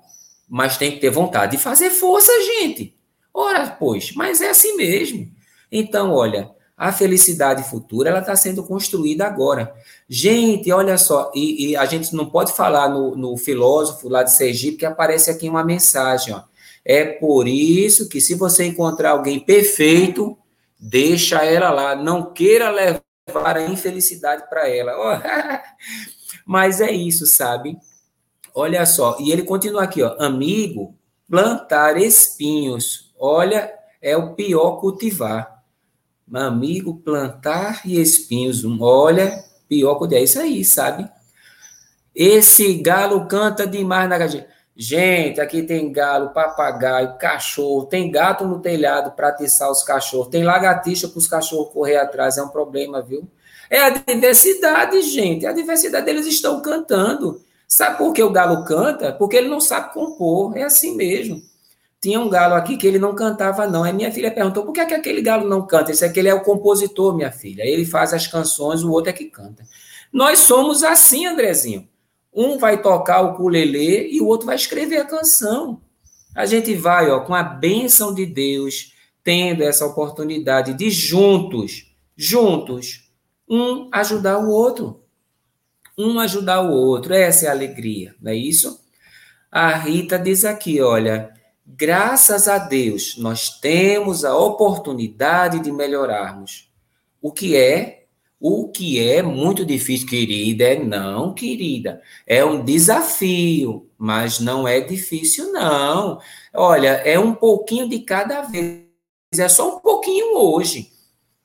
mas 0.47 0.77
tem 0.77 0.91
que 0.91 0.99
ter 0.99 1.09
vontade 1.09 1.57
de 1.57 1.61
fazer 1.61 1.89
força, 1.89 2.31
gente. 2.41 2.95
Ora, 3.33 3.75
pois, 3.77 4.13
mas 4.13 4.39
é 4.39 4.49
assim 4.49 4.77
mesmo. 4.77 5.29
Então, 5.69 6.13
olha, 6.13 6.49
a 6.77 6.93
felicidade 6.93 7.69
futura 7.69 8.09
ela 8.09 8.19
está 8.19 8.33
sendo 8.37 8.63
construída 8.63 9.27
agora. 9.27 9.75
Gente, 10.07 10.71
olha 10.71 10.97
só, 10.97 11.29
e, 11.35 11.71
e, 11.71 11.75
a 11.75 11.85
gente 11.85 12.15
não 12.15 12.27
pode 12.27 12.53
falar 12.53 12.87
no, 12.87 13.17
no 13.17 13.35
filósofo 13.35 14.07
lá 14.07 14.23
de 14.23 14.33
Sergipe 14.33 14.77
que 14.77 14.85
aparece 14.85 15.29
aqui 15.29 15.49
uma 15.49 15.63
mensagem. 15.63 16.33
Ó. 16.33 16.41
É 16.85 17.03
por 17.03 17.49
isso 17.49 18.07
que 18.07 18.21
se 18.21 18.33
você 18.33 18.63
encontrar 18.63 19.11
alguém 19.11 19.41
perfeito, 19.41 20.37
deixa 20.79 21.43
ela 21.43 21.69
lá. 21.69 21.95
Não 21.95 22.33
queira 22.33 22.69
levar 22.69 23.57
a 23.57 23.65
infelicidade 23.65 24.47
para 24.49 24.69
ela. 24.69 24.93
Mas 26.45 26.81
é 26.81 26.91
isso, 26.91 27.25
sabe? 27.25 27.77
Olha 28.53 28.85
só, 28.85 29.17
e 29.19 29.31
ele 29.31 29.43
continua 29.43 29.83
aqui, 29.83 30.01
ó. 30.01 30.15
Amigo, 30.19 30.95
plantar 31.29 31.97
espinhos. 31.97 33.13
Olha, 33.19 33.73
é 34.01 34.15
o 34.15 34.33
pior 34.33 34.79
cultivar. 34.79 35.63
Amigo, 36.33 36.95
plantar 36.97 37.81
e 37.85 37.99
espinhos. 37.99 38.63
Olha, 38.79 39.43
pior 39.67 39.95
cultivar. 39.95 40.21
É 40.21 40.23
isso 40.23 40.39
aí, 40.39 40.63
sabe? 40.63 41.09
Esse 42.13 42.75
galo 42.75 43.27
canta 43.27 43.67
demais 43.67 44.07
na 44.07 44.17
gatinha. 44.17 44.47
Gente, 44.77 45.39
aqui 45.39 45.63
tem 45.63 45.89
galo, 45.91 46.31
papagaio, 46.31 47.17
cachorro, 47.17 47.85
tem 47.85 48.11
gato 48.11 48.45
no 48.45 48.59
telhado 48.59 49.11
para 49.11 49.29
atiçar 49.29 49.71
os 49.71 49.81
cachorros, 49.81 50.27
tem 50.27 50.43
lagartixa 50.43 51.07
para 51.07 51.17
os 51.17 51.27
cachorros 51.27 51.71
correr 51.71 51.95
atrás, 51.95 52.37
é 52.37 52.43
um 52.43 52.49
problema, 52.49 53.01
viu? 53.01 53.25
É 53.69 53.79
a 53.79 53.89
diversidade, 53.89 55.01
gente. 55.01 55.45
A 55.45 55.53
diversidade, 55.53 56.09
eles 56.09 56.27
estão 56.27 56.61
cantando. 56.61 57.41
Sabe 57.67 57.97
por 57.97 58.13
que 58.13 58.21
o 58.21 58.29
galo 58.29 58.63
canta? 58.65 59.11
Porque 59.13 59.35
ele 59.35 59.47
não 59.47 59.59
sabe 59.59 59.93
compor. 59.93 60.55
É 60.55 60.63
assim 60.63 60.95
mesmo. 60.95 61.41
Tinha 61.99 62.19
um 62.19 62.29
galo 62.29 62.53
aqui 62.53 62.77
que 62.77 62.85
ele 62.85 62.99
não 62.99 63.15
cantava, 63.15 63.65
não. 63.65 63.83
Aí 63.83 63.91
minha 63.91 64.11
filha 64.11 64.31
perguntou: 64.31 64.63
por 64.63 64.73
que, 64.73 64.81
é 64.81 64.85
que 64.85 64.93
aquele 64.93 65.21
galo 65.21 65.49
não 65.49 65.65
canta? 65.65 65.91
Isso 65.91 66.05
é 66.05 66.09
que 66.09 66.19
ele 66.19 66.29
é 66.29 66.33
o 66.33 66.43
compositor, 66.43 67.15
minha 67.15 67.31
filha. 67.31 67.63
Ele 67.63 67.85
faz 67.85 68.13
as 68.13 68.27
canções, 68.27 68.83
o 68.83 68.91
outro 68.91 69.09
é 69.09 69.13
que 69.13 69.25
canta. 69.25 69.63
Nós 70.13 70.39
somos 70.39 70.83
assim, 70.83 71.25
Andrezinho. 71.25 71.87
Um 72.35 72.57
vai 72.57 72.81
tocar 72.81 73.21
o 73.21 73.31
ukulele 73.31 74.09
e 74.11 74.19
o 74.19 74.27
outro 74.27 74.45
vai 74.45 74.57
escrever 74.57 74.97
a 74.97 75.05
canção. 75.05 75.81
A 76.35 76.45
gente 76.45 76.73
vai, 76.75 77.09
ó, 77.09 77.21
com 77.21 77.33
a 77.33 77.41
bênção 77.41 78.13
de 78.13 78.25
Deus, 78.25 78.93
tendo 79.23 79.63
essa 79.63 79.85
oportunidade 79.85 80.73
de 80.73 80.91
juntos, 80.91 81.95
juntos, 82.15 83.09
um 83.49 83.89
ajudar 83.93 84.37
o 84.39 84.49
outro. 84.49 85.01
Um 85.97 86.19
ajudar 86.19 86.61
o 86.61 86.71
outro. 86.71 87.13
Essa 87.13 87.45
é 87.45 87.47
a 87.47 87.53
alegria, 87.53 88.13
não 88.21 88.31
é 88.31 88.35
isso? 88.35 88.83
A 89.49 89.73
Rita 89.73 90.19
diz 90.19 90.43
aqui, 90.43 90.81
olha, 90.81 91.31
graças 91.65 92.49
a 92.49 92.57
Deus, 92.57 93.15
nós 93.17 93.49
temos 93.61 94.25
a 94.25 94.35
oportunidade 94.35 95.59
de 95.59 95.71
melhorarmos. 95.71 96.69
O 97.21 97.31
que 97.31 97.55
é 97.55 98.04
o 98.39 98.69
que 98.69 98.99
é 98.99 99.21
muito 99.21 99.65
difícil, 99.65 100.07
querida, 100.07 100.65
é 100.65 100.83
não, 100.83 101.33
querida. 101.33 102.01
É 102.27 102.43
um 102.43 102.63
desafio, 102.63 103.89
mas 103.97 104.39
não 104.39 104.67
é 104.67 104.79
difícil, 104.81 105.51
não. 105.51 106.19
Olha, 106.53 106.89
é 106.89 107.17
um 107.17 107.33
pouquinho 107.33 107.89
de 107.89 107.99
cada 107.99 108.41
vez. 108.41 108.85
É 109.37 109.47
só 109.47 109.77
um 109.77 109.79
pouquinho 109.79 110.37
hoje. 110.37 110.91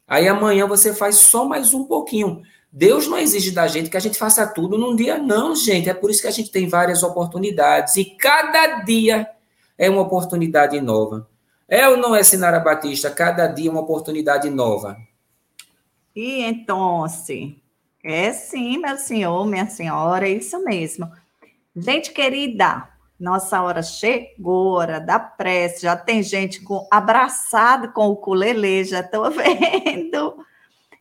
Aí 0.07 0.27
amanhã 0.29 0.67
você 0.67 0.93
faz 0.93 1.17
só 1.17 1.45
mais 1.45 1.73
um 1.73 1.85
pouquinho. 1.85 2.43
Deus 2.73 3.07
não 3.07 3.19
exige 3.19 3.51
da 3.51 3.67
gente 3.67 3.91
que 3.91 3.97
a 3.97 4.01
gente 4.01 4.19
faça 4.19 4.47
tudo 4.47 4.79
num 4.79 4.95
dia, 4.95 5.19
não, 5.19 5.55
gente. 5.57 5.89
É 5.89 5.95
por 5.95 6.11
isso 6.11 6.23
que 6.23 6.29
a 6.29 6.33
gente 6.33 6.51
tem 6.51 6.69
várias 6.69 7.03
oportunidades. 7.03 7.97
E 7.97 8.05
cada 8.05 8.83
dia 8.83 9.29
é 9.79 9.89
uma 9.89 10.03
oportunidade 10.03 10.81
nova. 10.81 11.29
É 11.69 11.89
ou 11.89 11.97
não 11.97 12.15
é, 12.15 12.23
Sinara 12.23 12.61
Batista? 12.61 13.11
Cada 13.11 13.47
dia 13.47 13.69
é 13.69 13.73
uma 13.73 13.81
oportunidade 13.81 14.51
nova. 14.51 14.97
E 16.21 16.43
então, 16.43 17.07
é 18.05 18.33
sim, 18.35 18.77
meu 18.77 18.99
senhor, 18.99 19.47
minha 19.47 19.65
senhora, 19.65 20.29
é 20.29 20.33
isso 20.33 20.63
mesmo. 20.63 21.11
Gente 21.75 22.13
querida, 22.13 22.87
nossa 23.19 23.63
hora 23.63 23.83
chegou, 23.83 24.75
hora 24.75 25.01
da 25.01 25.19
prece, 25.19 25.81
já 25.81 25.97
tem 25.97 26.23
gente 26.23 26.61
com, 26.61 26.87
abraçado 26.91 27.91
com 27.93 28.09
o 28.09 28.17
culelê, 28.17 28.85
já 28.85 29.01
estou 29.01 29.31
vendo. 29.33 30.45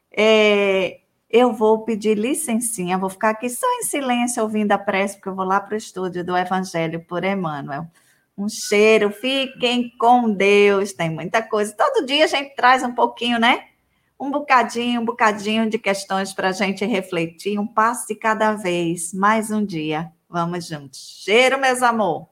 É, 0.10 1.02
eu 1.30 1.52
vou 1.52 1.84
pedir 1.84 2.18
licencinha, 2.18 2.98
vou 2.98 3.10
ficar 3.10 3.32
aqui 3.32 3.50
só 3.50 3.68
em 3.78 3.84
silêncio 3.84 4.42
ouvindo 4.42 4.72
a 4.72 4.78
prece, 4.78 5.16
porque 5.16 5.28
eu 5.28 5.36
vou 5.36 5.44
lá 5.44 5.60
para 5.60 5.74
o 5.74 5.78
estúdio 5.78 6.24
do 6.24 6.38
Evangelho 6.38 7.04
por 7.06 7.26
Emmanuel. 7.26 7.86
Um 8.38 8.48
cheiro, 8.48 9.12
fiquem 9.12 9.94
com 10.00 10.32
Deus, 10.32 10.94
tem 10.94 11.10
muita 11.10 11.42
coisa. 11.42 11.76
Todo 11.76 12.06
dia 12.06 12.24
a 12.24 12.28
gente 12.28 12.56
traz 12.56 12.84
um 12.84 12.96
pouquinho, 12.96 13.38
né? 13.38 13.66
Um 14.20 14.30
bocadinho, 14.30 15.02
um 15.02 15.06
bocadinho 15.06 15.70
de 15.70 15.80
questões 15.80 16.34
para 16.34 16.50
a 16.50 16.52
gente 16.52 16.86
refletir, 16.86 17.58
um 17.58 17.66
passo 17.66 18.08
de 18.08 18.16
cada 18.16 18.54
vez, 18.54 19.14
mais 19.14 19.50
um 19.50 19.64
dia. 19.64 20.12
Vamos 20.28 20.68
juntos. 20.68 21.22
Cheiro, 21.24 21.60
meus 21.60 21.82
amor. 21.82 22.28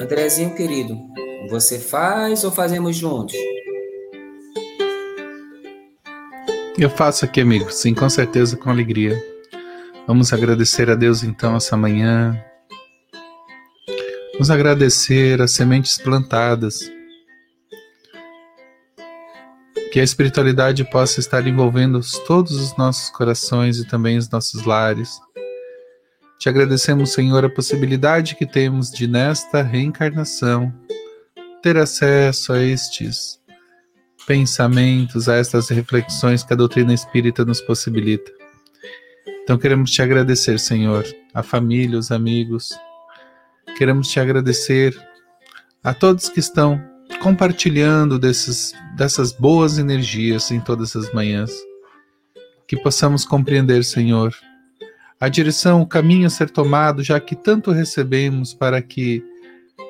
Andrezinho 0.00 0.54
querido, 0.54 0.96
você 1.50 1.78
faz 1.78 2.42
ou 2.42 2.50
fazemos 2.50 2.96
juntos? 2.96 3.36
Eu 6.78 6.88
faço 6.88 7.26
aqui, 7.26 7.42
amigo, 7.42 7.70
sim, 7.70 7.92
com 7.92 8.08
certeza, 8.08 8.56
com 8.56 8.70
alegria. 8.70 9.22
Vamos 10.10 10.32
agradecer 10.32 10.90
a 10.90 10.96
Deus 10.96 11.22
então 11.22 11.54
essa 11.54 11.76
manhã. 11.76 12.36
Vamos 14.32 14.50
agradecer 14.50 15.40
as 15.40 15.52
sementes 15.52 15.98
plantadas. 15.98 16.80
Que 19.92 20.00
a 20.00 20.02
espiritualidade 20.02 20.82
possa 20.90 21.20
estar 21.20 21.46
envolvendo 21.46 22.00
todos 22.26 22.50
os 22.56 22.76
nossos 22.76 23.08
corações 23.10 23.78
e 23.78 23.86
também 23.86 24.18
os 24.18 24.28
nossos 24.28 24.64
lares. 24.64 25.20
Te 26.40 26.48
agradecemos, 26.48 27.12
Senhor, 27.12 27.44
a 27.44 27.48
possibilidade 27.48 28.34
que 28.34 28.44
temos 28.44 28.90
de, 28.90 29.06
nesta 29.06 29.62
reencarnação, 29.62 30.74
ter 31.62 31.76
acesso 31.76 32.52
a 32.52 32.60
estes 32.60 33.38
pensamentos, 34.26 35.28
a 35.28 35.36
estas 35.36 35.68
reflexões 35.68 36.42
que 36.42 36.52
a 36.52 36.56
doutrina 36.56 36.92
espírita 36.92 37.44
nos 37.44 37.60
possibilita. 37.60 38.39
Então 39.50 39.58
queremos 39.58 39.90
te 39.90 40.00
agradecer, 40.00 40.60
Senhor, 40.60 41.04
a 41.34 41.42
família, 41.42 41.98
os 41.98 42.12
amigos. 42.12 42.70
Queremos 43.76 44.06
te 44.06 44.20
agradecer 44.20 44.96
a 45.82 45.92
todos 45.92 46.28
que 46.28 46.38
estão 46.38 46.80
compartilhando 47.20 48.16
desses, 48.16 48.72
dessas 48.94 49.32
boas 49.32 49.76
energias 49.76 50.52
em 50.52 50.60
todas 50.60 50.94
as 50.94 51.12
manhãs. 51.12 51.50
Que 52.68 52.76
possamos 52.76 53.24
compreender, 53.24 53.82
Senhor, 53.82 54.32
a 55.18 55.28
direção, 55.28 55.82
o 55.82 55.86
caminho 55.86 56.28
a 56.28 56.30
ser 56.30 56.48
tomado, 56.48 57.02
já 57.02 57.18
que 57.18 57.34
tanto 57.34 57.72
recebemos 57.72 58.54
para 58.54 58.80
que 58.80 59.20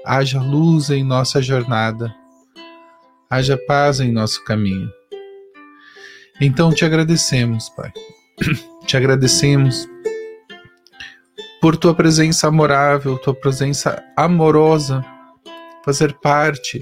haja 0.07 0.41
luz 0.41 0.89
em 0.89 1.05
nossa 1.05 1.43
jornada, 1.43 2.11
haja 3.29 3.59
paz 3.67 4.01
em 4.01 4.11
nosso 4.11 4.43
caminho. 4.43 4.91
Então 6.41 6.73
te 6.73 6.83
agradecemos, 6.83 7.69
Pai. 7.69 7.93
Te 8.87 8.97
agradecemos 8.97 9.89
por 11.61 11.77
tua 11.77 11.95
presença 11.95 12.49
amorável, 12.49 13.19
tua 13.19 13.35
presença 13.35 14.03
amorosa, 14.17 15.05
fazer 15.85 16.15
parte 16.15 16.81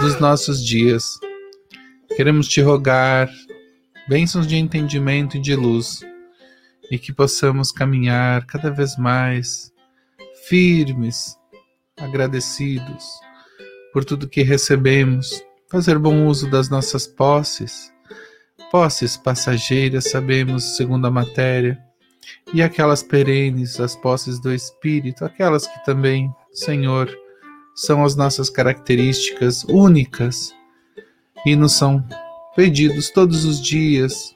dos 0.00 0.18
nossos 0.18 0.64
dias. 0.64 1.04
Queremos 2.16 2.48
te 2.48 2.60
rogar 2.60 3.30
bênçãos 4.08 4.46
de 4.46 4.56
entendimento 4.56 5.36
e 5.36 5.40
de 5.40 5.54
luz 5.54 6.00
e 6.90 6.98
que 6.98 7.12
possamos 7.12 7.70
caminhar 7.70 8.44
cada 8.46 8.70
vez 8.70 8.96
mais 8.96 9.70
firmes, 10.48 11.36
agradecidos 11.96 13.04
por 13.92 14.04
tudo 14.04 14.28
que 14.28 14.42
recebemos, 14.42 15.42
fazer 15.70 15.98
bom 15.98 16.26
uso 16.26 16.50
das 16.50 16.68
nossas 16.68 17.06
posses 17.06 17.92
posses 18.70 19.16
passageiras, 19.16 20.10
sabemos, 20.10 20.76
segundo 20.76 21.06
a 21.06 21.10
matéria, 21.10 21.78
e 22.54 22.62
aquelas 22.62 23.02
perenes, 23.02 23.80
as 23.80 23.96
posses 23.96 24.40
do 24.40 24.52
Espírito, 24.52 25.24
aquelas 25.24 25.66
que 25.66 25.84
também, 25.84 26.32
Senhor, 26.52 27.10
são 27.74 28.04
as 28.04 28.14
nossas 28.14 28.50
características 28.50 29.64
únicas 29.64 30.54
e 31.46 31.56
nos 31.56 31.72
são 31.72 32.04
pedidos 32.54 33.10
todos 33.10 33.44
os 33.44 33.60
dias 33.60 34.34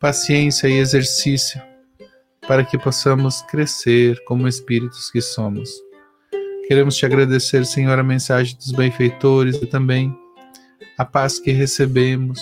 paciência 0.00 0.66
e 0.66 0.78
exercício 0.78 1.60
para 2.48 2.64
que 2.64 2.78
possamos 2.78 3.42
crescer 3.42 4.18
como 4.24 4.48
espíritos 4.48 5.10
que 5.10 5.20
somos. 5.20 5.70
Queremos 6.66 6.96
te 6.96 7.04
agradecer, 7.04 7.66
Senhor, 7.66 7.98
a 7.98 8.02
mensagem 8.02 8.56
dos 8.56 8.72
benfeitores 8.72 9.56
e 9.56 9.66
também 9.66 10.16
a 10.96 11.04
paz 11.04 11.38
que 11.38 11.52
recebemos 11.52 12.40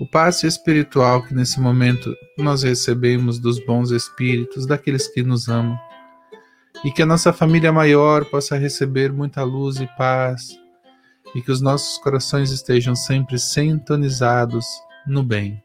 o 0.00 0.06
passe 0.06 0.46
espiritual 0.46 1.22
que 1.22 1.34
nesse 1.34 1.60
momento 1.60 2.16
nós 2.38 2.62
recebemos 2.62 3.38
dos 3.38 3.62
bons 3.66 3.90
espíritos, 3.90 4.66
daqueles 4.66 5.06
que 5.06 5.22
nos 5.22 5.46
amam, 5.46 5.78
e 6.82 6.90
que 6.90 7.02
a 7.02 7.06
nossa 7.06 7.34
família 7.34 7.70
maior 7.70 8.24
possa 8.24 8.56
receber 8.56 9.12
muita 9.12 9.42
luz 9.42 9.76
e 9.78 9.86
paz, 9.98 10.58
e 11.34 11.42
que 11.42 11.52
os 11.52 11.60
nossos 11.60 11.98
corações 11.98 12.50
estejam 12.50 12.96
sempre 12.96 13.38
sintonizados 13.38 14.64
no 15.06 15.22
bem. 15.22 15.62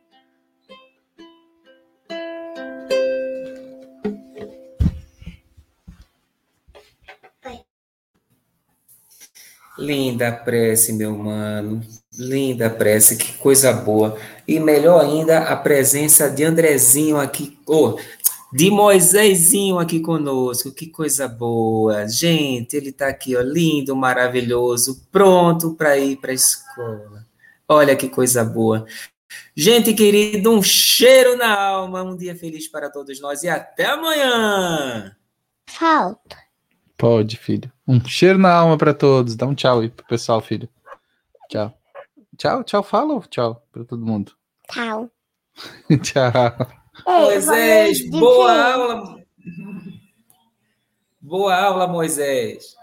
Linda 9.77 10.31
prece, 10.31 10.91
meu 10.91 11.17
mano. 11.17 11.81
Linda 12.17 12.69
prece, 12.69 13.17
que 13.17 13.33
coisa 13.33 13.73
boa. 13.73 14.17
E 14.47 14.59
melhor 14.59 15.03
ainda, 15.03 15.39
a 15.39 15.55
presença 15.55 16.29
de 16.29 16.43
Andrezinho 16.43 17.17
aqui, 17.17 17.57
oh, 17.67 17.97
de 18.53 18.71
Moisésinho 18.71 19.79
aqui 19.79 19.99
conosco, 19.99 20.71
que 20.71 20.87
coisa 20.87 21.27
boa. 21.27 22.07
Gente, 22.07 22.75
ele 22.75 22.89
está 22.89 23.07
aqui, 23.07 23.35
ó, 23.35 23.41
lindo, 23.41 23.95
maravilhoso, 23.95 25.05
pronto 25.11 25.73
para 25.73 25.97
ir 25.97 26.17
para 26.17 26.31
a 26.31 26.35
escola. 26.35 27.25
Olha 27.67 27.95
que 27.95 28.07
coisa 28.07 28.43
boa. 28.43 28.85
Gente 29.55 29.93
querido, 29.93 30.51
um 30.51 30.61
cheiro 30.61 31.35
na 31.35 31.59
alma, 31.59 32.03
um 32.03 32.15
dia 32.15 32.35
feliz 32.35 32.67
para 32.67 32.89
todos 32.89 33.19
nós 33.19 33.43
e 33.43 33.49
até 33.49 33.85
amanhã. 33.85 35.15
Falta. 35.67 36.37
Pode, 36.97 37.37
filho. 37.37 37.71
Um 37.87 38.03
cheiro 38.05 38.37
na 38.37 38.53
alma 38.53 38.77
para 38.77 38.93
todos. 38.93 39.35
Dá 39.35 39.45
um 39.45 39.55
tchau 39.55 39.81
aí 39.81 39.89
pro 39.89 40.05
pessoal, 40.05 40.41
filho. 40.41 40.69
Tchau. 41.49 41.77
Tchau, 42.37 42.63
tchau, 42.63 42.83
fala 42.83 43.19
tchau 43.29 43.61
para 43.71 43.85
todo 43.85 44.05
mundo. 44.05 44.33
Tchau. 44.69 45.09
tchau. 46.03 46.31
Moisés, 47.05 48.09
boa 48.09 48.73
aula. 48.73 49.25
Boa 51.21 51.55
aula, 51.55 51.87
Moisés. 51.87 52.75